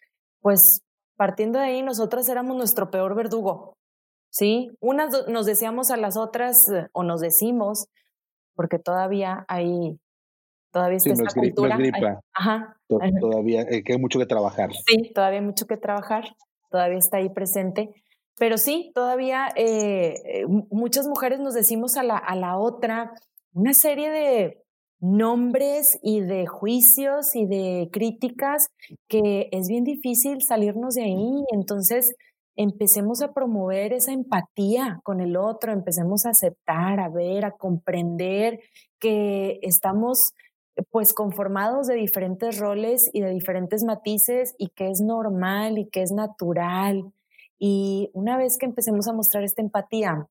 pues 0.41 0.81
partiendo 1.17 1.59
de 1.59 1.67
ahí, 1.67 1.83
nosotras 1.83 2.31
éramos 2.31 2.57
nuestro 2.57 2.91
peor 2.91 3.15
verdugo, 3.15 3.75
¿sí? 4.31 4.71
Unas 4.81 5.29
nos 5.29 5.45
decíamos 5.45 5.91
a 5.91 5.99
las 5.99 6.17
otras, 6.17 6.67
eh, 6.71 6.87
o 6.93 7.03
nos 7.03 7.21
decimos, 7.21 7.89
porque 8.59 8.81
todavía 8.81 9.45
hay, 9.47 10.01
todavía 10.73 10.97
está 10.97 11.13
esta 11.13 11.41
cultura. 11.41 11.79
ajá, 12.35 12.77
Todavía 13.21 13.65
hay 13.71 13.99
mucho 13.99 14.19
que 14.19 14.27
trabajar. 14.27 14.71
Sí, 14.85 15.13
todavía 15.15 15.39
hay 15.39 15.47
mucho 15.47 15.69
que 15.69 15.77
trabajar, 15.77 16.25
todavía 16.69 16.99
está 16.99 17.19
ahí 17.19 17.29
presente. 17.29 17.91
Pero 18.37 18.59
sí, 18.59 18.91
todavía 18.97 19.47
eh, 19.55 20.15
eh, 20.25 20.47
muchas 20.71 21.07
mujeres 21.07 21.39
nos 21.39 21.55
decimos 21.55 21.97
a 21.97 22.03
la, 22.03 22.17
a 22.17 22.35
la 22.35 22.59
otra 22.59 23.13
una 23.53 23.75
serie 23.75 24.11
de 24.11 24.65
nombres 24.99 25.97
y 26.03 26.21
de 26.21 26.47
juicios 26.49 27.37
y 27.37 27.47
de 27.47 27.89
críticas 27.93 28.67
que 29.07 29.49
es 29.53 29.69
bien 29.69 29.85
difícil 29.85 30.39
salirnos 30.43 30.95
de 30.95 31.05
ahí. 31.05 31.45
Entonces, 31.53 32.13
empecemos 32.59 33.23
a 33.23 33.33
promover 33.33 33.93
esa 33.93 34.13
empatía 34.13 35.01
con 35.05 35.21
el 35.21 35.37
otro, 35.37 35.73
empecemos 35.73 36.27
a 36.27 36.31
aceptar, 36.31 37.01
a 37.01 37.09
ver, 37.09 37.45
a 37.45 37.53
comprender 37.53 38.61
que 38.99 39.59
estamos 39.63 40.33
pues 40.91 41.15
conformados 41.15 41.87
de 41.87 41.95
diferentes 41.95 42.59
roles 42.59 43.09
y 43.13 43.21
de 43.21 43.31
diferentes 43.31 43.83
matices 43.85 44.55
y 44.59 44.69
que 44.69 44.91
es 44.91 45.01
normal 45.01 45.79
y 45.79 45.89
que 45.89 46.03
es 46.03 46.13
natural 46.13 47.13
y 47.59 48.11
una 48.13 48.37
vez 48.37 48.57
que 48.57 48.67
empecemos 48.67 49.09
a 49.09 49.13
mostrar 49.13 49.43
esta 49.43 49.63
empatía, 49.63 50.27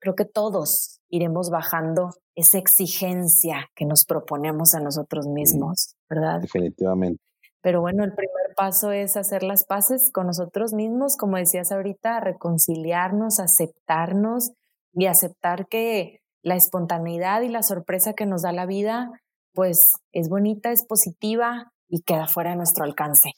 creo 0.00 0.14
que 0.14 0.24
todos 0.24 1.00
iremos 1.10 1.50
bajando 1.50 2.10
esa 2.34 2.58
exigencia 2.58 3.70
que 3.74 3.84
nos 3.84 4.04
proponemos 4.06 4.74
a 4.74 4.80
nosotros 4.80 5.26
mismos, 5.26 5.94
¿verdad? 6.08 6.40
Definitivamente. 6.40 7.22
Pero 7.60 7.80
bueno, 7.80 8.04
el 8.04 8.12
primer 8.12 8.43
paso 8.54 8.92
es 8.92 9.16
hacer 9.16 9.42
las 9.42 9.64
paces 9.66 10.10
con 10.12 10.26
nosotros 10.26 10.72
mismos, 10.72 11.16
como 11.16 11.36
decías 11.36 11.72
ahorita, 11.72 12.20
reconciliarnos, 12.20 13.40
aceptarnos 13.40 14.52
y 14.92 15.06
aceptar 15.06 15.66
que 15.68 16.20
la 16.42 16.56
espontaneidad 16.56 17.42
y 17.42 17.48
la 17.48 17.62
sorpresa 17.62 18.12
que 18.12 18.26
nos 18.26 18.42
da 18.42 18.52
la 18.52 18.66
vida, 18.66 19.10
pues 19.52 19.94
es 20.12 20.28
bonita, 20.28 20.70
es 20.70 20.84
positiva 20.86 21.72
y 21.88 22.02
queda 22.02 22.26
fuera 22.26 22.50
de 22.50 22.56
nuestro 22.56 22.84
alcance. 22.84 23.32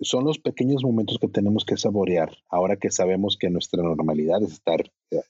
son 0.00 0.24
los 0.24 0.38
pequeños 0.38 0.82
momentos 0.82 1.18
que 1.18 1.28
tenemos 1.28 1.64
que 1.64 1.76
saborear 1.76 2.36
ahora 2.50 2.76
que 2.76 2.90
sabemos 2.90 3.36
que 3.38 3.50
nuestra 3.50 3.82
normalidad 3.82 4.42
es 4.42 4.52
estar 4.52 4.80
eh, 5.10 5.20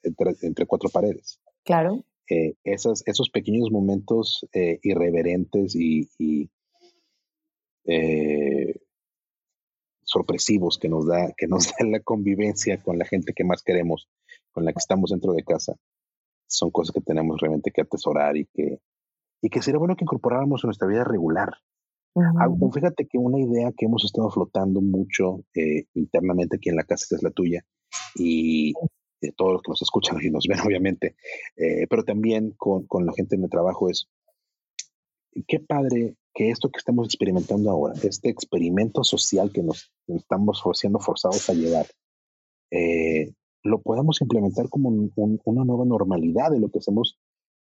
entre, 0.42 0.66
cuatro 0.66 0.88
paredes. 0.88 1.40
Claro. 1.64 2.04
Eh, 2.28 2.54
esos, 2.64 3.06
esos 3.06 3.30
pequeños 3.30 3.70
momentos 3.70 4.44
eh, 4.52 4.80
irreverentes 4.82 5.76
y, 5.76 6.48
sorpresivos 10.06 10.78
que 10.78 10.88
nos 10.88 11.06
da 11.06 11.32
que 11.36 11.48
nos 11.48 11.66
da 11.66 11.84
la 11.86 12.00
convivencia 12.00 12.82
con 12.82 12.98
la 12.98 13.04
gente 13.04 13.32
que 13.34 13.44
más 13.44 13.62
queremos, 13.62 14.08
con 14.52 14.64
la 14.64 14.72
que 14.72 14.78
estamos 14.78 15.10
dentro 15.10 15.32
de 15.32 15.42
casa, 15.42 15.74
son 16.46 16.70
cosas 16.70 16.94
que 16.94 17.00
tenemos 17.00 17.40
realmente 17.40 17.72
que 17.72 17.82
atesorar 17.82 18.36
y 18.36 18.46
que 18.46 18.80
y 19.42 19.50
que 19.50 19.60
sería 19.60 19.78
bueno 19.78 19.96
que 19.96 20.04
incorporáramos 20.04 20.64
en 20.64 20.68
nuestra 20.68 20.88
vida 20.88 21.04
regular. 21.04 21.50
Fíjate 22.72 23.06
que 23.06 23.18
una 23.18 23.38
idea 23.38 23.72
que 23.76 23.84
hemos 23.84 24.04
estado 24.04 24.30
flotando 24.30 24.80
mucho 24.80 25.44
eh, 25.54 25.84
internamente 25.92 26.56
aquí 26.56 26.70
en 26.70 26.76
la 26.76 26.84
casa, 26.84 27.04
que 27.10 27.16
es 27.16 27.22
la 27.22 27.30
tuya, 27.30 27.66
y 28.14 28.72
de 29.20 29.32
todos 29.32 29.52
los 29.52 29.62
que 29.62 29.70
nos 29.70 29.82
escuchan 29.82 30.16
y 30.22 30.30
nos 30.30 30.46
ven, 30.48 30.58
obviamente, 30.66 31.16
eh, 31.56 31.86
pero 31.90 32.04
también 32.04 32.52
con, 32.56 32.86
con, 32.86 33.04
la 33.04 33.12
gente 33.12 33.36
en 33.36 33.44
el 33.44 33.50
trabajo, 33.50 33.90
es 33.90 34.08
qué 35.46 35.60
padre 35.60 36.16
que 36.36 36.50
esto 36.50 36.68
que 36.68 36.78
estamos 36.78 37.06
experimentando 37.06 37.70
ahora, 37.70 37.94
este 38.02 38.28
experimento 38.28 39.02
social 39.02 39.50
que 39.50 39.62
nos, 39.62 39.90
estamos 40.06 40.62
siendo 40.74 41.00
forzados 41.00 41.48
a 41.48 41.54
llevar, 41.54 41.86
eh, 42.70 43.32
lo 43.64 43.80
podamos 43.80 44.20
implementar 44.20 44.68
como 44.68 44.90
una 44.90 45.64
nueva 45.64 45.86
normalidad 45.86 46.50
de 46.50 46.60
lo 46.60 46.68
que 46.68 46.78
hacemos 46.78 47.18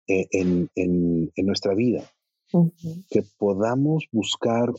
en, 0.07 0.69
en, 0.75 1.31
en 1.35 1.45
nuestra 1.45 1.73
vida 1.73 2.03
que 3.09 3.23
podamos 3.37 4.07
buscar 4.11 4.71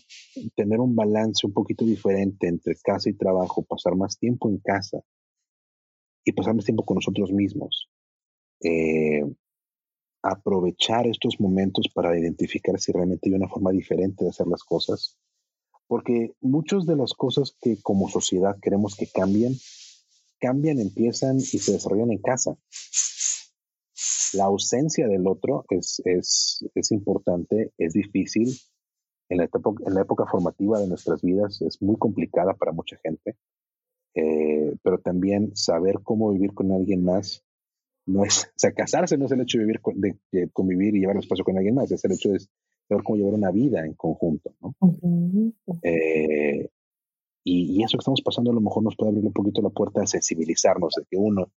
tener 0.55 0.80
un 0.80 0.94
balance 0.94 1.47
un 1.47 1.53
poquito 1.53 1.84
diferente 1.84 2.47
entre 2.47 2.76
casa 2.76 3.11
y 3.11 3.14
trabajo, 3.14 3.62
pasar 3.62 3.97
más 3.97 4.18
tiempo 4.18 4.49
en 4.49 4.59
casa 4.59 5.01
y 6.24 6.32
pasar 6.32 6.55
más 6.55 6.64
tiempo 6.64 6.84
con 6.84 6.97
nosotros 6.97 7.32
mismos. 7.32 7.88
Eh, 8.62 9.24
aprovechar 10.31 11.07
estos 11.07 11.41
momentos 11.41 11.89
para 11.95 12.18
identificar 12.18 12.79
si 12.79 12.93
realmente 12.93 13.29
hay 13.29 13.35
una 13.35 13.49
forma 13.49 13.70
diferente 13.70 14.24
de 14.24 14.31
hacer 14.31 14.47
las 14.47 14.62
cosas, 14.64 15.16
porque 15.87 16.35
muchas 16.41 16.87
de 16.87 16.97
las 16.97 17.12
cosas 17.14 17.57
que 17.61 17.81
como 17.83 18.09
sociedad 18.09 18.57
queremos 18.61 18.97
que 18.97 19.07
cambien, 19.07 19.55
cambian, 20.41 20.81
empiezan 20.81 21.39
y 21.39 21.43
se 21.43 21.72
desarrollan 21.72 22.11
en 22.11 22.18
casa. 22.18 22.57
La 24.35 24.45
ausencia 24.45 25.07
del 25.09 25.27
otro 25.27 25.64
es, 25.70 26.03
es, 26.05 26.91
importante, 26.91 27.72
es 27.79 27.95
difícil. 27.95 28.53
En 29.29 29.39
la, 29.39 29.45
época, 29.45 29.83
en 29.87 29.95
la 29.95 30.03
época 30.03 30.27
formativa 30.27 30.79
de 30.79 30.89
nuestras 30.89 31.22
vidas 31.22 31.61
es 31.62 31.81
muy 31.81 31.97
complicada 31.97 32.55
para 32.55 32.72
mucha 32.72 32.97
gente, 33.03 33.37
eh, 34.14 34.77
pero 34.83 34.99
también 34.99 35.57
saber 35.57 36.01
cómo 36.03 36.33
vivir 36.33 36.53
con 36.55 36.70
alguien 36.72 37.05
más 37.05 37.45
no 38.07 38.24
es, 38.24 38.44
o 38.44 38.59
sea, 38.59 38.72
casarse 38.72 39.18
no 39.18 39.26
es 39.26 39.32
el 39.32 39.40
hecho 39.40 39.59
de 39.59 39.64
vivir, 39.64 39.80
de, 40.32 40.48
convivir 40.50 40.94
y 40.94 41.00
llevar 41.00 41.16
el 41.16 41.22
espacio 41.22 41.44
con 41.44 41.57
alguien 41.57 41.74
más, 41.74 41.90
es 41.90 42.04
el 42.04 42.12
hecho 42.12 42.30
de 42.30 42.38
saber 42.40 43.04
cómo 43.04 43.16
llevar 43.16 43.34
una 43.34 43.50
vida 43.50 43.84
en 43.84 43.94
conjunto, 43.94 44.54
¿no? 44.61 44.74
Eh, 45.82 46.70
y, 47.44 47.76
y, 47.78 47.82
eso 47.82 47.96
que 47.96 48.02
estamos 48.02 48.22
pasando 48.22 48.50
a 48.50 48.54
lo 48.54 48.61
mejor 48.61 48.82
nos 48.82 48.96
puede 48.96 49.11
abrir 49.11 49.24
un 49.24 49.32
poquito 49.32 49.61
la 49.61 49.70
puerta 49.70 50.02
a 50.02 50.07
sensibilizarnos, 50.07 50.94
de 50.96 51.04
que 51.09 51.16
uno, 51.16 51.50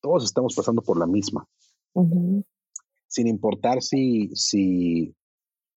todos 0.00 0.24
estamos 0.24 0.54
pasando 0.54 0.82
por 0.82 0.98
la 0.98 1.06
misma, 1.06 1.46
sin 3.06 3.26
importar 3.26 3.82
si, 3.82 4.30
si 4.34 5.14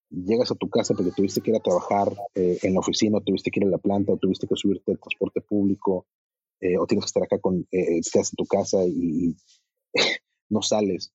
llegas 0.09 0.51
a 0.51 0.55
tu 0.55 0.69
casa 0.69 0.93
porque 0.93 1.11
tuviste 1.11 1.41
que 1.41 1.51
ir 1.51 1.57
a 1.57 1.61
trabajar 1.61 2.13
eh, 2.35 2.59
en 2.61 2.73
la 2.73 2.79
oficina, 2.79 3.17
o 3.17 3.21
tuviste 3.21 3.51
que 3.51 3.59
ir 3.61 3.67
a 3.67 3.69
la 3.69 3.77
planta, 3.77 4.13
o 4.13 4.17
tuviste 4.17 4.47
que 4.47 4.55
subirte 4.55 4.91
al 4.91 4.99
transporte 4.99 5.41
público, 5.41 6.05
eh, 6.59 6.77
o 6.77 6.85
tienes 6.85 7.05
que 7.05 7.07
estar 7.07 7.23
acá 7.23 7.39
con, 7.39 7.67
eh, 7.71 7.99
en 7.99 8.01
tu 8.37 8.45
casa 8.45 8.85
y, 8.85 9.35
no 10.49 10.61
sales. 10.61 11.13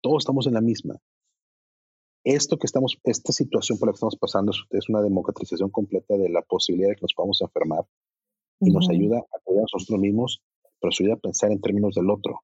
todos 0.00 0.22
estamos 0.22 0.46
en 0.46 0.54
la 0.54 0.60
misma. 0.60 0.96
Esto 2.24 2.58
que 2.58 2.66
estamos, 2.66 2.98
esta 3.04 3.32
situación 3.32 3.78
por 3.78 3.86
la 3.86 3.92
que 3.92 3.96
estamos 3.96 4.16
pasando 4.16 4.52
es, 4.70 4.88
una 4.88 5.00
democratización 5.00 5.70
completa 5.70 6.16
de 6.16 6.28
la 6.28 6.42
posibilidad 6.42 6.88
de 6.88 6.96
que 6.96 7.02
nos 7.02 7.14
podamos 7.14 7.40
enfermar 7.40 7.86
y 8.60 8.70
nos 8.70 8.88
ayuda 8.90 9.18
a 9.18 9.38
cuidar 9.44 9.60
a 9.60 9.68
nosotros 9.72 10.00
mismos, 10.00 10.42
pero 10.80 10.88
nos 10.88 11.00
ayuda 11.00 11.14
a 11.14 11.18
pensar 11.18 11.52
en 11.52 11.60
términos 11.60 11.94
del 11.94 12.10
otro. 12.10 12.40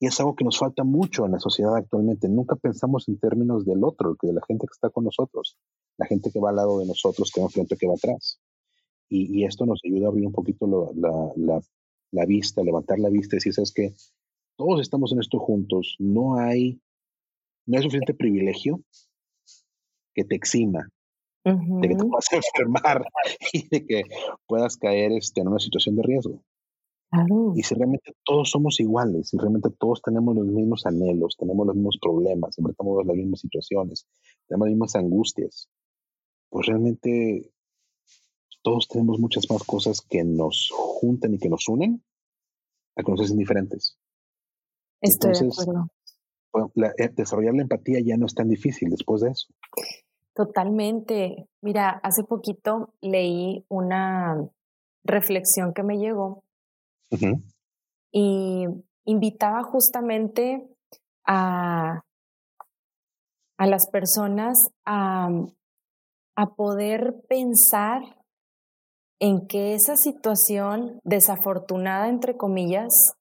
Y 0.00 0.06
es 0.06 0.18
algo 0.18 0.34
que 0.34 0.44
nos 0.44 0.58
falta 0.58 0.82
mucho 0.82 1.24
en 1.26 1.32
la 1.32 1.38
sociedad 1.38 1.76
actualmente. 1.76 2.28
Nunca 2.28 2.56
pensamos 2.56 3.06
en 3.08 3.18
términos 3.18 3.64
del 3.64 3.84
otro, 3.84 4.16
de 4.20 4.32
la 4.32 4.40
gente 4.48 4.66
que 4.66 4.72
está 4.72 4.90
con 4.90 5.04
nosotros, 5.04 5.56
la 5.96 6.06
gente 6.06 6.32
que 6.32 6.40
va 6.40 6.50
al 6.50 6.56
lado 6.56 6.80
de 6.80 6.86
nosotros, 6.86 7.30
que 7.32 7.40
va 7.40 7.46
enfrente, 7.46 7.76
que 7.76 7.86
va 7.86 7.94
atrás. 7.94 8.40
Y, 9.08 9.44
esto 9.44 9.64
nos 9.64 9.80
ayuda 9.84 10.06
a 10.06 10.08
abrir 10.08 10.26
un 10.26 10.32
poquito 10.32 10.92
la, 10.96 12.26
vista, 12.26 12.64
levantar 12.64 12.98
la 12.98 13.10
vista 13.10 13.36
y 13.36 13.38
decir, 13.38 13.52
¿sabes 13.52 13.72
qué? 13.72 13.94
Todos 14.56 14.80
estamos 14.80 15.12
en 15.12 15.20
esto 15.20 15.38
juntos. 15.38 15.96
No 15.98 16.36
hay, 16.36 16.80
no 17.66 17.76
hay 17.76 17.82
suficiente 17.82 18.14
privilegio 18.14 18.80
que 20.14 20.24
te 20.24 20.36
exima 20.36 20.88
de 21.44 21.88
que 21.88 21.96
te 21.96 22.04
puedas 22.04 22.26
enfermar 22.32 23.04
y 23.52 23.68
de 23.68 23.86
que 23.86 24.02
puedas 24.46 24.76
caer 24.76 25.12
este, 25.12 25.40
en 25.42 25.48
una 25.48 25.58
situación 25.58 25.96
de 25.96 26.02
riesgo. 26.02 26.42
Y 27.54 27.62
si 27.62 27.76
realmente 27.76 28.12
todos 28.24 28.50
somos 28.50 28.80
iguales, 28.80 29.28
si 29.28 29.36
realmente 29.38 29.70
todos 29.78 30.02
tenemos 30.02 30.34
los 30.34 30.46
mismos 30.46 30.84
anhelos, 30.84 31.36
tenemos 31.38 31.64
los 31.64 31.76
mismos 31.76 31.98
problemas, 32.00 32.58
enfrentamos 32.58 33.06
las 33.06 33.16
mismas 33.16 33.40
situaciones, 33.40 34.08
tenemos 34.48 34.66
las 34.66 34.72
mismas 34.72 34.96
angustias, 34.96 35.68
pues 36.48 36.66
realmente 36.66 37.52
todos 38.62 38.88
tenemos 38.88 39.20
muchas 39.20 39.48
más 39.48 39.62
cosas 39.62 40.00
que 40.00 40.24
nos 40.24 40.70
juntan 40.72 41.34
y 41.34 41.38
que 41.38 41.48
nos 41.48 41.68
unen 41.68 42.02
a 42.96 43.04
que 43.04 43.12
nos 43.12 43.20
hacen 43.20 43.38
diferentes. 43.38 43.96
Estoy 45.04 45.32
de 45.32 45.50
acuerdo. 45.52 45.88
Eh, 46.98 47.08
desarrollar 47.14 47.54
la 47.54 47.62
empatía 47.62 48.00
ya 48.00 48.16
no 48.16 48.26
es 48.26 48.34
tan 48.34 48.48
difícil 48.48 48.90
después 48.90 49.22
de 49.22 49.30
eso. 49.30 49.48
Totalmente. 50.34 51.48
Mira, 51.62 52.00
hace 52.02 52.24
poquito 52.24 52.94
leí 53.00 53.64
una 53.68 54.48
reflexión 55.04 55.74
que 55.74 55.82
me 55.82 55.98
llegó 55.98 56.42
y 58.10 58.66
invitaba 59.04 59.62
justamente 59.62 60.66
a, 61.26 62.02
a 63.58 63.66
las 63.66 63.88
personas 63.90 64.70
a, 64.84 65.28
a 66.36 66.54
poder 66.54 67.22
pensar 67.28 68.02
en 69.20 69.46
que 69.46 69.74
esa 69.74 69.96
situación 69.96 71.00
desafortunada, 71.04 72.08
entre 72.08 72.36
comillas, 72.36 73.14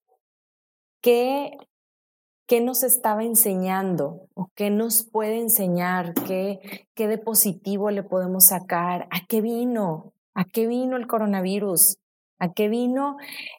¿qué, 1.01 1.51
qué 2.47 2.61
nos 2.61 2.83
estaba 2.83 3.23
enseñando 3.23 4.27
o 4.33 4.49
qué 4.55 4.69
nos 4.69 5.07
puede 5.09 5.39
enseñar, 5.39 6.13
qué, 6.27 6.59
qué 6.93 7.07
de 7.07 7.17
positivo 7.17 7.89
le 7.89 8.03
podemos 8.03 8.45
sacar, 8.47 9.07
a 9.11 9.25
qué 9.27 9.41
vino, 9.41 10.13
a 10.33 10.45
qué 10.45 10.67
vino 10.67 10.97
el 10.97 11.07
coronavirus, 11.07 11.97
a 12.39 12.51
qué 12.53 12.67
vino 12.67 13.17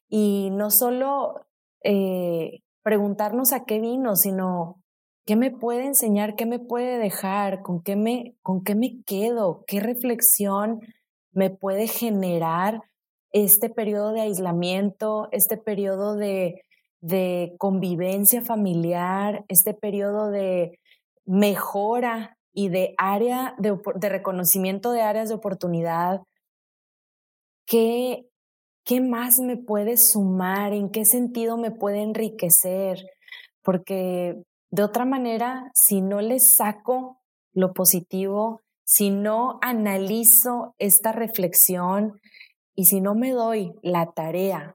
y 0.09 0.51
no 0.53 0.71
solo 0.71 1.47
eh, 1.83 2.61
preguntarnos 2.83 3.53
a 3.53 3.65
qué 3.65 3.81
vino, 3.81 4.17
sino 4.17 4.83
qué 5.27 5.37
me 5.37 5.51
puede 5.51 5.87
enseñar, 5.87 6.37
qué 6.37 6.45
me 6.45 6.59
puede 6.59 6.99
dejar, 6.99 7.63
con 7.63 7.83
qué 7.83 7.97
me, 7.97 8.37
con 8.43 8.63
qué 8.63 8.75
me 8.75 9.03
quedo, 9.07 9.65
qué 9.67 9.81
reflexión 9.81 10.81
me 11.33 11.51
puede 11.51 11.87
generar 11.87 12.83
este 13.33 13.69
periodo 13.71 14.13
de 14.13 14.21
aislamiento, 14.21 15.29
este 15.33 15.57
periodo 15.57 16.15
de, 16.15 16.64
de 17.05 17.55
convivencia 17.59 18.41
familiar, 18.41 19.45
este 19.49 19.75
periodo 19.75 20.31
de 20.31 20.79
mejora 21.27 22.39
y 22.55 22.71
de 22.71 22.95
área 22.97 23.55
de, 23.59 23.79
reconocimiento 24.09 24.91
de 24.91 25.03
áreas 25.03 25.29
de 25.29 25.35
oportunidad. 25.35 26.23
¿Qué, 27.67 28.27
¿qué 28.87 29.03
más 29.03 29.39
me 29.39 29.59
puede 29.59 29.99
sumar? 29.99 30.73
¿En 30.73 30.89
qué 30.89 31.05
sentido 31.05 31.59
me 31.59 31.71
puede 31.71 32.01
enriquecer? 32.01 33.05
Porque 33.63 34.43
de 34.71 34.83
otra 34.83 35.05
manera, 35.05 35.71
si 35.75 36.01
no 36.01 36.23
le 36.23 36.41
saco 36.41 37.21
lo 37.53 37.75
positivo, 37.75 38.63
si 38.83 39.11
no 39.11 39.59
analizo 39.61 40.75
esta 40.79 41.13
reflexión 41.13 42.19
y 42.75 42.87
si 42.87 43.03
no 43.03 43.15
me 43.15 43.33
doy 43.33 43.75
la 43.83 44.13
tarea 44.13 44.75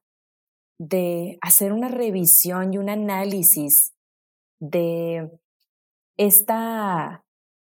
de 0.79 1.37
hacer 1.41 1.73
una 1.73 1.89
revisión 1.89 2.73
y 2.73 2.77
un 2.77 2.89
análisis 2.89 3.93
de 4.59 5.29
esta, 6.17 7.23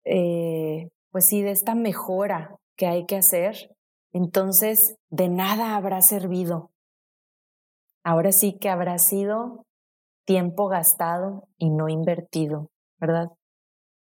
eh, 0.05 0.89
pues 1.11 1.27
sí, 1.27 1.41
de 1.41 1.51
esta 1.51 1.75
mejora 1.75 2.57
que 2.75 2.87
hay 2.87 3.05
que 3.05 3.17
hacer, 3.17 3.75
entonces 4.13 4.95
de 5.09 5.29
nada 5.29 5.75
habrá 5.75 6.01
servido. 6.01 6.71
Ahora 8.03 8.31
sí 8.31 8.57
que 8.59 8.69
habrá 8.69 8.97
sido 8.97 9.65
tiempo 10.25 10.67
gastado 10.67 11.47
y 11.57 11.69
no 11.69 11.89
invertido, 11.89 12.69
¿verdad? 12.99 13.27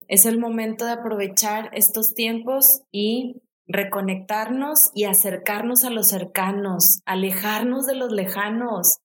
Es 0.07 0.25
el 0.25 0.39
momento 0.39 0.85
de 0.85 0.91
aprovechar 0.91 1.69
estos 1.73 2.13
tiempos 2.13 2.81
y 2.91 3.41
reconectarnos 3.67 4.91
y 4.93 5.05
acercarnos 5.05 5.83
a 5.83 5.89
los 5.89 6.09
cercanos, 6.09 7.01
alejarnos 7.05 7.85
de 7.85 7.95
los 7.95 8.11
lejanos. 8.11 8.97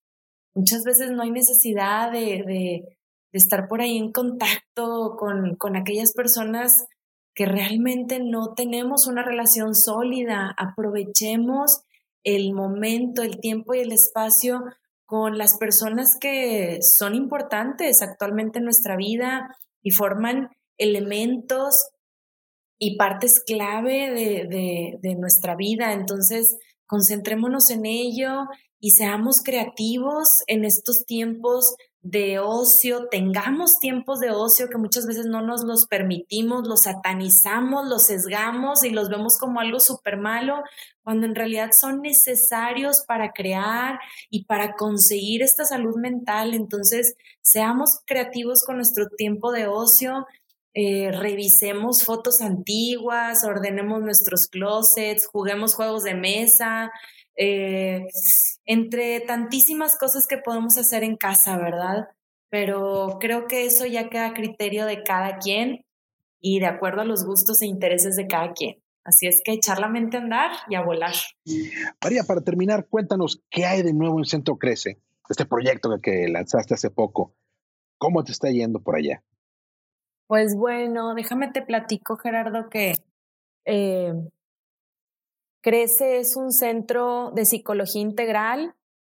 Muchas 0.55 0.83
veces 0.85 1.11
no 1.11 1.23
hay 1.23 1.31
necesidad 1.31 2.11
de, 2.11 2.43
de, 2.47 2.99
estar 3.33 3.69
por 3.69 3.81
ahí 3.81 3.97
en 3.99 4.11
contacto 4.11 5.17
con, 5.19 5.55
con 5.57 5.77
aquellas 5.77 6.13
personas 6.13 6.87
que 7.35 7.47
realmente 7.47 8.19
no 8.21 8.55
tenemos 8.55 9.07
una 9.07 9.23
relación 9.23 9.75
sólida. 9.75 10.55
Aprovechemos 10.57 11.83
el 12.25 12.53
momento, 12.53 13.23
el 13.23 13.39
tiempo 13.39 13.75
y 13.75 13.81
el 13.81 13.93
espacio 13.93 14.65
con 15.07 15.39
las 15.39 15.57
personas 15.57 16.19
que 16.21 16.81
son 16.83 17.15
importantes 17.15 18.03
actualmente 18.03 18.59
en 18.59 18.65
nuestra 18.65 18.97
vida 18.97 19.57
y 19.83 19.91
forman 19.91 20.51
elementos 20.79 21.91
y 22.79 22.97
partes 22.97 23.43
clave 23.45 24.11
de, 24.13 24.99
de, 25.01 25.15
nuestra 25.17 25.57
vida. 25.57 25.93
Entonces, 25.93 26.57
concentrémonos 26.87 27.71
en 27.71 27.87
ello 27.87 28.47
y 28.81 28.91
seamos 28.91 29.43
creativos 29.43 30.29
en 30.47 30.65
estos 30.65 31.05
tiempos 31.05 31.75
de 32.01 32.39
ocio, 32.39 33.09
tengamos 33.11 33.81
tiempos 33.81 34.21
de 34.21 34.31
ocio 34.31 34.69
que 34.71 34.79
muchas 34.79 35.05
veces 35.05 35.27
no 35.27 35.43
nos 35.43 35.65
los 35.65 35.87
permitimos, 35.87 36.67
los 36.67 36.83
satanizamos, 36.83 37.89
los 37.89 38.07
sesgamos 38.07 38.85
y 38.85 38.91
los 38.91 39.09
vemos 39.09 39.37
como 39.37 39.61
algo 39.61 39.81
súper 39.81 40.17
malo, 40.17 40.63
cuando 41.03 41.27
en 41.27 41.35
realidad 41.35 41.71
son 41.79 42.01
necesarios 42.01 43.03
para 43.07 43.33
crear 43.33 43.99
y 44.31 44.45
para 44.45 44.75
conseguir 44.77 45.43
esta 45.43 45.65
salud 45.65 45.97
mental. 45.97 46.55
Entonces, 46.55 47.15
seamos 47.43 48.01
creativos 48.07 48.63
con 48.65 48.77
nuestro 48.77 49.09
tiempo 49.17 49.51
de 49.51 49.67
ocio, 49.67 50.25
eh, 50.81 51.11
revisemos 51.11 52.05
fotos 52.05 52.41
antiguas, 52.41 53.43
ordenemos 53.43 54.01
nuestros 54.01 54.47
closets, 54.47 55.27
juguemos 55.27 55.75
juegos 55.75 56.05
de 56.05 56.15
mesa, 56.15 56.93
eh, 57.35 58.07
entre 58.65 59.19
tantísimas 59.19 59.99
cosas 59.99 60.29
que 60.29 60.39
podemos 60.39 60.79
hacer 60.79 61.03
en 61.03 61.17
casa, 61.17 61.57
¿verdad? 61.57 62.07
Pero 62.49 63.19
creo 63.19 63.49
que 63.49 63.67
eso 63.67 63.87
ya 63.87 64.09
queda 64.09 64.29
a 64.29 64.35
criterio 64.35 64.87
de 64.87 65.03
cada 65.03 65.39
quien 65.39 65.85
y 66.41 66.61
de 66.61 66.67
acuerdo 66.67 67.01
a 67.01 67.05
los 67.05 67.27
gustos 67.27 67.61
e 67.61 67.67
intereses 67.67 68.15
de 68.15 68.29
cada 68.29 68.53
quien. 68.53 68.81
Así 69.03 69.27
es 69.27 69.43
que 69.45 69.55
echar 69.55 69.81
la 69.81 69.89
mente 69.89 70.17
a 70.17 70.21
andar 70.21 70.53
y 70.69 70.77
a 70.77 70.83
volar. 70.83 71.15
María, 72.01 72.23
para 72.23 72.43
terminar, 72.43 72.87
cuéntanos 72.89 73.43
qué 73.51 73.67
hay 73.67 73.83
de 73.83 73.95
nuevo 73.95 74.21
en 74.21 74.27
Centro 74.27 74.59
Crece, 74.59 75.01
este 75.29 75.45
proyecto 75.45 75.91
que 76.01 76.29
lanzaste 76.29 76.75
hace 76.75 76.91
poco. 76.91 77.35
¿Cómo 77.97 78.23
te 78.23 78.31
está 78.31 78.49
yendo 78.53 78.81
por 78.81 78.95
allá? 78.95 79.25
Pues 80.29 80.55
bueno, 80.55 81.15
déjame 81.15 81.51
te 81.51 81.63
platico, 81.63 82.19
Gerardo, 82.19 82.69
que 82.69 82.93
eh, 83.65 84.13
Crece 85.63 86.19
es 86.19 86.37
un 86.37 86.53
centro 86.53 87.31
de 87.35 87.47
psicología 87.47 88.03
integral. 88.03 88.75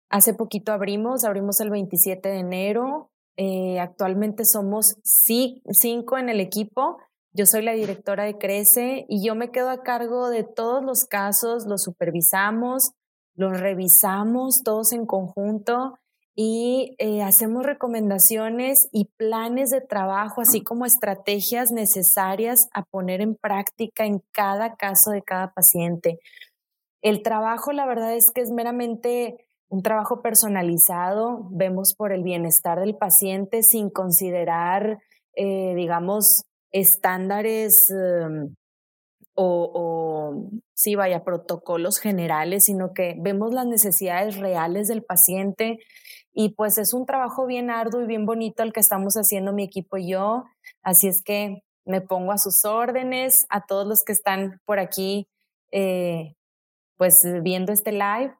Hace 0.08 0.32
poquito 0.32 0.72
abrimos, 0.72 1.24
abrimos 1.24 1.60
el 1.60 1.68
27 1.68 2.30
de 2.30 2.38
enero. 2.38 3.10
Eh, 3.36 3.78
actualmente 3.78 4.46
somos 4.46 4.96
cinco 5.02 6.16
en 6.16 6.30
el 6.30 6.40
equipo. 6.40 6.96
Yo 7.34 7.44
soy 7.44 7.60
la 7.60 7.72
directora 7.72 8.24
de 8.24 8.38
Crece 8.38 9.04
y 9.06 9.22
yo 9.22 9.34
me 9.34 9.50
quedo 9.50 9.68
a 9.68 9.82
cargo 9.82 10.30
de 10.30 10.44
todos 10.44 10.82
los 10.82 11.04
casos, 11.04 11.66
los 11.66 11.82
supervisamos, 11.82 12.92
los 13.34 13.60
revisamos 13.60 14.62
todos 14.64 14.92
en 14.94 15.04
conjunto 15.04 15.98
y 16.34 16.96
eh, 16.98 17.22
hacemos 17.22 17.64
recomendaciones 17.64 18.88
y 18.90 19.06
planes 19.16 19.70
de 19.70 19.82
trabajo, 19.82 20.40
así 20.40 20.62
como 20.62 20.86
estrategias 20.86 21.70
necesarias 21.72 22.68
a 22.72 22.82
poner 22.84 23.20
en 23.20 23.34
práctica 23.34 24.06
en 24.06 24.22
cada 24.32 24.76
caso 24.76 25.10
de 25.10 25.22
cada 25.22 25.52
paciente. 25.52 26.20
El 27.02 27.22
trabajo, 27.22 27.72
la 27.72 27.86
verdad 27.86 28.14
es 28.14 28.30
que 28.34 28.40
es 28.40 28.50
meramente 28.50 29.44
un 29.68 29.82
trabajo 29.82 30.22
personalizado, 30.22 31.48
vemos 31.50 31.94
por 31.96 32.12
el 32.12 32.22
bienestar 32.22 32.80
del 32.80 32.96
paciente 32.96 33.62
sin 33.62 33.90
considerar, 33.90 34.98
eh, 35.34 35.74
digamos, 35.74 36.44
estándares 36.70 37.90
em, 37.90 38.54
o, 39.34 39.70
o, 39.74 40.50
sí, 40.74 40.94
vaya, 40.94 41.24
protocolos 41.24 41.98
generales, 41.98 42.64
sino 42.64 42.92
que 42.92 43.16
vemos 43.18 43.52
las 43.52 43.66
necesidades 43.66 44.36
reales 44.36 44.88
del 44.88 45.02
paciente 45.02 45.78
y 46.32 46.50
pues 46.50 46.78
es 46.78 46.94
un 46.94 47.06
trabajo 47.06 47.46
bien 47.46 47.70
arduo 47.70 48.02
y 48.02 48.06
bien 48.06 48.24
bonito 48.24 48.62
el 48.62 48.72
que 48.72 48.80
estamos 48.80 49.14
haciendo 49.14 49.52
mi 49.52 49.64
equipo 49.64 49.98
y 49.98 50.10
yo. 50.10 50.44
Así 50.82 51.08
es 51.08 51.22
que 51.22 51.62
me 51.84 52.00
pongo 52.00 52.32
a 52.32 52.38
sus 52.38 52.64
órdenes, 52.64 53.46
a 53.50 53.66
todos 53.66 53.86
los 53.86 54.02
que 54.04 54.12
están 54.12 54.60
por 54.64 54.78
aquí, 54.78 55.28
eh, 55.70 56.34
pues 56.96 57.22
viendo 57.42 57.72
este 57.72 57.92
live. 57.92 58.34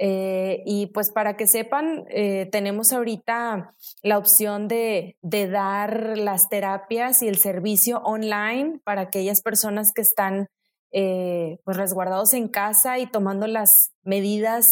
Eh, 0.00 0.62
y 0.64 0.86
pues 0.88 1.10
para 1.10 1.36
que 1.36 1.48
sepan, 1.48 2.04
eh, 2.08 2.48
tenemos 2.52 2.92
ahorita 2.92 3.74
la 4.02 4.18
opción 4.18 4.68
de, 4.68 5.16
dar 5.22 6.16
las 6.18 6.48
terapias 6.48 7.22
y 7.22 7.28
el 7.28 7.38
servicio 7.38 7.98
online 8.04 8.80
para 8.84 9.02
aquellas 9.02 9.40
personas 9.42 9.92
que 9.92 10.02
están 10.02 10.48
pues 10.90 11.76
resguardados 11.76 12.32
en 12.32 12.48
casa 12.48 12.98
y 12.98 13.06
tomando 13.06 13.46
las 13.46 13.92
medidas 14.04 14.66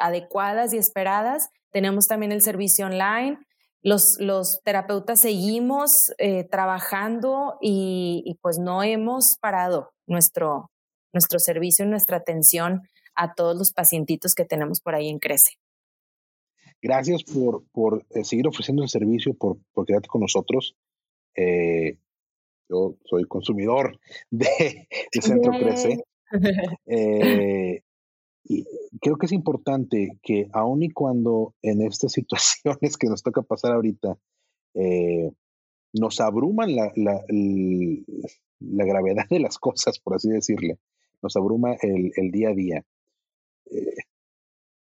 adecuadas 0.00 0.72
y 0.72 0.78
esperadas. 0.78 1.50
Tenemos 1.70 2.06
también 2.06 2.32
el 2.32 2.42
servicio 2.42 2.86
online. 2.86 3.38
Los, 3.82 4.16
los 4.18 4.60
terapeutas 4.64 5.20
seguimos 5.20 6.12
eh, 6.18 6.44
trabajando 6.44 7.56
y, 7.60 8.38
pues 8.42 8.58
no 8.58 8.82
hemos 8.82 9.36
parado 9.40 9.92
nuestro, 10.06 10.70
nuestro 11.12 11.38
servicio 11.38 11.84
y 11.84 11.88
nuestra 11.88 12.18
atención 12.18 12.82
a 13.14 13.34
todos 13.34 13.56
los 13.56 13.72
pacientitos 13.72 14.34
que 14.34 14.44
tenemos 14.44 14.80
por 14.80 14.94
ahí 14.94 15.08
en 15.08 15.18
Crece. 15.18 15.52
Gracias 16.82 17.22
por, 17.24 17.64
por 17.72 18.04
eh, 18.10 18.24
seguir 18.24 18.48
ofreciendo 18.48 18.82
el 18.82 18.88
servicio, 18.88 19.34
por, 19.34 19.58
por 19.72 19.86
quedarte 19.86 20.08
con 20.08 20.22
nosotros. 20.22 20.74
Eh, 21.34 21.96
yo 22.68 22.96
soy 23.04 23.24
consumidor 23.24 23.98
de, 24.30 24.88
Centro 25.20 25.52
Crece. 25.52 26.04
Y 28.44 28.64
creo 29.00 29.16
que 29.16 29.26
es 29.26 29.32
importante 29.32 30.18
que 30.22 30.48
aun 30.52 30.82
y 30.82 30.90
cuando 30.90 31.54
en 31.62 31.82
estas 31.82 32.12
situaciones 32.12 32.96
que 32.96 33.08
nos 33.08 33.22
toca 33.22 33.42
pasar 33.42 33.72
ahorita, 33.72 34.18
eh, 34.74 35.30
nos 35.92 36.20
abruman 36.20 36.76
la, 36.76 36.92
la, 36.94 37.20
la, 37.28 38.84
gravedad 38.84 39.24
de 39.28 39.40
las 39.40 39.58
cosas, 39.58 39.98
por 39.98 40.14
así 40.14 40.28
decirle, 40.28 40.78
nos 41.20 41.34
abruma 41.36 41.74
el, 41.82 42.12
el 42.14 42.30
día 42.30 42.50
a 42.50 42.54
día. 42.54 42.84
Eh, 43.70 44.04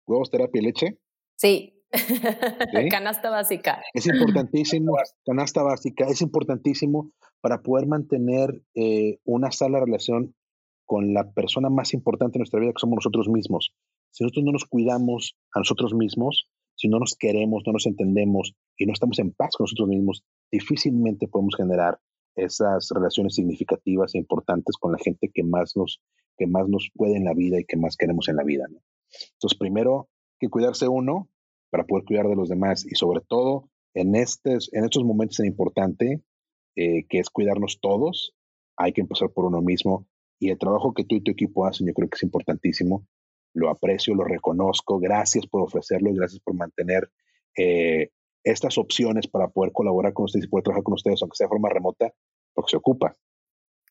¿Huevos, 0.06 0.30
terapia 0.30 0.62
y 0.62 0.66
leche? 0.66 1.00
Sí. 1.38 1.78
canasta 2.92 3.30
básica. 3.30 3.82
Es 3.94 4.06
importantísimo, 4.06 4.94
canasta 5.26 5.64
básica, 5.64 6.06
es 6.08 6.22
importantísimo 6.22 7.12
para 7.42 7.62
poder 7.62 7.88
mantener 7.88 8.62
eh, 8.76 9.18
una 9.26 9.52
sana 9.52 9.80
relación 9.80 10.36
con 10.86 11.14
la 11.14 11.32
persona 11.32 11.70
más 11.70 11.94
importante 11.94 12.38
en 12.38 12.42
nuestra 12.42 12.60
vida, 12.60 12.72
que 12.72 12.80
somos 12.80 12.98
nosotros 12.98 13.28
mismos. 13.30 13.74
Si 14.12 14.24
nosotros 14.24 14.46
no 14.46 14.52
nos 14.52 14.66
cuidamos 14.66 15.36
a 15.54 15.60
nosotros 15.60 15.94
mismos, 15.94 16.48
si 16.76 16.88
no 16.88 17.00
nos 17.00 17.16
queremos, 17.16 17.64
no 17.66 17.74
nos 17.74 17.86
entendemos 17.86 18.54
y 18.78 18.86
no 18.86 18.94
estamos 18.94 19.20
en 19.20 19.32
paz 19.32 19.56
con 19.56 19.66
nosotros 19.66 19.88
mismos, 19.88 20.24
difícilmente 20.52 21.28
podemos 21.28 21.56
generar 21.56 22.00
esas 22.36 22.90
relaciones 22.94 23.36
significativas 23.36 24.16
e 24.16 24.18
importantes 24.18 24.78
con 24.78 24.92
la 24.92 24.98
gente 24.98 25.30
que 25.34 25.44
más 25.44 25.76
nos, 25.76 26.02
que 26.38 26.48
más 26.48 26.68
nos 26.68 26.90
puede 26.94 27.18
en 27.18 27.26
la 27.26 27.34
vida 27.34 27.60
y 27.60 27.66
que 27.66 27.78
más 27.78 27.98
queremos 27.98 28.30
en 28.30 28.38
la 28.38 28.44
vida. 28.44 28.66
Entonces, 28.68 29.58
primero, 29.58 30.10
que 30.40 30.50
cuidarse 30.50 30.88
uno 30.88 31.30
para 31.70 31.86
poder 31.86 32.06
cuidar 32.06 32.28
de 32.28 32.36
los 32.36 32.50
demás 32.50 32.86
y 32.86 32.96
sobre 32.96 33.22
todo 33.22 33.70
en, 33.94 34.16
estos, 34.16 34.70
en 34.74 34.86
estos 34.86 35.04
momentos 35.04 35.38
tan 35.38 35.46
importante 35.46 36.24
eh, 36.76 37.06
que 37.08 37.20
es 37.20 37.30
cuidarnos 37.30 37.80
todos, 37.82 38.34
hay 38.78 38.94
que 38.94 39.02
empezar 39.02 39.30
por 39.32 39.46
uno 39.46 39.62
mismo 39.62 40.08
y 40.40 40.50
el 40.50 40.58
trabajo 40.58 40.94
que 40.94 41.04
tú 41.04 41.16
y 41.16 41.22
tu 41.22 41.32
equipo 41.32 41.66
hacen, 41.66 41.88
yo 41.88 41.94
creo 41.94 42.10
que 42.10 42.16
es 42.16 42.24
importantísimo. 42.24 43.06
Lo 43.54 43.70
aprecio, 43.70 44.16
lo 44.16 44.24
reconozco. 44.24 45.00
Gracias 45.00 45.48
por 45.48 45.62
ofrecerlo 45.62 46.10
y 46.10 46.16
gracias 46.16 46.42
por 46.42 46.56
mantener 46.56 47.10
eh, 47.58 48.10
estas 48.44 48.78
opciones 48.78 49.28
para 49.28 49.50
poder 49.50 49.72
colaborar 49.72 50.14
con 50.14 50.26
ustedes 50.26 50.46
y 50.46 50.50
poder 50.50 50.64
trabajar 50.64 50.84
con 50.84 50.94
ustedes, 50.94 51.22
aunque 51.22 51.36
sea 51.36 51.46
de 51.46 51.50
forma 51.50 51.70
remota, 51.70 52.12
porque 52.54 52.72
se 52.72 52.78
ocupa. 52.78 53.16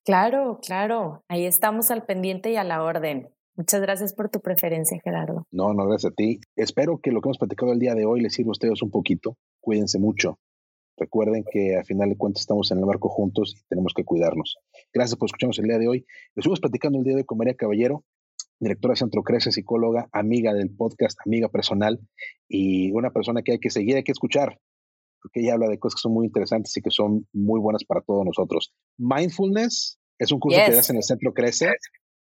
Claro, 0.04 0.58
claro. 0.62 1.24
Ahí 1.28 1.44
estamos 1.44 1.90
al 1.90 2.04
pendiente 2.04 2.50
y 2.50 2.56
a 2.56 2.64
la 2.64 2.82
orden. 2.82 3.28
Muchas 3.56 3.82
gracias 3.82 4.14
por 4.14 4.30
tu 4.30 4.40
preferencia, 4.40 4.98
Gerardo. 5.04 5.46
No, 5.50 5.74
no, 5.74 5.86
gracias 5.86 6.12
a 6.12 6.14
ti. 6.14 6.40
Espero 6.56 6.98
que 6.98 7.12
lo 7.12 7.20
que 7.20 7.28
hemos 7.28 7.38
platicado 7.38 7.72
el 7.72 7.78
día 7.78 7.94
de 7.94 8.06
hoy 8.06 8.20
les 8.20 8.34
sirva 8.34 8.50
a 8.50 8.52
ustedes 8.52 8.80
un 8.82 8.90
poquito. 8.90 9.36
Cuídense 9.60 9.98
mucho. 9.98 10.38
Recuerden 10.96 11.44
que 11.50 11.76
a 11.76 11.84
final 11.84 12.10
de 12.10 12.16
cuentas 12.16 12.42
estamos 12.42 12.70
en 12.70 12.78
el 12.78 12.84
barco 12.84 13.08
juntos 13.08 13.54
y 13.56 13.66
tenemos 13.68 13.92
que 13.94 14.04
cuidarnos. 14.04 14.58
Gracias 14.92 15.18
por 15.18 15.26
escucharnos 15.26 15.58
el 15.58 15.66
día 15.66 15.78
de 15.78 15.88
hoy. 15.88 16.06
Estuvimos 16.36 16.60
platicando 16.60 16.98
el 16.98 17.04
día 17.04 17.14
de 17.14 17.20
hoy 17.20 17.24
con 17.24 17.38
María 17.38 17.54
Caballero, 17.54 18.04
directora 18.60 18.92
de 18.92 18.98
Centro 18.98 19.22
Crece, 19.22 19.50
psicóloga, 19.50 20.08
amiga 20.12 20.52
del 20.52 20.70
podcast, 20.70 21.18
amiga 21.26 21.48
personal 21.48 21.98
y 22.48 22.92
una 22.92 23.10
persona 23.10 23.42
que 23.42 23.52
hay 23.52 23.58
que 23.58 23.70
seguir, 23.70 23.96
hay 23.96 24.04
que 24.04 24.12
escuchar, 24.12 24.58
porque 25.22 25.40
ella 25.40 25.54
habla 25.54 25.68
de 25.68 25.78
cosas 25.78 25.96
que 25.96 26.02
son 26.02 26.12
muy 26.12 26.26
interesantes 26.26 26.76
y 26.76 26.82
que 26.82 26.90
son 26.90 27.26
muy 27.32 27.58
buenas 27.58 27.84
para 27.84 28.02
todos 28.02 28.24
nosotros. 28.24 28.72
Mindfulness 28.98 29.98
es 30.18 30.32
un 30.32 30.38
curso 30.38 30.60
que 30.64 30.72
das 30.72 30.90
en 30.90 30.96
el 30.96 31.02
Centro 31.02 31.32
Crece. 31.32 31.72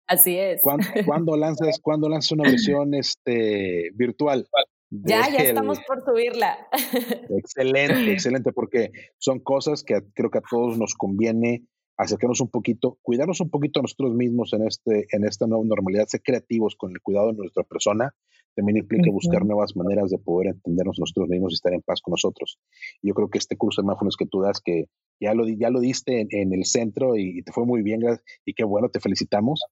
Así 0.08 0.36
es. 0.36 0.60
¿Cuándo, 0.62 1.36
lanzas, 1.36 1.80
¿cuándo 1.80 2.08
lanzas 2.08 2.32
una 2.32 2.48
versión 2.48 2.94
este, 2.94 3.90
virtual? 3.94 4.46
Ya, 4.90 5.28
ya 5.30 5.38
estamos 5.38 5.80
por 5.86 6.04
subirla. 6.04 6.68
Excelente, 7.30 8.12
excelente, 8.12 8.52
porque 8.52 8.90
son 9.18 9.40
cosas 9.40 9.82
que 9.82 10.00
creo 10.14 10.30
que 10.30 10.38
a 10.38 10.42
todos 10.48 10.78
nos 10.78 10.94
conviene 10.94 11.64
acercarnos 11.96 12.40
un 12.40 12.48
poquito, 12.48 12.98
cuidarnos 13.02 13.40
un 13.40 13.50
poquito 13.50 13.80
a 13.80 13.82
nosotros 13.82 14.14
mismos 14.14 14.52
en, 14.52 14.66
este, 14.66 15.06
en 15.12 15.24
esta 15.24 15.46
nueva 15.46 15.64
normalidad, 15.64 16.06
ser 16.06 16.22
creativos 16.22 16.76
con 16.76 16.90
el 16.90 17.00
cuidado 17.00 17.28
de 17.28 17.38
nuestra 17.38 17.62
persona, 17.64 18.14
también 18.54 18.78
implica 18.78 19.10
buscar 19.10 19.44
nuevas 19.44 19.76
maneras 19.76 20.10
de 20.10 20.18
poder 20.18 20.48
entendernos 20.48 20.98
nosotros 20.98 21.28
mismos 21.28 21.52
y 21.52 21.54
estar 21.54 21.72
en 21.74 21.82
paz 21.82 22.00
con 22.00 22.12
nosotros. 22.12 22.58
yo 23.02 23.14
creo 23.14 23.28
que 23.28 23.38
este 23.38 23.56
curso 23.56 23.82
de 23.82 23.88
mindfulness 23.88 24.16
que 24.16 24.26
tú 24.26 24.40
das, 24.40 24.60
que 24.60 24.86
ya 25.20 25.34
lo, 25.34 25.46
ya 25.46 25.70
lo 25.70 25.80
diste 25.80 26.26
en, 26.30 26.52
el 26.52 26.64
centro 26.64 27.16
y, 27.16 27.42
te 27.42 27.52
fue 27.52 27.66
muy 27.66 27.82
bien, 27.82 28.02
y 28.44 28.54
qué 28.54 28.64
bueno, 28.64 28.88
te 28.88 29.00
felicitamos. 29.00 29.62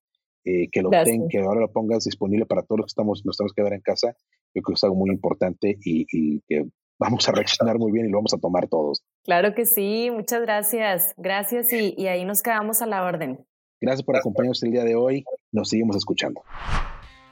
Eh, 0.47 0.67
que 0.71 0.83
lo 0.83 0.91
ten, 0.91 1.27
que 1.27 1.39
ahora 1.39 1.61
lo 1.61 1.71
pongas 1.71 2.03
disponible 2.03 2.45
para 2.45 2.61
todos 2.61 2.77
los 2.77 2.85
que 2.85 2.91
estamos, 2.91 3.25
nos 3.25 3.35
tenemos 3.35 3.53
que 3.53 3.63
ver 3.63 3.73
en 3.73 3.81
casa, 3.81 4.15
yo 4.53 4.61
creo 4.61 4.73
que 4.73 4.73
es 4.73 4.83
algo 4.83 4.95
muy 4.95 5.09
importante 5.09 5.75
y, 5.83 6.05
y 6.11 6.39
que 6.47 6.65
vamos 6.99 7.27
a 7.27 7.31
reaccionar 7.31 7.77
muy 7.77 7.91
bien 7.91 8.05
y 8.07 8.09
lo 8.09 8.17
vamos 8.17 8.33
a 8.33 8.37
tomar 8.37 8.67
todos. 8.67 9.01
Claro 9.23 9.53
que 9.53 9.65
sí, 9.65 10.09
muchas 10.11 10.41
gracias. 10.41 11.13
Gracias 11.17 11.71
y, 11.73 11.93
y 11.97 12.07
ahí 12.07 12.25
nos 12.25 12.41
quedamos 12.41 12.81
a 12.81 12.85
la 12.85 13.03
orden. 13.03 13.45
Gracias 13.81 14.03
por 14.03 14.15
acompañarnos 14.15 14.63
el 14.63 14.71
día 14.71 14.83
de 14.83 14.95
hoy. 14.95 15.23
Nos 15.51 15.69
seguimos 15.69 15.95
escuchando. 15.95 16.41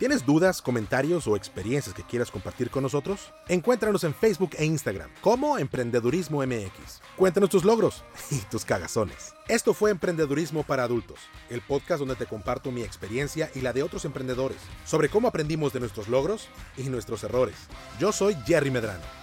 ¿Tienes 0.03 0.26
dudas, 0.26 0.61
comentarios 0.61 1.28
o 1.28 1.38
experiencias 1.38 1.95
que 1.95 2.03
quieras 2.03 2.30
compartir 2.30 2.70
con 2.70 2.84
nosotros? 2.84 3.32
Encuéntranos 3.47 4.03
en 4.03 4.14
Facebook 4.14 4.49
e 4.57 4.66
Instagram 4.66 5.09
como 5.22 5.57
Emprendedurismo 5.57 6.45
MX. 6.45 7.01
Cuéntanos 7.16 7.49
tus 7.49 7.64
logros 7.64 8.03
y 8.32 8.39
tus 8.51 8.66
cagazones. 8.66 9.34
Esto 9.47 9.74
fue 9.74 9.91
Emprendedurismo 9.91 10.64
para 10.64 10.84
Adultos, 10.84 11.20
el 11.49 11.61
podcast 11.61 11.99
donde 11.99 12.16
te 12.16 12.26
comparto 12.26 12.70
mi 12.70 12.82
experiencia 12.82 13.49
y 13.55 13.61
la 13.61 13.72
de 13.72 13.84
otros 13.84 14.03
emprendedores 14.03 14.57
sobre 14.84 15.07
cómo 15.07 15.30
aprendimos 15.30 15.72
de 15.72 15.80
nuestros 15.80 16.09
logros 16.09 16.49
y 16.76 16.84
nuestros 16.89 17.24
errores. 17.24 17.55
Yo 17.97 18.11
soy 18.11 18.36
Jerry 18.45 18.72
Medrano. 18.72 19.23